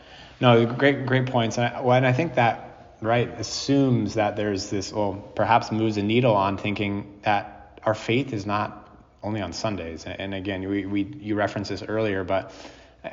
No, 0.41 0.67
great 0.67 1.07
great 1.07 1.27
points. 1.27 1.59
And 1.59 1.67
I, 1.67 1.81
well, 1.81 1.97
and 1.97 2.07
I 2.07 2.13
think 2.13 2.35
that 2.35 2.97
right 3.01 3.29
assumes 3.39 4.15
that 4.15 4.37
there's 4.37 4.71
this 4.71 4.93
well 4.93 5.15
perhaps 5.35 5.71
moves 5.71 5.97
a 5.99 6.03
needle 6.03 6.35
on 6.35 6.57
thinking 6.59 7.21
that 7.23 7.81
our 7.85 7.95
faith 7.95 8.33
is 8.33 8.47
not 8.47 8.87
only 9.23 9.41
on 9.41 9.53
Sundays. 9.53 10.05
And 10.07 10.35
again, 10.35 10.69
we, 10.69 10.87
we 10.87 11.03
you 11.03 11.35
referenced 11.35 11.71
this 11.71 11.83
earlier, 11.83 12.25
but 12.25 12.53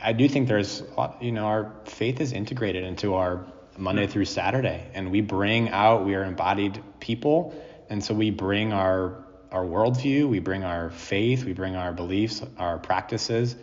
I 0.02 0.14
do 0.14 0.28
think 0.28 0.48
there's 0.48 0.82
a 0.82 0.94
lot, 0.96 1.22
you 1.22 1.32
know 1.32 1.46
our 1.46 1.72
faith 1.86 2.22
is 2.22 2.34
integrated 2.34 2.84
into 2.84 3.16
our 3.16 3.46
Monday 3.78 4.08
through 4.08 4.26
Saturday, 4.26 4.88
and 4.94 5.12
we 5.12 5.22
bring 5.22 5.70
out. 5.70 6.06
We 6.06 6.16
are 6.16 6.24
embodied 6.24 6.84
people, 7.00 7.54
and 7.90 8.04
so 8.04 8.14
we 8.14 8.30
bring 8.30 8.74
our 8.74 9.24
our 9.52 9.64
worldview, 9.64 10.28
we 10.28 10.40
bring 10.40 10.64
our 10.64 10.90
faith, 10.90 11.44
we 11.44 11.54
bring 11.54 11.76
our 11.76 11.94
beliefs, 11.94 12.42
our 12.58 12.80
practices 12.80 13.56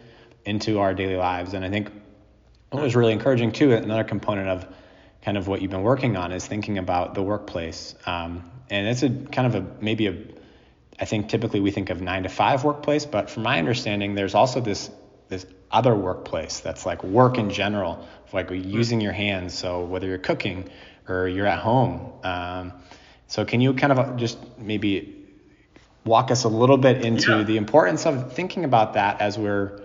into 0.45 0.79
our 0.79 0.95
daily 0.95 1.17
lives. 1.17 1.53
And 1.53 1.65
I 1.65 1.69
think 1.69 1.91
what 2.71 2.81
was 2.83 2.95
really 2.95 3.13
encouraging 3.13 3.51
too, 3.51 3.73
another 3.73 4.05
component 4.05 4.49
of 4.49 4.69
kind 5.23 5.37
of 5.37 5.49
what 5.49 5.61
you've 5.61 5.73
been 5.73 5.83
working 5.83 6.17
on 6.17 6.31
is 6.31 6.47
thinking 6.47 6.79
about 6.79 7.15
the 7.15 7.23
workplace. 7.23 7.97
Um, 8.07 8.49
and 8.71 8.87
it's 8.87 9.03
a 9.03 9.11
kind 9.11 9.53
of 9.53 9.55
a 9.57 9.67
maybe 9.81 10.07
a 10.07 10.17
I 10.99 11.07
think 11.07 11.29
typically 11.29 11.61
we 11.61 11.71
think 11.71 11.91
of 11.91 12.01
nine 12.01 12.23
to 12.23 12.29
five 12.29 12.63
workplace, 12.63 13.07
but 13.07 13.31
from 13.31 13.43
my 13.43 13.59
understanding, 13.59 14.15
there's 14.15 14.35
also 14.35 14.61
this 14.61 14.91
this 15.29 15.45
other 15.71 15.95
workplace 15.95 16.61
that's 16.61 16.85
like 16.85 17.05
work 17.05 17.39
in 17.39 17.51
general, 17.51 18.07
like 18.33 18.51
using 18.51 19.01
your 19.01 19.13
hands. 19.13 19.55
So 19.55 19.85
whether 19.85 20.07
you're 20.07 20.19
cooking 20.19 20.69
or 21.09 21.29
you're 21.29 21.47
at 21.47 21.61
home. 21.61 22.13
Um, 22.23 22.73
so 23.27 23.45
can 23.45 23.61
you 23.61 23.75
kind 23.75 23.93
of 23.93 24.17
just 24.17 24.39
maybe 24.59 25.17
walk 26.05 26.31
us 26.31 26.45
a 26.45 26.49
little 26.49 26.79
bit 26.79 27.05
into 27.05 27.39
yeah. 27.39 27.43
the 27.43 27.57
importance 27.57 28.07
of 28.07 28.33
thinking 28.33 28.65
about 28.65 28.95
that 28.95 29.21
as 29.21 29.39
we're, 29.39 29.81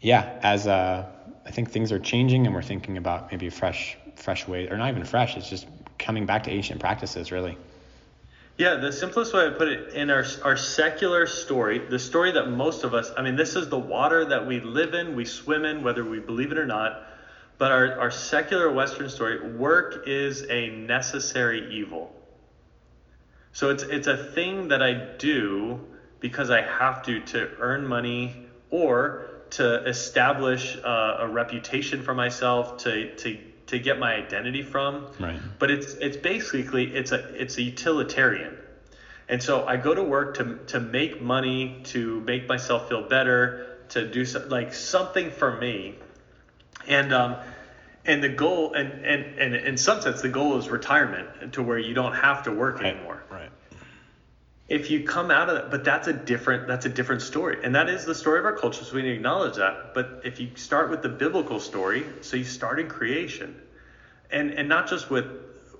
yeah, 0.00 0.38
as 0.42 0.66
uh, 0.66 1.06
I 1.46 1.50
think 1.50 1.70
things 1.70 1.92
are 1.92 1.98
changing 1.98 2.46
and 2.46 2.54
we're 2.54 2.62
thinking 2.62 2.96
about 2.96 3.30
maybe 3.30 3.50
fresh, 3.50 3.96
fresh 4.16 4.48
ways, 4.48 4.70
or 4.70 4.76
not 4.76 4.88
even 4.88 5.04
fresh. 5.04 5.36
It's 5.36 5.48
just 5.48 5.66
coming 5.98 6.26
back 6.26 6.44
to 6.44 6.50
ancient 6.50 6.80
practices, 6.80 7.30
really. 7.30 7.56
Yeah, 8.56 8.76
the 8.76 8.92
simplest 8.92 9.34
way 9.34 9.46
I 9.46 9.50
put 9.50 9.66
it 9.66 9.94
in 9.94 10.10
our 10.10 10.24
our 10.44 10.56
secular 10.56 11.26
story, 11.26 11.80
the 11.90 11.98
story 11.98 12.30
that 12.32 12.50
most 12.50 12.84
of 12.84 12.94
us, 12.94 13.10
I 13.16 13.22
mean, 13.22 13.34
this 13.34 13.56
is 13.56 13.68
the 13.68 13.78
water 13.78 14.24
that 14.26 14.46
we 14.46 14.60
live 14.60 14.94
in, 14.94 15.16
we 15.16 15.24
swim 15.24 15.64
in, 15.64 15.82
whether 15.82 16.04
we 16.04 16.20
believe 16.20 16.52
it 16.52 16.58
or 16.58 16.66
not. 16.66 17.04
But 17.58 17.72
our, 17.72 17.98
our 17.98 18.10
secular 18.10 18.70
Western 18.70 19.08
story, 19.08 19.40
work 19.40 20.04
is 20.06 20.44
a 20.48 20.68
necessary 20.68 21.68
evil. 21.72 22.14
So 23.52 23.70
it's 23.70 23.82
it's 23.82 24.06
a 24.06 24.16
thing 24.16 24.68
that 24.68 24.82
I 24.82 24.92
do 25.18 25.80
because 26.20 26.50
I 26.50 26.62
have 26.62 27.02
to 27.02 27.20
to 27.20 27.48
earn 27.58 27.86
money 27.86 28.36
or 28.70 29.26
to 29.50 29.84
establish 29.84 30.76
uh, 30.76 31.16
a 31.20 31.28
reputation 31.28 32.02
for 32.02 32.14
myself, 32.14 32.78
to 32.78 33.16
to 33.16 33.36
to 33.66 33.78
get 33.78 33.98
my 33.98 34.14
identity 34.14 34.62
from. 34.62 35.06
Right. 35.18 35.40
But 35.58 35.70
it's 35.70 35.94
it's 35.94 36.16
basically 36.16 36.94
it's 36.94 37.12
a 37.12 37.40
it's 37.40 37.58
a 37.58 37.62
utilitarian. 37.62 38.56
And 39.28 39.42
so 39.42 39.66
I 39.66 39.76
go 39.76 39.94
to 39.94 40.02
work 40.02 40.36
to 40.36 40.58
to 40.68 40.80
make 40.80 41.20
money, 41.20 41.80
to 41.84 42.20
make 42.20 42.48
myself 42.48 42.88
feel 42.88 43.02
better, 43.02 43.78
to 43.90 44.04
do 44.04 44.24
so, 44.24 44.44
like 44.48 44.74
something 44.74 45.30
for 45.30 45.56
me. 45.56 45.94
And 46.86 47.12
um 47.12 47.36
and 48.04 48.22
the 48.22 48.28
goal 48.28 48.74
and, 48.74 49.04
and 49.04 49.38
and 49.38 49.54
in 49.54 49.76
some 49.76 50.00
sense 50.00 50.20
the 50.20 50.28
goal 50.28 50.58
is 50.58 50.68
retirement 50.68 51.54
to 51.54 51.62
where 51.62 51.78
you 51.78 51.94
don't 51.94 52.14
have 52.14 52.44
to 52.44 52.52
work 52.52 52.80
right. 52.80 52.94
anymore. 52.94 53.22
Right. 53.30 53.50
If 54.68 54.90
you 54.90 55.04
come 55.04 55.30
out 55.30 55.50
of 55.50 55.56
that, 55.56 55.70
but 55.70 55.84
that's 55.84 56.08
a 56.08 56.12
different 56.12 56.66
that's 56.66 56.86
a 56.86 56.88
different 56.88 57.20
story, 57.20 57.58
and 57.62 57.74
that 57.74 57.90
is 57.90 58.06
the 58.06 58.14
story 58.14 58.38
of 58.38 58.46
our 58.46 58.56
culture. 58.56 58.82
So 58.82 58.94
we 58.94 59.02
need 59.02 59.08
to 59.08 59.14
acknowledge 59.16 59.56
that. 59.56 59.92
But 59.92 60.22
if 60.24 60.40
you 60.40 60.50
start 60.56 60.90
with 60.90 61.02
the 61.02 61.10
biblical 61.10 61.60
story, 61.60 62.04
so 62.22 62.38
you 62.38 62.44
start 62.44 62.80
in 62.80 62.88
creation, 62.88 63.60
and 64.30 64.52
and 64.52 64.68
not 64.68 64.88
just 64.88 65.10
with 65.10 65.26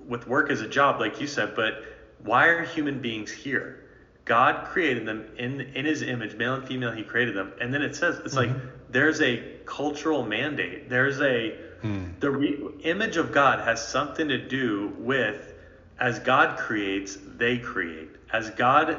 with 0.07 0.27
work 0.27 0.51
as 0.51 0.61
a 0.61 0.67
job, 0.67 0.99
like 0.99 1.19
you 1.19 1.25
said, 1.25 1.55
but 1.55 1.83
why 2.19 2.47
are 2.47 2.63
human 2.63 3.01
beings 3.01 3.31
here? 3.31 3.81
God 4.23 4.65
created 4.65 5.07
them 5.07 5.25
in 5.37 5.61
in 5.61 5.85
His 5.85 6.03
image, 6.03 6.35
male 6.35 6.53
and 6.53 6.67
female. 6.67 6.91
He 6.91 7.03
created 7.03 7.35
them, 7.35 7.53
and 7.59 7.73
then 7.73 7.81
it 7.81 7.95
says 7.95 8.19
it's 8.19 8.35
mm-hmm. 8.35 8.53
like 8.53 8.61
there's 8.91 9.21
a 9.21 9.37
cultural 9.65 10.23
mandate. 10.23 10.89
There's 10.89 11.19
a 11.21 11.57
mm. 11.83 12.19
the 12.19 12.31
re, 12.31 12.57
image 12.83 13.17
of 13.17 13.31
God 13.31 13.59
has 13.59 13.85
something 13.85 14.27
to 14.27 14.37
do 14.37 14.93
with 14.99 15.53
as 15.99 16.19
God 16.19 16.57
creates, 16.57 17.17
they 17.37 17.57
create. 17.57 18.09
As 18.31 18.49
God 18.51 18.97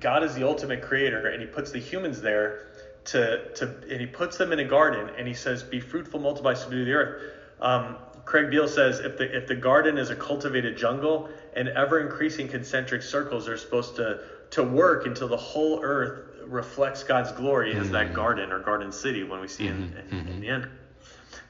God 0.00 0.24
is 0.24 0.34
the 0.34 0.46
ultimate 0.46 0.82
creator, 0.82 1.28
and 1.28 1.40
He 1.40 1.46
puts 1.46 1.70
the 1.70 1.78
humans 1.78 2.20
there 2.20 2.66
to 3.06 3.52
to 3.54 3.74
and 3.90 4.00
He 4.00 4.06
puts 4.06 4.36
them 4.36 4.52
in 4.52 4.58
a 4.60 4.64
garden, 4.64 5.10
and 5.16 5.26
He 5.26 5.34
says, 5.34 5.62
"Be 5.62 5.80
fruitful, 5.80 6.20
multiply, 6.20 6.54
subdue 6.54 6.84
the 6.84 6.92
earth." 6.92 7.22
Um, 7.60 7.96
Greg 8.24 8.50
Beale 8.50 8.68
says 8.68 9.00
if 9.00 9.18
the 9.18 9.36
if 9.36 9.46
the 9.46 9.54
garden 9.54 9.98
is 9.98 10.10
a 10.10 10.16
cultivated 10.16 10.76
jungle 10.76 11.28
and 11.54 11.68
ever 11.68 12.00
increasing 12.00 12.48
concentric 12.48 13.02
circles 13.02 13.48
are 13.48 13.56
supposed 13.56 13.96
to 13.96 14.20
to 14.50 14.62
work 14.62 15.06
until 15.06 15.28
the 15.28 15.36
whole 15.36 15.80
earth 15.82 16.30
reflects 16.46 17.02
God's 17.02 17.32
glory 17.32 17.72
mm-hmm. 17.72 17.80
as 17.80 17.90
that 17.90 18.06
mm-hmm. 18.06 18.16
garden 18.16 18.52
or 18.52 18.60
garden 18.60 18.92
city 18.92 19.24
when 19.24 19.40
we 19.40 19.48
see 19.48 19.66
mm-hmm. 19.66 19.96
in, 20.14 20.18
in, 20.18 20.28
in, 20.28 20.40
the 20.40 20.48
end. 20.48 20.68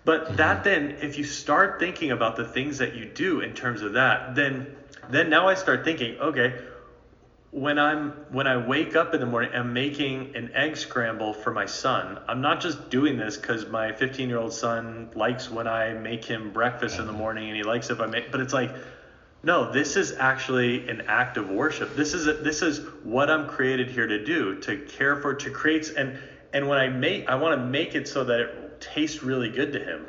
But 0.04 0.24
mm-hmm. 0.24 0.36
that 0.36 0.64
then, 0.64 0.96
if 1.02 1.18
you 1.18 1.24
start 1.24 1.80
thinking 1.80 2.12
about 2.12 2.36
the 2.36 2.44
things 2.44 2.78
that 2.78 2.94
you 2.94 3.06
do 3.06 3.40
in 3.40 3.54
terms 3.54 3.82
of 3.82 3.94
that, 3.94 4.34
then 4.34 4.76
then 5.10 5.30
now 5.30 5.48
I 5.48 5.54
start 5.54 5.84
thinking, 5.84 6.18
okay, 6.18 6.54
when 7.54 7.78
I'm 7.78 8.10
when 8.30 8.48
I 8.48 8.56
wake 8.56 8.96
up 8.96 9.14
in 9.14 9.20
the 9.20 9.26
morning, 9.26 9.52
I'm 9.54 9.72
making 9.72 10.34
an 10.34 10.50
egg 10.54 10.76
scramble 10.76 11.32
for 11.32 11.52
my 11.52 11.66
son. 11.66 12.18
I'm 12.26 12.40
not 12.40 12.60
just 12.60 12.90
doing 12.90 13.16
this 13.16 13.36
because 13.36 13.68
my 13.68 13.92
15 13.92 14.28
year 14.28 14.38
old 14.38 14.52
son 14.52 15.10
likes 15.14 15.48
when 15.48 15.68
I 15.68 15.92
make 15.94 16.24
him 16.24 16.52
breakfast 16.52 16.98
in 16.98 17.06
the 17.06 17.12
morning 17.12 17.46
and 17.48 17.56
he 17.56 17.62
likes 17.62 17.90
if 17.90 18.00
I 18.00 18.06
make. 18.06 18.32
But 18.32 18.40
it's 18.40 18.52
like, 18.52 18.74
no, 19.44 19.70
this 19.70 19.94
is 19.94 20.14
actually 20.18 20.88
an 20.88 21.02
act 21.02 21.36
of 21.36 21.48
worship. 21.48 21.94
This 21.94 22.12
is 22.12 22.26
a, 22.26 22.32
this 22.32 22.60
is 22.60 22.80
what 23.04 23.30
I'm 23.30 23.48
created 23.48 23.88
here 23.88 24.08
to 24.08 24.24
do, 24.24 24.58
to 24.62 24.78
care 24.78 25.14
for, 25.14 25.34
to 25.34 25.50
create. 25.50 25.90
And 25.96 26.18
and 26.52 26.68
when 26.68 26.78
I 26.78 26.88
make, 26.88 27.28
I 27.28 27.36
want 27.36 27.60
to 27.60 27.64
make 27.64 27.94
it 27.94 28.08
so 28.08 28.24
that 28.24 28.40
it 28.40 28.80
tastes 28.80 29.22
really 29.22 29.50
good 29.50 29.72
to 29.74 29.78
him. 29.78 30.06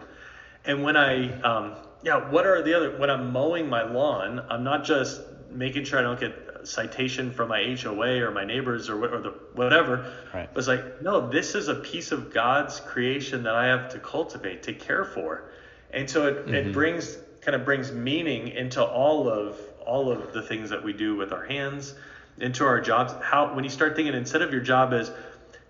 And 0.63 0.81
when 0.81 0.97
I 0.97 1.41
um, 1.41 1.75
yeah, 2.05 2.29
what 2.29 2.45
are 2.45 2.61
the 2.61 2.75
other? 2.75 2.97
When 2.97 3.09
I'm 3.09 3.33
mowing 3.33 3.67
my 3.67 3.81
lawn, 3.81 4.45
I'm 4.49 4.63
not 4.63 4.85
just 4.85 5.21
making 5.49 5.85
sure 5.85 5.97
I 5.97 6.03
don't 6.03 6.19
get 6.19 6.67
citation 6.67 7.31
from 7.31 7.49
my 7.49 7.75
HOA 7.81 8.21
or 8.21 8.31
my 8.31 8.45
neighbors 8.45 8.89
or, 8.89 9.03
or 9.03 9.21
the 9.21 9.29
whatever. 9.53 10.13
Right. 10.33 10.47
But 10.53 10.59
it's 10.59 10.67
like, 10.67 11.01
no, 11.01 11.29
this 11.29 11.55
is 11.55 11.67
a 11.67 11.75
piece 11.75 12.11
of 12.11 12.31
God's 12.31 12.79
creation 12.79 13.43
that 13.43 13.55
I 13.55 13.65
have 13.67 13.89
to 13.89 13.99
cultivate, 13.99 14.63
to 14.63 14.73
care 14.73 15.03
for. 15.03 15.49
And 15.91 16.07
so 16.07 16.27
it, 16.27 16.45
mm-hmm. 16.45 16.53
it 16.53 16.73
brings 16.73 17.17
kind 17.41 17.55
of 17.55 17.65
brings 17.65 17.91
meaning 17.91 18.49
into 18.49 18.83
all 18.83 19.27
of 19.27 19.59
all 19.85 20.11
of 20.11 20.31
the 20.31 20.43
things 20.43 20.69
that 20.69 20.83
we 20.83 20.93
do 20.93 21.15
with 21.15 21.31
our 21.31 21.45
hands, 21.45 21.95
into 22.39 22.65
our 22.65 22.81
jobs. 22.81 23.13
How 23.23 23.53
when 23.55 23.63
you 23.63 23.69
start 23.69 23.95
thinking 23.95 24.13
instead 24.13 24.43
of 24.43 24.51
your 24.51 24.61
job 24.61 24.93
as, 24.93 25.11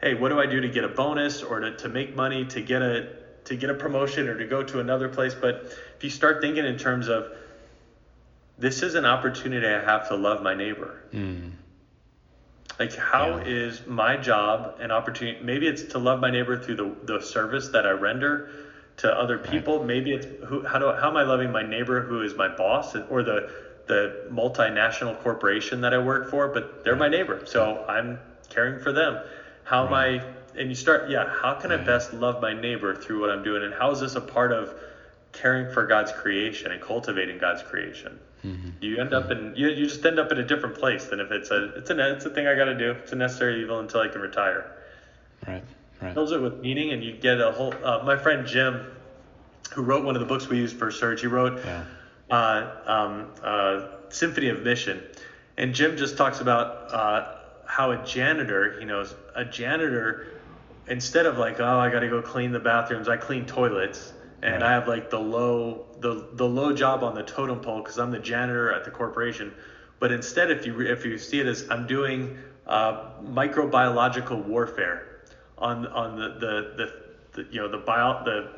hey, 0.02 0.16
what 0.16 0.30
do 0.30 0.40
I 0.40 0.48
do 0.48 0.60
to 0.60 0.70
get 0.70 0.84
a 0.84 0.90
bonus 0.90 1.44
or 1.44 1.62
to, 1.62 1.78
to 1.78 1.88
make 1.88 2.14
money, 2.14 2.44
to 2.48 2.62
get 2.62 2.82
a 2.82 3.25
to 3.46 3.56
get 3.56 3.70
a 3.70 3.74
promotion 3.74 4.28
or 4.28 4.38
to 4.38 4.46
go 4.46 4.64
to 4.64 4.80
another 4.80 5.10
place, 5.10 5.34
but 5.34 5.72
if 5.98 6.04
you 6.04 6.10
start 6.10 6.42
thinking 6.42 6.66
in 6.66 6.78
terms 6.78 7.08
of 7.08 7.32
this 8.58 8.84
is 8.84 8.96
an 8.96 9.06
opportunity 9.06 9.68
I 9.68 9.84
have 9.84 10.08
to 10.10 10.16
love 10.16 10.42
my 10.42 10.56
neighbor. 10.56 11.04
Mm. 11.14 11.52
Like, 12.80 12.96
how 12.96 13.38
yeah. 13.38 13.44
is 13.46 13.86
my 13.86 14.18
job 14.18 14.80
an 14.80 14.92
opportunity? 14.92 15.40
Maybe 15.44 15.68
it's 15.68 15.84
to 15.94 16.00
love 16.00 16.20
my 16.20 16.30
neighbor 16.30 16.62
through 16.62 16.76
the, 16.76 16.96
the 17.04 17.22
service 17.22 17.70
that 17.70 17.86
I 17.86 17.92
render 17.92 18.50
to 18.98 19.12
other 19.12 19.38
people. 19.38 19.80
Right. 19.80 19.88
Maybe 19.88 20.14
it's 20.14 20.26
who, 20.46 20.66
how 20.66 20.80
do 20.80 20.92
how 20.92 21.10
am 21.10 21.18
I 21.18 21.24
loving 21.24 21.52
my 21.52 21.64
neighbor 21.64 22.02
who 22.02 22.22
is 22.22 22.36
my 22.36 22.48
boss 22.48 22.96
or 22.96 23.24
the 23.24 23.50
the 23.88 24.28
multinational 24.32 25.22
corporation 25.22 25.82
that 25.82 25.94
I 25.94 26.00
work 26.00 26.30
for, 26.32 26.48
but 26.48 26.84
they're 26.84 26.96
my 26.96 27.10
neighbor, 27.10 27.46
so 27.46 27.86
I'm 27.88 28.20
caring 28.50 28.82
for 28.82 28.92
them. 28.92 29.20
How 29.64 29.88
right. 29.88 30.16
am 30.16 30.22
I? 30.22 30.35
And 30.58 30.70
you 30.70 30.76
start, 30.76 31.10
yeah. 31.10 31.28
How 31.42 31.56
can. 31.56 31.72
I 31.72 31.78
best 31.78 32.14
love 32.14 32.42
my 32.42 32.54
neighbor 32.54 32.96
through 32.96 33.22
what 33.22 33.30
I'm 33.30 33.44
doing, 33.44 33.64
and 33.64 33.74
how 33.74 33.92
is 33.92 34.00
this 34.00 34.16
a 34.16 34.22
part 34.22 34.52
of 34.52 34.74
caring 35.32 35.74
for 35.74 35.86
God's 35.86 36.12
creation 36.12 36.72
and 36.72 36.82
cultivating 36.82 37.38
God's 37.38 37.64
creation? 37.64 38.20
Mm-hmm. 38.46 38.70
You 38.82 39.00
end 39.00 39.14
up 39.14 39.32
in 39.32 39.54
you, 39.56 39.70
you 39.70 39.88
just 39.88 40.06
end 40.06 40.20
up 40.20 40.32
in 40.32 40.38
a 40.38 40.46
different 40.46 40.76
place 40.76 41.06
than 41.06 41.20
if 41.20 41.32
it's 41.32 41.50
a 41.52 41.74
it's 41.76 41.90
a 41.90 42.14
it's 42.14 42.26
a 42.26 42.30
thing 42.30 42.48
I 42.48 42.56
got 42.56 42.66
to 42.66 42.78
do. 42.78 42.92
It's 42.92 43.12
a 43.12 43.16
necessary 43.16 43.62
evil 43.62 43.80
until 43.80 44.02
I 44.02 44.08
can 44.08 44.22
retire. 44.22 44.72
Right. 45.48 45.64
Right. 46.02 46.14
Fills 46.14 46.32
it 46.32 46.42
with 46.42 46.60
meaning, 46.60 46.92
and 46.92 47.04
you 47.04 47.14
get 47.14 47.40
a 47.40 47.52
whole. 47.52 47.74
Uh, 47.84 48.04
my 48.04 48.18
friend 48.18 48.46
Jim, 48.46 48.86
who 49.74 49.82
wrote 49.82 50.04
one 50.06 50.16
of 50.16 50.20
the 50.20 50.28
books 50.28 50.48
we 50.48 50.58
use 50.58 50.74
for 50.74 50.92
Surge, 50.92 51.22
he 51.22 51.28
wrote 51.28 51.64
yeah. 51.66 51.84
uh, 52.30 52.76
um, 52.86 53.32
uh, 53.42 53.88
Symphony 54.10 54.50
of 54.50 54.62
Mission, 54.62 55.02
and 55.58 55.74
Jim 55.74 55.98
just 55.98 56.18
talks 56.18 56.42
about 56.42 56.94
uh, 56.94 57.36
how 57.66 57.92
a 57.92 58.06
janitor, 58.06 58.78
you 58.80 58.86
know, 58.86 59.06
a 59.36 59.46
janitor, 59.46 60.35
instead 60.88 61.26
of 61.26 61.38
like, 61.38 61.60
oh, 61.60 61.80
I 61.80 61.90
got 61.90 62.00
to 62.00 62.10
go 62.10 62.22
clean 62.22 62.52
the 62.52 62.60
bathrooms, 62.60 63.08
I 63.08 63.18
clean 63.18 63.46
toilets 63.46 64.14
and 64.42 64.62
right. 64.62 64.64
I 64.64 64.72
have 64.74 64.88
like 64.88 65.10
the 65.10 65.20
low 65.20 65.86
the 66.00 66.28
the 66.34 66.48
low 66.48 66.74
job 66.74 67.04
on 67.04 67.16
the 67.16 67.24
totem 67.24 67.60
pole 67.60 67.82
because 67.82 67.98
I'm 67.98 68.12
the 68.12 68.20
janitor 68.20 68.72
at 68.72 68.86
the 68.86 68.92
corporation. 68.92 69.54
But 70.00 70.12
instead, 70.12 70.52
if 70.52 70.66
you 70.66 70.80
if 70.82 71.06
you 71.06 71.18
see 71.18 71.40
it 71.40 71.48
as 71.48 71.68
I'm 71.70 71.88
doing 71.88 72.38
uh, 72.68 73.12
microbiological 73.24 74.46
warfare 74.46 75.22
on 75.58 75.88
on 75.88 76.18
the 76.18 76.30
the, 76.30 76.74
the, 76.78 76.94
the 77.44 77.54
you 77.54 77.62
know 77.62 77.70
the 77.70 77.78
bio 77.78 78.24
the 78.24 78.52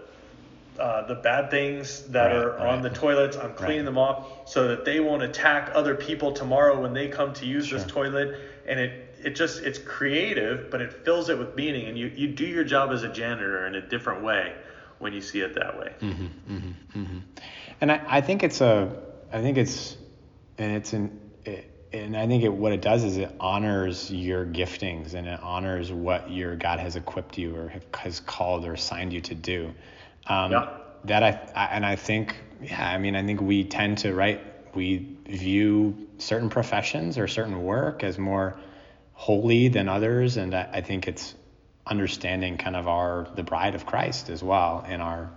uh, 0.81 1.07
the 1.07 1.15
bad 1.15 1.49
things 1.49 2.03
that 2.09 2.27
right, 2.27 2.35
are 2.35 2.49
right. 2.51 2.67
on 2.67 2.81
the 2.81 2.89
toilets. 2.89 3.37
I'm 3.37 3.53
cleaning 3.53 3.85
them 3.85 3.97
off 3.97 4.49
so 4.49 4.67
that 4.67 4.85
they 4.85 4.99
won't 4.99 5.23
attack 5.23 5.71
other 5.73 5.95
people 5.95 6.33
tomorrow 6.33 6.79
when 6.79 6.93
they 6.93 7.07
come 7.07 7.33
to 7.33 7.45
use 7.45 7.67
sure. 7.67 7.79
this 7.79 7.87
toilet. 7.87 8.39
And 8.67 8.79
it 8.79 9.06
it 9.27 9.35
just 9.35 9.61
it's 9.63 9.79
creative, 9.79 10.71
but 10.71 10.81
it 10.81 10.91
fills 11.05 11.29
it 11.29 11.37
with 11.37 11.55
meaning. 11.55 11.87
And 11.87 11.97
you 11.97 12.07
you 12.07 12.27
do 12.29 12.45
your 12.45 12.63
job 12.63 12.91
as 12.91 13.03
a 13.03 13.09
janitor 13.09 13.67
in 13.67 13.75
a 13.75 13.81
different 13.81 14.23
way 14.23 14.55
when 14.99 15.13
you 15.13 15.21
see 15.21 15.41
it 15.41 15.53
that 15.55 15.77
way. 15.79 15.93
Mm-hmm, 15.99 16.25
mm-hmm, 16.53 16.99
mm-hmm. 16.99 17.17
And 17.81 17.91
I, 17.91 18.01
I 18.07 18.21
think 18.21 18.43
it's 18.43 18.61
a, 18.61 19.03
I 19.31 19.41
think 19.41 19.57
it's, 19.57 19.97
and 20.57 20.75
it's 20.75 20.93
an, 20.93 21.19
it, 21.45 21.69
and 21.93 22.17
I 22.17 22.25
think 22.27 22.43
it, 22.43 22.49
what 22.49 22.71
it 22.71 22.81
does 22.81 23.03
is 23.03 23.17
it 23.17 23.31
honors 23.39 24.11
your 24.11 24.45
giftings 24.45 25.13
and 25.13 25.27
it 25.27 25.39
honors 25.41 25.91
what 25.91 26.31
your 26.31 26.55
God 26.55 26.79
has 26.79 26.95
equipped 26.95 27.37
you 27.37 27.55
or 27.55 27.73
has 27.93 28.19
called 28.19 28.65
or 28.65 28.73
assigned 28.73 29.13
you 29.13 29.21
to 29.21 29.35
do. 29.35 29.73
Um, 30.25 30.51
yeah. 30.51 30.69
That 31.05 31.23
I, 31.23 31.39
I, 31.55 31.65
and 31.75 31.85
I 31.85 31.95
think, 31.95 32.35
yeah, 32.61 32.89
I 32.89 32.97
mean, 32.97 33.15
I 33.15 33.23
think 33.23 33.39
we 33.39 33.63
tend 33.65 33.99
to, 33.99 34.13
right, 34.13 34.41
we 34.75 35.15
view 35.27 36.07
certain 36.17 36.49
professions 36.49 37.17
or 37.19 37.27
certain 37.27 37.63
work 37.63 38.03
as 38.03 38.17
more 38.17 38.59
holy 39.17 39.67
than 39.67 39.89
others. 39.89 40.37
And 40.37 40.53
I, 40.53 40.69
I 40.73 40.81
think 40.81 41.07
it's 41.07 41.33
understanding 41.87 42.57
kind 42.57 42.75
of 42.75 42.87
our 42.87 43.27
the 43.35 43.43
bride 43.43 43.73
of 43.73 43.85
Christ 43.85 44.29
as 44.29 44.43
well 44.43 44.85
in 44.87 45.01
our 45.01 45.31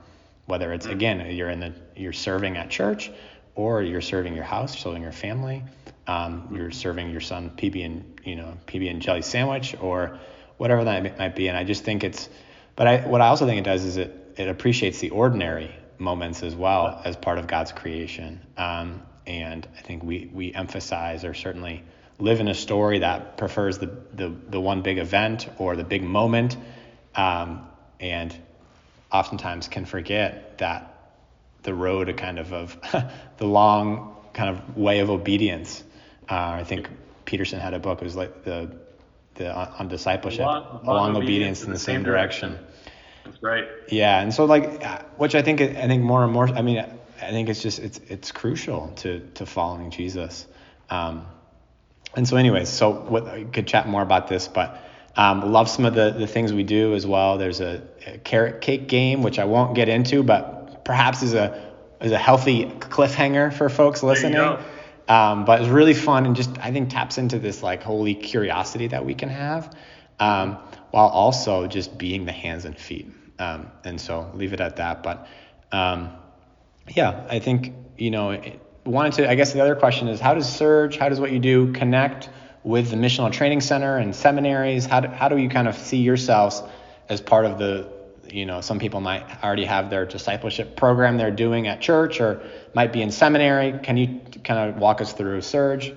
whether 0.47 0.73
it's 0.73 0.87
again 0.87 1.35
you're 1.35 1.49
in 1.49 1.61
the 1.61 1.73
you're 1.97 2.12
serving 2.12 2.57
at 2.57 2.69
church 2.71 3.11
or 3.55 3.83
you're 3.83 4.01
serving 4.01 4.35
your 4.35 4.45
house, 4.45 4.79
serving 4.79 5.03
your 5.03 5.12
family, 5.12 5.62
um, 6.07 6.49
you're 6.55 6.71
serving 6.71 7.11
your 7.11 7.21
son 7.21 7.51
PB 7.57 7.85
and 7.85 8.21
you 8.25 8.37
know 8.37 8.57
PB 8.66 8.90
and 8.90 9.01
jelly 9.01 9.23
sandwich 9.23 9.75
or 9.81 10.19
whatever 10.59 10.85
that 10.85 11.19
might 11.19 11.35
be. 11.35 11.49
And 11.49 11.57
I 11.57 11.64
just 11.64 11.83
think 11.83 12.05
it's, 12.05 12.29
but 12.77 12.87
I 12.87 13.07
what 13.09 13.23
I 13.23 13.29
also 13.29 13.47
think 13.47 13.59
it 13.59 13.64
does 13.64 13.85
is 13.85 13.97
it 13.97 14.35
it 14.37 14.49
appreciates 14.49 14.99
the 14.99 15.11
ordinary 15.11 15.75
moments 15.99 16.43
as 16.43 16.55
well 16.55 17.01
as 17.03 17.16
part 17.16 17.38
of 17.38 17.47
God's 17.47 17.73
creation. 17.73 18.40
Um, 18.59 19.03
and 19.27 19.66
I 19.79 19.81
think 19.81 20.03
we 20.03 20.31
we 20.33 20.53
emphasize 20.53 21.25
or 21.25 21.33
certainly 21.33 21.83
live 22.20 22.40
in 22.40 22.48
a 22.48 22.54
story 22.54 23.00
that 23.00 23.37
prefers 23.37 23.78
the, 23.78 23.87
the, 24.14 24.33
the 24.48 24.61
one 24.61 24.83
big 24.83 24.98
event 24.98 25.48
or 25.59 25.76
the 25.76 25.85
big 25.85 26.02
moment, 26.02 26.56
um, 27.14 27.66
and 27.98 28.35
oftentimes 29.12 29.68
can 29.68 29.85
forget 29.85 30.59
that 30.59 30.87
the 31.62 31.74
road 31.74 32.16
kind 32.16 32.38
of 32.38 32.52
of 32.52 32.78
the 33.37 33.46
long 33.46 34.16
kind 34.33 34.50
of 34.50 34.76
way 34.76 35.00
of 35.00 35.11
obedience. 35.11 35.83
Uh, 36.28 36.35
I 36.35 36.64
think 36.64 36.88
Peterson 37.24 37.61
had 37.61 37.74
a 37.74 37.78
book. 37.78 38.00
It 38.00 38.04
was 38.04 38.16
like 38.16 38.44
the 38.44 38.76
the 39.35 39.54
on 39.54 39.88
discipleship, 39.88 40.46
long, 40.46 40.80
long 40.85 41.16
obedience, 41.16 41.62
in 41.64 41.70
the 41.70 41.78
same, 41.78 41.96
same 41.96 42.02
direction. 42.04 42.50
direction. 42.50 42.66
That's 43.24 43.42
right. 43.42 43.64
Yeah, 43.88 44.20
and 44.20 44.33
so 44.33 44.44
like, 44.44 44.83
which 45.18 45.35
I 45.35 45.42
think 45.42 45.61
I 45.61 45.87
think 45.87 46.02
more 46.02 46.24
and 46.24 46.33
more. 46.33 46.48
I 46.48 46.62
mean, 46.62 46.78
I 46.78 47.30
think 47.30 47.48
it's 47.48 47.62
just 47.62 47.78
it's 47.78 48.00
it's 48.09 48.33
crucial 48.33 48.92
to 48.96 49.20
to 49.35 49.46
following 49.46 49.90
Jesus. 49.90 50.46
Um, 50.88 51.26
and 52.14 52.27
so, 52.27 52.37
anyways, 52.37 52.68
so 52.68 52.90
what, 52.90 53.29
I 53.29 53.44
could 53.44 53.66
chat 53.66 53.88
more 53.88 54.03
about 54.03 54.29
this, 54.29 54.49
but 54.49 54.83
um, 55.16 55.53
love 55.53 55.68
some 55.68 55.85
of 55.85 55.94
the, 55.94 56.11
the 56.11 56.27
things 56.27 56.53
we 56.53 56.62
do 56.62 56.94
as 56.94 57.07
well. 57.07 57.38
There's 57.38 57.61
a, 57.61 57.83
a, 58.07 58.18
carrot 58.18 58.61
cake 58.61 58.88
game, 58.88 59.23
which 59.23 59.38
I 59.38 59.44
won't 59.44 59.75
get 59.75 59.88
into, 59.88 60.23
but 60.23 60.85
perhaps 60.85 61.23
is 61.23 61.35
a 61.35 61.70
is 62.01 62.12
a 62.12 62.18
healthy 62.18 62.64
cliffhanger 62.64 63.53
for 63.53 63.68
folks 63.68 64.03
listening. 64.03 64.35
Um, 65.09 65.44
but 65.44 65.61
it's 65.61 65.68
really 65.68 65.94
fun 65.94 66.25
and 66.25 66.37
just 66.37 66.57
I 66.59 66.70
think 66.73 66.90
taps 66.90 67.18
into 67.18 67.38
this 67.38 67.62
like 67.62 67.83
holy 67.83 68.14
curiosity 68.14 68.87
that 68.88 69.05
we 69.05 69.14
can 69.14 69.29
have, 69.29 69.75
um, 70.20 70.59
while 70.90 71.09
also 71.09 71.66
just 71.66 71.99
being 71.99 72.25
the 72.25 72.33
hands 72.33 72.64
and 72.64 72.79
feet. 72.79 73.11
Um, 73.38 73.70
and 73.85 74.01
so 74.01 74.31
leave 74.35 74.53
it 74.53 74.61
at 74.61 74.77
that. 74.77 75.03
But 75.03 75.27
um, 75.73 76.11
yeah, 76.88 77.27
I 77.29 77.38
think 77.38 77.73
you 77.96 78.11
know. 78.11 78.33
It, 78.33 78.61
wanted 78.85 79.12
to, 79.14 79.31
I 79.31 79.35
guess 79.35 79.53
the 79.53 79.61
other 79.61 79.77
question 79.77 80.09
is 80.09 80.21
how 80.21 80.35
does 80.35 80.49
Surge, 80.49 80.97
how 80.97 81.09
does 81.09 81.21
what 81.21 81.33
you 81.33 81.38
do 81.38 81.73
connect 81.73 82.28
with 82.62 82.91
the 82.91 82.97
Missional 82.97 83.33
Training 83.33 83.61
Center 83.61 83.97
and 83.97 84.14
seminaries? 84.14 84.87
How 84.87 85.01
do, 85.01 85.09
how 85.09 85.28
do 85.28 85.37
you 85.37 85.49
kind 85.49 85.68
of 85.68 85.76
see 85.76 85.99
yourselves 85.99 86.62
as 87.09 87.20
part 87.20 87.45
of 87.45 87.59
the, 87.59 87.89
you 88.28 88.47
know, 88.47 88.61
some 88.61 88.78
people 88.78 89.01
might 89.01 89.43
already 89.43 89.64
have 89.64 89.91
their 89.91 90.07
discipleship 90.07 90.76
program 90.76 91.16
they're 91.16 91.31
doing 91.31 91.66
at 91.66 91.81
church 91.81 92.20
or 92.20 92.43
might 92.74 92.93
be 92.93 93.03
in 93.03 93.11
seminary. 93.11 93.78
Can 93.83 93.97
you 93.97 94.20
kind 94.45 94.70
of 94.70 94.81
walk 94.81 95.01
us 95.01 95.12
through 95.12 95.41
Surge, 95.41 95.93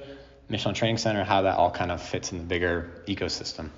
Missional 0.50 0.74
Training 0.74 0.98
Center, 0.98 1.24
how 1.24 1.44
that 1.44 1.58
all 1.58 1.72
kind 1.72 1.92
of 1.92 2.02
fits 2.02 2.32
in 2.32 2.40
the 2.40 2.44
bigger 2.44 3.04
ecosystem? 3.08 3.70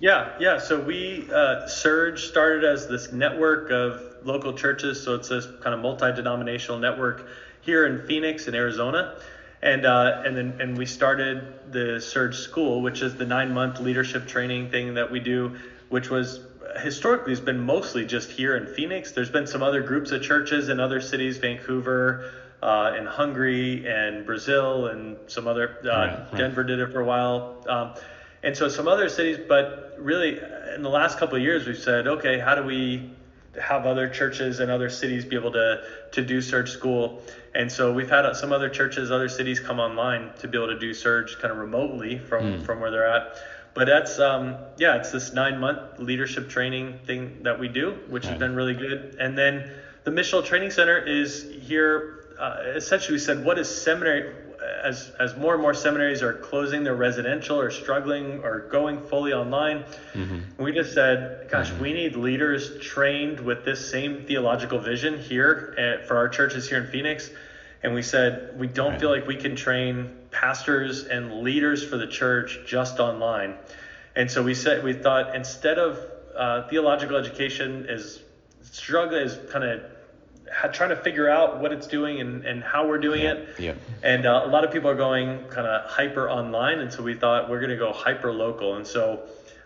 Yeah, 0.00 0.34
yeah. 0.38 0.58
So 0.58 0.80
we 0.80 1.28
uh, 1.32 1.66
Surge 1.66 2.26
started 2.26 2.64
as 2.64 2.86
this 2.86 3.10
network 3.12 3.70
of 3.70 4.00
local 4.24 4.52
churches. 4.52 5.02
So 5.02 5.14
it's 5.14 5.28
this 5.28 5.46
kind 5.60 5.74
of 5.74 5.80
multi-denominational 5.80 6.78
network 6.78 7.26
here 7.60 7.86
in 7.86 8.06
Phoenix 8.06 8.48
in 8.48 8.54
Arizona. 8.54 9.20
And, 9.60 9.84
uh, 9.84 10.22
and 10.24 10.36
then 10.36 10.60
and 10.60 10.78
we 10.78 10.86
started 10.86 11.72
the 11.72 12.00
Surge 12.00 12.36
School, 12.36 12.80
which 12.80 13.02
is 13.02 13.16
the 13.16 13.26
nine 13.26 13.52
month 13.52 13.80
leadership 13.80 14.26
training 14.28 14.70
thing 14.70 14.94
that 14.94 15.10
we 15.10 15.18
do, 15.18 15.56
which 15.88 16.10
was 16.10 16.40
historically 16.76 17.32
has 17.32 17.40
been 17.40 17.60
mostly 17.60 18.04
just 18.04 18.30
here 18.30 18.56
in 18.56 18.66
Phoenix. 18.66 19.12
There's 19.12 19.30
been 19.30 19.46
some 19.46 19.62
other 19.62 19.82
groups 19.82 20.12
of 20.12 20.22
churches 20.22 20.68
in 20.68 20.80
other 20.80 21.00
cities, 21.00 21.38
Vancouver, 21.38 22.30
uh, 22.62 22.94
in 22.96 23.06
Hungary 23.06 23.88
and 23.88 24.26
Brazil 24.26 24.86
and 24.86 25.16
some 25.26 25.46
other. 25.46 25.78
Uh, 25.84 25.88
right, 25.88 26.18
right. 26.18 26.38
Denver 26.38 26.64
did 26.64 26.80
it 26.80 26.92
for 26.92 27.00
a 27.00 27.04
while, 27.04 27.64
um, 27.68 27.94
and 28.42 28.56
so 28.56 28.68
some 28.68 28.88
other 28.88 29.08
cities. 29.08 29.38
But 29.48 29.96
really, 29.98 30.40
in 30.74 30.82
the 30.82 30.90
last 30.90 31.18
couple 31.18 31.36
of 31.36 31.42
years, 31.42 31.66
we've 31.66 31.78
said, 31.78 32.06
okay, 32.06 32.38
how 32.38 32.54
do 32.54 32.62
we 32.62 33.10
have 33.60 33.86
other 33.86 34.08
churches 34.08 34.60
and 34.60 34.70
other 34.70 34.88
cities 34.88 35.24
be 35.24 35.36
able 35.36 35.52
to 35.52 35.82
to 36.12 36.22
do 36.24 36.40
Surge 36.40 36.70
School? 36.70 37.22
And 37.54 37.70
so 37.70 37.92
we've 37.92 38.10
had 38.10 38.30
some 38.34 38.52
other 38.52 38.68
churches, 38.68 39.10
other 39.10 39.28
cities 39.28 39.58
come 39.60 39.80
online 39.80 40.32
to 40.38 40.48
be 40.48 40.58
able 40.58 40.68
to 40.68 40.78
do 40.78 40.94
Surge 40.94 41.38
kind 41.38 41.50
of 41.50 41.58
remotely 41.58 42.18
from 42.18 42.44
mm. 42.44 42.64
from 42.64 42.80
where 42.80 42.90
they're 42.90 43.08
at. 43.08 43.36
But 43.74 43.86
that's 43.86 44.18
um, 44.18 44.56
yeah, 44.76 44.96
it's 44.96 45.12
this 45.12 45.32
nine 45.32 45.58
month 45.58 45.98
leadership 45.98 46.48
training 46.48 46.98
thing 47.06 47.42
that 47.42 47.58
we 47.58 47.68
do, 47.68 47.98
which 48.08 48.24
right. 48.24 48.30
has 48.30 48.38
been 48.38 48.54
really 48.54 48.74
good. 48.74 49.16
And 49.20 49.36
then 49.36 49.70
the 50.04 50.10
Missional 50.10 50.44
Training 50.44 50.70
Center 50.70 50.98
is 50.98 51.48
here 51.60 52.18
uh, 52.38 52.56
essentially 52.74 53.14
we 53.14 53.18
said, 53.18 53.44
what 53.44 53.58
is 53.58 53.68
seminary? 53.68 54.32
As, 54.82 55.12
as 55.20 55.36
more 55.36 55.54
and 55.54 55.62
more 55.62 55.74
seminaries 55.74 56.22
are 56.22 56.32
closing 56.32 56.82
their 56.82 56.96
residential 56.96 57.60
or 57.60 57.70
struggling 57.70 58.40
or 58.40 58.68
going 58.70 59.00
fully 59.00 59.32
online, 59.32 59.84
mm-hmm. 60.14 60.62
we 60.62 60.72
just 60.72 60.92
said, 60.92 61.48
gosh, 61.50 61.70
mm-hmm. 61.70 61.82
we 61.82 61.92
need 61.92 62.16
leaders 62.16 62.80
trained 62.80 63.38
with 63.38 63.64
this 63.64 63.90
same 63.90 64.24
theological 64.26 64.78
vision 64.78 65.18
here 65.18 65.74
at, 65.78 66.08
for 66.08 66.16
our 66.16 66.28
churches 66.28 66.68
here 66.68 66.78
in 66.78 66.90
Phoenix. 66.90 67.30
And 67.82 67.94
we 67.94 68.02
said, 68.02 68.58
we 68.58 68.66
don't 68.66 68.92
right. 68.92 69.00
feel 69.00 69.10
like 69.10 69.26
we 69.26 69.36
can 69.36 69.54
train 69.54 70.10
pastors 70.30 71.04
and 71.04 71.42
leaders 71.42 71.84
for 71.84 71.96
the 71.96 72.08
church 72.08 72.58
just 72.66 72.98
online. 72.98 73.54
And 74.16 74.28
so 74.28 74.42
we 74.42 74.54
said, 74.54 74.82
we 74.82 74.92
thought 74.92 75.36
instead 75.36 75.78
of 75.78 75.98
uh, 76.36 76.68
theological 76.68 77.16
education 77.16 77.86
is 77.88 78.20
struggling, 78.62 79.22
is 79.22 79.38
kind 79.50 79.64
of 79.64 79.82
trying 80.72 80.90
to 80.90 80.96
figure 80.96 81.28
out 81.28 81.60
what 81.60 81.72
it's 81.72 81.86
doing 81.86 82.20
and, 82.20 82.44
and 82.44 82.62
how 82.62 82.86
we're 82.86 82.98
doing 82.98 83.22
yeah, 83.22 83.32
it. 83.32 83.48
Yeah. 83.58 83.74
And 84.02 84.26
uh, 84.26 84.42
a 84.44 84.48
lot 84.48 84.64
of 84.64 84.72
people 84.72 84.90
are 84.90 84.96
going 84.96 85.44
kind 85.48 85.66
of 85.66 85.90
hyper 85.90 86.30
online, 86.30 86.80
and 86.80 86.92
so 86.92 87.02
we 87.02 87.14
thought 87.14 87.48
we're 87.48 87.60
going 87.60 87.70
to 87.70 87.76
go 87.76 87.92
hyper 87.92 88.32
local. 88.32 88.76
And 88.76 88.86
so 88.86 89.22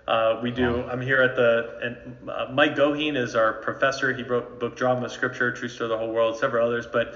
uh, 0.07 0.41
we 0.43 0.51
do. 0.51 0.83
I'm 0.83 1.01
here 1.01 1.23
at 1.23 1.37
the 1.37 1.79
and 1.83 2.29
uh, 2.29 2.49
Mike 2.53 2.75
Goheen 2.75 3.17
is 3.17 3.35
our 3.35 3.55
professor. 3.55 4.13
He 4.13 4.23
wrote 4.23 4.59
book 4.59 4.77
Drama 4.77 5.09
Scripture, 5.09 5.53
True 5.53 5.69
Story 5.69 5.91
of 5.91 5.99
the 5.99 5.99
Whole 5.99 6.13
World, 6.13 6.39
several 6.39 6.67
others, 6.67 6.87
but. 6.87 7.15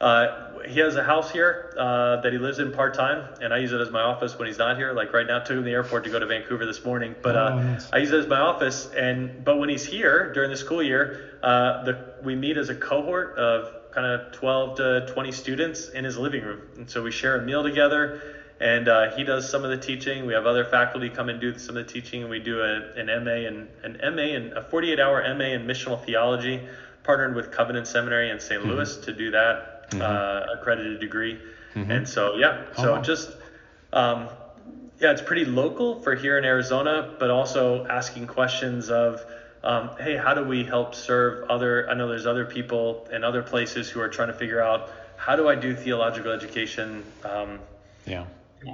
Uh, 0.00 0.60
he 0.66 0.80
has 0.80 0.96
a 0.96 1.02
house 1.04 1.30
here 1.30 1.72
uh, 1.78 2.20
that 2.22 2.32
he 2.32 2.38
lives 2.38 2.58
in 2.58 2.72
part 2.72 2.92
time, 2.94 3.24
and 3.40 3.54
I 3.54 3.58
use 3.58 3.72
it 3.72 3.80
as 3.80 3.92
my 3.92 4.00
office 4.00 4.36
when 4.36 4.48
he's 4.48 4.58
not 4.58 4.76
here. 4.76 4.92
Like 4.92 5.12
right 5.12 5.24
now, 5.24 5.38
took 5.38 5.50
him 5.50 5.56
to 5.58 5.62
the 5.62 5.70
airport 5.70 6.02
to 6.02 6.10
go 6.10 6.18
to 6.18 6.26
Vancouver 6.26 6.66
this 6.66 6.84
morning, 6.84 7.14
but 7.22 7.36
uh, 7.36 7.50
oh, 7.52 7.62
nice. 7.62 7.88
I 7.92 7.98
use 7.98 8.10
it 8.10 8.18
as 8.18 8.26
my 8.26 8.40
office. 8.40 8.90
And 8.96 9.44
but 9.44 9.60
when 9.60 9.68
he's 9.68 9.86
here 9.86 10.32
during 10.32 10.50
the 10.50 10.56
school 10.56 10.82
year, 10.82 11.31
uh, 11.42 11.84
the 11.84 12.14
we 12.22 12.34
meet 12.34 12.56
as 12.56 12.68
a 12.68 12.74
cohort 12.74 13.36
of 13.36 13.90
kind 13.92 14.06
of 14.06 14.32
12 14.32 14.76
to 14.76 15.06
20 15.12 15.32
students 15.32 15.88
in 15.88 16.04
his 16.04 16.16
living 16.16 16.42
room, 16.42 16.62
and 16.76 16.90
so 16.90 17.02
we 17.02 17.10
share 17.10 17.36
a 17.36 17.42
meal 17.42 17.62
together. 17.62 18.22
And 18.60 18.86
uh, 18.86 19.10
he 19.16 19.24
does 19.24 19.50
some 19.50 19.64
of 19.64 19.70
the 19.70 19.76
teaching. 19.76 20.24
We 20.24 20.34
have 20.34 20.46
other 20.46 20.64
faculty 20.64 21.08
come 21.08 21.28
and 21.28 21.40
do 21.40 21.58
some 21.58 21.76
of 21.76 21.84
the 21.84 21.92
teaching. 21.92 22.20
And 22.20 22.30
we 22.30 22.38
do 22.38 22.60
a, 22.60 22.92
an 22.94 23.06
MA 23.24 23.48
and 23.48 23.68
an 23.82 24.14
MA 24.14 24.22
and 24.36 24.52
a 24.52 24.62
48-hour 24.62 25.34
MA 25.34 25.46
in 25.46 25.66
missional 25.66 26.00
theology, 26.00 26.60
partnered 27.02 27.34
with 27.34 27.50
Covenant 27.50 27.88
Seminary 27.88 28.30
in 28.30 28.38
saint 28.38 28.60
mm-hmm. 28.60 28.70
Louis 28.70 28.96
to 28.98 29.12
do 29.12 29.32
that 29.32 29.90
mm-hmm. 29.90 30.00
uh, 30.00 30.54
accredited 30.54 31.00
degree. 31.00 31.40
Mm-hmm. 31.74 31.90
And 31.90 32.08
so, 32.08 32.36
yeah, 32.36 32.66
so 32.76 32.94
oh. 32.94 33.02
just, 33.02 33.30
um, 33.92 34.28
yeah, 35.00 35.10
it's 35.10 35.22
pretty 35.22 35.44
local 35.44 36.00
for 36.00 36.14
here 36.14 36.38
in 36.38 36.44
Arizona, 36.44 37.16
but 37.18 37.30
also 37.30 37.84
asking 37.86 38.28
questions 38.28 38.90
of, 38.90 39.24
um, 39.64 39.90
hey, 39.98 40.16
how 40.16 40.34
do 40.34 40.44
we 40.44 40.64
help 40.64 40.94
serve 40.94 41.48
other? 41.48 41.88
I 41.88 41.94
know 41.94 42.08
there's 42.08 42.26
other 42.26 42.44
people 42.44 43.08
in 43.12 43.24
other 43.24 43.42
places 43.42 43.88
who 43.88 44.00
are 44.00 44.08
trying 44.08 44.28
to 44.28 44.34
figure 44.34 44.60
out 44.60 44.90
how 45.16 45.36
do 45.36 45.48
I 45.48 45.54
do 45.54 45.74
theological 45.74 46.32
education? 46.32 47.04
Um, 47.24 47.60
yeah. 48.06 48.24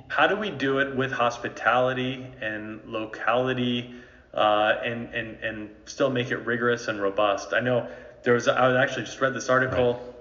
How 0.08 0.26
do 0.26 0.36
we 0.36 0.50
do 0.50 0.78
it 0.78 0.96
with 0.96 1.12
hospitality 1.12 2.26
and 2.40 2.80
locality, 2.86 3.94
uh, 4.34 4.76
and 4.84 5.12
and 5.14 5.42
and 5.42 5.70
still 5.86 6.10
make 6.10 6.30
it 6.30 6.38
rigorous 6.38 6.88
and 6.88 7.00
robust? 7.00 7.52
I 7.52 7.60
know 7.60 7.88
there 8.22 8.34
was 8.34 8.48
I 8.48 8.82
actually 8.82 9.04
just 9.04 9.20
read 9.20 9.34
this 9.34 9.48
article. 9.48 9.94
Right 9.94 10.14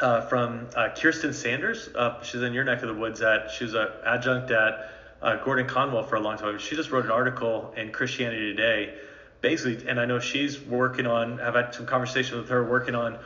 uh, 0.00 0.22
from 0.22 0.68
uh, 0.76 0.88
Kirsten 0.94 1.32
Sanders. 1.32 1.88
Uh, 1.94 2.22
she's 2.22 2.42
in 2.42 2.52
your 2.52 2.64
neck 2.64 2.82
of 2.82 2.88
the 2.88 2.94
woods. 2.94 3.20
At 3.22 3.50
she 3.50 3.64
was 3.64 3.74
an 3.74 3.88
adjunct 4.04 4.50
at 4.50 4.90
uh, 5.20 5.36
Gordon 5.44 5.66
Conwell 5.66 6.04
for 6.04 6.16
a 6.16 6.20
long 6.20 6.38
time. 6.38 6.58
She 6.58 6.76
just 6.76 6.90
wrote 6.90 7.04
an 7.04 7.10
article 7.10 7.72
in 7.76 7.90
Christianity 7.90 8.54
Today, 8.54 8.94
basically, 9.40 9.88
and 9.88 10.00
I 10.00 10.04
know 10.04 10.18
she's 10.18 10.60
working 10.60 11.06
on. 11.06 11.40
I've 11.40 11.54
had 11.54 11.74
some 11.74 11.86
conversations 11.86 12.36
with 12.36 12.48
her 12.50 12.64
working 12.64 12.94
on 12.94 13.18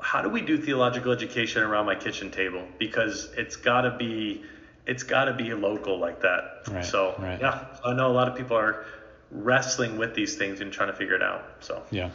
how 0.00 0.22
do 0.22 0.28
we 0.28 0.40
do 0.40 0.58
theological 0.58 1.12
education 1.12 1.62
around 1.62 1.86
my 1.86 1.94
kitchen 1.94 2.30
table 2.30 2.66
because 2.78 3.30
it's 3.36 3.56
got 3.56 3.82
to 3.82 3.96
be 3.96 4.42
it's 4.86 5.02
got 5.02 5.26
to 5.26 5.34
be 5.34 5.52
local 5.54 5.98
like 5.98 6.22
that. 6.22 6.62
Right, 6.68 6.84
so 6.84 7.14
right. 7.18 7.40
yeah, 7.40 7.66
I 7.84 7.94
know 7.94 8.08
a 8.08 8.12
lot 8.12 8.28
of 8.28 8.36
people 8.36 8.56
are 8.56 8.84
wrestling 9.30 9.98
with 9.98 10.14
these 10.14 10.36
things 10.36 10.60
and 10.60 10.72
trying 10.72 10.88
to 10.88 10.96
figure 10.96 11.14
it 11.14 11.22
out. 11.22 11.44
So 11.60 11.82
yeah. 11.90 12.10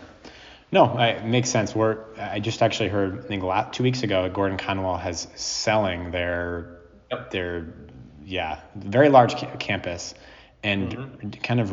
No, 0.71 0.99
it 0.99 1.23
makes 1.23 1.49
sense. 1.49 1.75
We're 1.75 1.99
I 2.19 2.39
just 2.39 2.61
actually 2.61 2.89
heard 2.89 3.19
I 3.19 3.27
think 3.27 3.43
two 3.71 3.83
weeks 3.83 4.03
ago 4.03 4.29
Gordon 4.29 4.57
Conwell 4.57 4.97
has 4.97 5.27
selling 5.35 6.11
their 6.11 6.79
yep. 7.11 7.31
their 7.31 7.73
yeah 8.25 8.59
very 8.75 9.09
large 9.09 9.35
ca- 9.35 9.55
campus 9.57 10.15
and 10.63 10.91
mm-hmm. 10.91 11.29
kind 11.41 11.59
of 11.59 11.71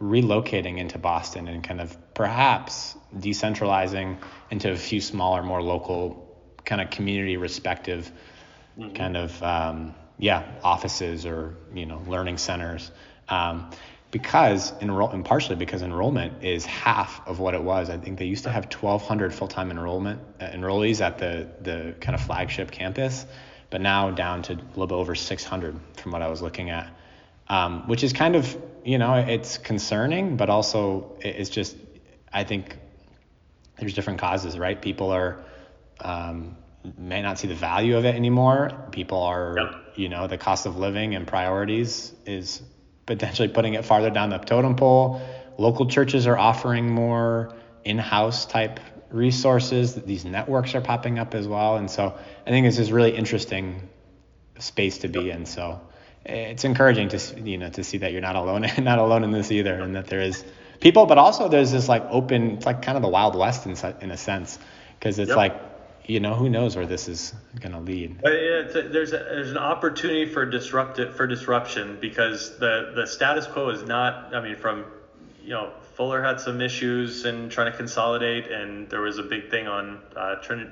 relocating 0.00 0.78
into 0.78 0.98
Boston 0.98 1.48
and 1.48 1.64
kind 1.64 1.80
of 1.80 1.96
perhaps 2.14 2.96
decentralizing 3.14 4.18
into 4.50 4.70
a 4.70 4.76
few 4.76 5.00
smaller, 5.00 5.42
more 5.42 5.62
local 5.62 6.26
kind 6.64 6.80
of 6.80 6.90
community 6.90 7.36
respective 7.36 8.10
mm-hmm. 8.78 8.92
kind 8.94 9.16
of 9.16 9.42
um, 9.42 9.94
yeah 10.18 10.44
offices 10.62 11.26
or 11.26 11.56
you 11.74 11.86
know 11.86 12.02
learning 12.06 12.38
centers. 12.38 12.90
Um, 13.28 13.70
because 14.10 14.72
enroll 14.80 15.10
and 15.10 15.24
partially 15.24 15.56
because 15.56 15.82
enrollment 15.82 16.44
is 16.44 16.64
half 16.64 17.26
of 17.26 17.38
what 17.40 17.54
it 17.54 17.62
was. 17.62 17.90
I 17.90 17.98
think 17.98 18.18
they 18.18 18.24
used 18.24 18.44
to 18.44 18.50
have 18.50 18.64
1,200 18.64 19.34
full-time 19.34 19.70
enrollment 19.70 20.20
uh, 20.40 20.44
enrollees 20.44 21.00
at 21.00 21.18
the 21.18 21.48
the 21.60 21.94
kind 22.00 22.14
of 22.14 22.22
flagship 22.22 22.70
campus, 22.70 23.26
but 23.70 23.80
now 23.80 24.10
down 24.10 24.42
to 24.42 24.52
a 24.52 24.56
little 24.74 24.86
bit 24.86 24.94
over 24.94 25.14
600 25.14 25.80
from 25.96 26.12
what 26.12 26.22
I 26.22 26.28
was 26.28 26.40
looking 26.40 26.70
at, 26.70 26.88
um, 27.48 27.86
which 27.88 28.02
is 28.04 28.12
kind 28.12 28.36
of 28.36 28.56
you 28.84 28.98
know 28.98 29.14
it's 29.14 29.58
concerning, 29.58 30.36
but 30.36 30.50
also 30.50 31.16
it's 31.20 31.50
just 31.50 31.76
I 32.32 32.44
think 32.44 32.76
there's 33.78 33.94
different 33.94 34.20
causes, 34.20 34.58
right? 34.58 34.80
People 34.80 35.10
are 35.10 35.44
um, 36.00 36.56
may 36.98 37.22
not 37.22 37.38
see 37.38 37.48
the 37.48 37.54
value 37.54 37.96
of 37.96 38.04
it 38.04 38.14
anymore. 38.14 38.70
People 38.92 39.22
are, 39.22 39.80
you 39.94 40.08
know, 40.08 40.26
the 40.26 40.38
cost 40.38 40.66
of 40.66 40.76
living 40.76 41.14
and 41.14 41.26
priorities 41.26 42.12
is 42.24 42.62
potentially 43.06 43.48
putting 43.48 43.74
it 43.74 43.84
farther 43.84 44.10
down 44.10 44.30
the 44.30 44.38
totem 44.38 44.76
pole. 44.76 45.20
Local 45.58 45.86
churches 45.86 46.26
are 46.26 46.36
offering 46.36 46.90
more 46.90 47.54
in-house 47.84 48.46
type 48.46 48.80
resources. 49.10 49.94
These 49.94 50.24
networks 50.24 50.74
are 50.74 50.80
popping 50.80 51.18
up 51.18 51.34
as 51.34 51.48
well, 51.48 51.76
and 51.76 51.90
so 51.90 52.18
I 52.46 52.50
think 52.50 52.66
this 52.66 52.78
is 52.78 52.92
really 52.92 53.16
interesting 53.16 53.88
space 54.58 54.98
to 54.98 55.08
be 55.08 55.30
in. 55.30 55.46
So 55.46 55.80
it's 56.28 56.64
encouraging 56.64 57.08
to 57.10 57.40
you 57.40 57.58
know 57.58 57.70
to 57.70 57.84
see 57.84 57.98
that 57.98 58.12
you're 58.12 58.20
not 58.20 58.36
alone 58.36 58.66
not 58.78 58.98
alone 58.98 59.24
in 59.24 59.30
this 59.30 59.50
either, 59.50 59.74
and 59.74 59.94
that 59.94 60.06
there 60.08 60.20
is 60.20 60.44
people, 60.80 61.06
but 61.06 61.18
also 61.18 61.48
there's 61.48 61.72
this 61.72 61.88
like 61.88 62.04
open, 62.10 62.52
it's 62.52 62.66
like 62.66 62.82
kind 62.82 62.96
of 62.96 63.02
the 63.02 63.08
wild 63.08 63.36
west 63.36 63.66
in 63.66 63.76
in 64.00 64.10
a 64.10 64.16
sense, 64.16 64.58
because 64.98 65.18
it's 65.18 65.28
yep. 65.28 65.36
like 65.36 65.60
you 66.06 66.20
know, 66.20 66.34
who 66.34 66.48
knows 66.48 66.76
where 66.76 66.86
this 66.86 67.08
is 67.08 67.34
going 67.60 67.72
to 67.72 67.80
lead. 67.80 68.22
But 68.22 68.32
yeah, 68.32 68.60
a, 68.60 68.88
there's 68.88 69.12
a, 69.12 69.18
there's 69.18 69.50
an 69.50 69.58
opportunity 69.58 70.26
for 70.26 70.46
disruptive 70.46 71.16
for 71.16 71.26
disruption 71.26 71.98
because 72.00 72.58
the 72.58 72.92
the 72.94 73.06
status 73.06 73.46
quo 73.46 73.70
is 73.70 73.82
not. 73.82 74.34
I 74.34 74.40
mean, 74.40 74.56
from 74.56 74.84
you 75.42 75.50
know, 75.50 75.72
Fuller 75.94 76.22
had 76.22 76.40
some 76.40 76.60
issues 76.60 77.24
and 77.24 77.50
trying 77.50 77.70
to 77.70 77.76
consolidate, 77.76 78.50
and 78.50 78.88
there 78.88 79.00
was 79.00 79.18
a 79.18 79.22
big 79.22 79.50
thing 79.50 79.66
on 79.66 80.00
uh, 80.16 80.36
Trinity 80.36 80.70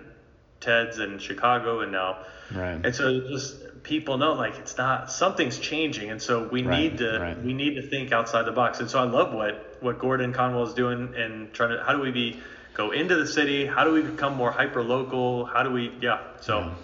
TEDS 0.60 1.00
in 1.00 1.18
Chicago, 1.18 1.80
and 1.80 1.92
now, 1.92 2.18
right. 2.54 2.80
and 2.84 2.94
so 2.94 3.20
just 3.28 3.56
people 3.84 4.18
know 4.18 4.32
like 4.32 4.56
it's 4.58 4.76
not 4.76 5.12
something's 5.12 5.58
changing, 5.58 6.10
and 6.10 6.20
so 6.20 6.48
we 6.48 6.64
right, 6.64 6.80
need 6.80 6.98
to 6.98 7.18
right. 7.20 7.44
we 7.44 7.54
need 7.54 7.76
to 7.76 7.82
think 7.82 8.10
outside 8.10 8.44
the 8.44 8.52
box, 8.52 8.80
and 8.80 8.90
so 8.90 8.98
I 8.98 9.04
love 9.04 9.32
what 9.32 9.76
what 9.80 10.00
Gordon 10.00 10.32
Conwell 10.32 10.66
is 10.66 10.74
doing 10.74 11.14
and 11.16 11.52
trying 11.52 11.70
to 11.70 11.84
how 11.84 11.92
do 11.92 12.00
we 12.00 12.10
be 12.10 12.40
go 12.74 12.90
into 12.90 13.14
the 13.14 13.26
city? 13.26 13.64
How 13.64 13.84
do 13.84 13.92
we 13.92 14.02
become 14.02 14.36
more 14.36 14.50
hyper 14.50 14.82
local? 14.82 15.46
How 15.46 15.62
do 15.62 15.70
we, 15.70 15.92
yeah. 16.00 16.20
So, 16.40 16.58
yeah. 16.58 16.74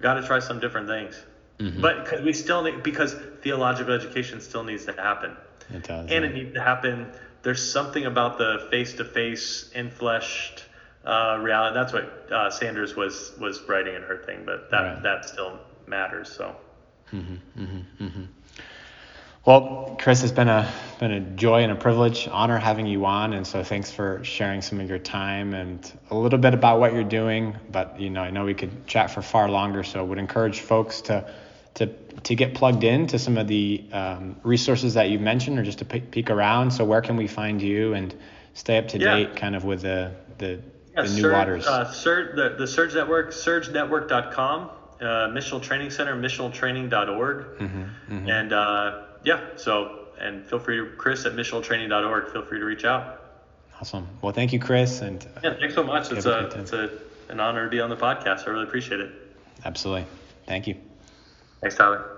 got 0.00 0.14
to 0.14 0.26
try 0.26 0.40
some 0.40 0.58
different 0.58 0.88
things. 0.88 1.22
Mm-hmm. 1.58 1.80
But 1.80 2.24
we 2.24 2.32
still 2.32 2.62
need, 2.62 2.82
because 2.82 3.14
theological 3.42 3.92
education 3.92 4.40
still 4.40 4.64
needs 4.64 4.86
to 4.86 4.92
happen. 4.92 5.36
It 5.70 5.84
does. 5.84 6.10
And 6.10 6.24
yeah. 6.24 6.30
it 6.30 6.34
needs 6.34 6.54
to 6.54 6.62
happen. 6.62 7.12
There's 7.42 7.70
something 7.70 8.06
about 8.06 8.38
the 8.38 8.66
face 8.70 8.94
to 8.94 9.04
face, 9.04 9.70
infleshed 9.76 10.62
uh, 11.04 11.38
reality. 11.40 11.74
That's 11.74 11.92
what 11.92 12.32
uh, 12.32 12.50
Sanders 12.50 12.96
was 12.96 13.32
was 13.38 13.62
writing 13.68 13.94
in 13.94 14.02
her 14.02 14.18
thing, 14.18 14.42
but 14.44 14.70
that, 14.70 14.80
right. 14.80 15.02
that 15.02 15.24
still 15.24 15.58
matters. 15.88 16.30
So. 16.30 16.56
Mm-hmm, 17.12 17.62
mm-hmm, 17.62 18.04
mm-hmm. 18.04 18.24
Well, 19.48 19.96
Chris, 19.98 20.22
it's 20.22 20.32
been 20.32 20.48
a 20.48 20.70
been 21.00 21.10
a 21.10 21.20
joy 21.20 21.62
and 21.62 21.72
a 21.72 21.74
privilege, 21.74 22.28
honor 22.30 22.58
having 22.58 22.86
you 22.86 23.06
on, 23.06 23.32
and 23.32 23.46
so 23.46 23.64
thanks 23.64 23.90
for 23.90 24.22
sharing 24.22 24.60
some 24.60 24.78
of 24.78 24.90
your 24.90 24.98
time 24.98 25.54
and 25.54 25.90
a 26.10 26.14
little 26.14 26.38
bit 26.38 26.52
about 26.52 26.80
what 26.80 26.92
you're 26.92 27.02
doing. 27.02 27.56
But 27.70 27.98
you 27.98 28.10
know, 28.10 28.20
I 28.20 28.30
know 28.30 28.44
we 28.44 28.52
could 28.52 28.86
chat 28.86 29.10
for 29.10 29.22
far 29.22 29.48
longer, 29.48 29.84
so 29.84 30.00
I 30.00 30.02
would 30.02 30.18
encourage 30.18 30.60
folks 30.60 31.00
to 31.02 31.32
to 31.74 31.86
to 31.86 32.34
get 32.34 32.54
plugged 32.54 32.84
in 32.84 33.06
to 33.06 33.18
some 33.18 33.38
of 33.38 33.48
the 33.48 33.86
um, 33.90 34.36
resources 34.42 34.94
that 34.94 35.08
you 35.08 35.18
mentioned, 35.18 35.58
or 35.58 35.62
just 35.62 35.78
to 35.78 35.86
peek 35.86 36.28
around. 36.28 36.72
So 36.72 36.84
where 36.84 37.00
can 37.00 37.16
we 37.16 37.26
find 37.26 37.62
you 37.62 37.94
and 37.94 38.14
stay 38.52 38.76
up 38.76 38.88
to 38.88 38.98
yeah. 38.98 39.16
date, 39.16 39.36
kind 39.36 39.56
of 39.56 39.64
with 39.64 39.80
the 39.80 40.12
the, 40.36 40.60
yeah, 40.94 41.02
the 41.02 41.08
new 41.08 41.22
Surge, 41.22 41.32
waters? 41.32 41.66
Uh, 41.66 41.90
Surge, 41.90 42.36
the 42.36 42.56
the 42.58 42.66
Surge 42.66 42.94
Network, 42.94 43.30
SurgeNetwork.com, 43.30 44.70
uh, 45.00 45.28
Missional 45.28 45.62
Training 45.62 45.90
Center, 45.90 46.16
missionaltraining.org, 46.16 47.36
mm-hmm, 47.58 47.64
mm-hmm. 47.64 48.28
and 48.28 48.52
uh, 48.52 49.02
yeah, 49.24 49.40
so 49.56 50.06
and 50.20 50.46
feel 50.48 50.58
free 50.58 50.78
to 50.78 50.86
Chris 50.96 51.24
at 51.24 51.34
missionaltraining.org. 51.34 52.32
Feel 52.32 52.42
free 52.42 52.58
to 52.58 52.64
reach 52.64 52.84
out. 52.84 53.24
Awesome. 53.80 54.08
Well, 54.22 54.32
thank 54.32 54.52
you, 54.52 54.58
Chris, 54.58 55.00
and 55.00 55.24
yeah, 55.42 55.54
thanks 55.58 55.74
so 55.74 55.84
much. 55.84 56.10
It's 56.10 56.26
a 56.26 56.46
it's 56.58 56.72
a 56.72 56.90
an 57.28 57.40
honor 57.40 57.64
to 57.64 57.70
be 57.70 57.80
on 57.80 57.90
the 57.90 57.96
podcast. 57.96 58.46
I 58.46 58.50
really 58.50 58.64
appreciate 58.64 59.00
it. 59.00 59.12
Absolutely. 59.64 60.06
Thank 60.46 60.66
you. 60.66 60.76
Thanks, 61.60 61.76
Tyler. 61.76 62.17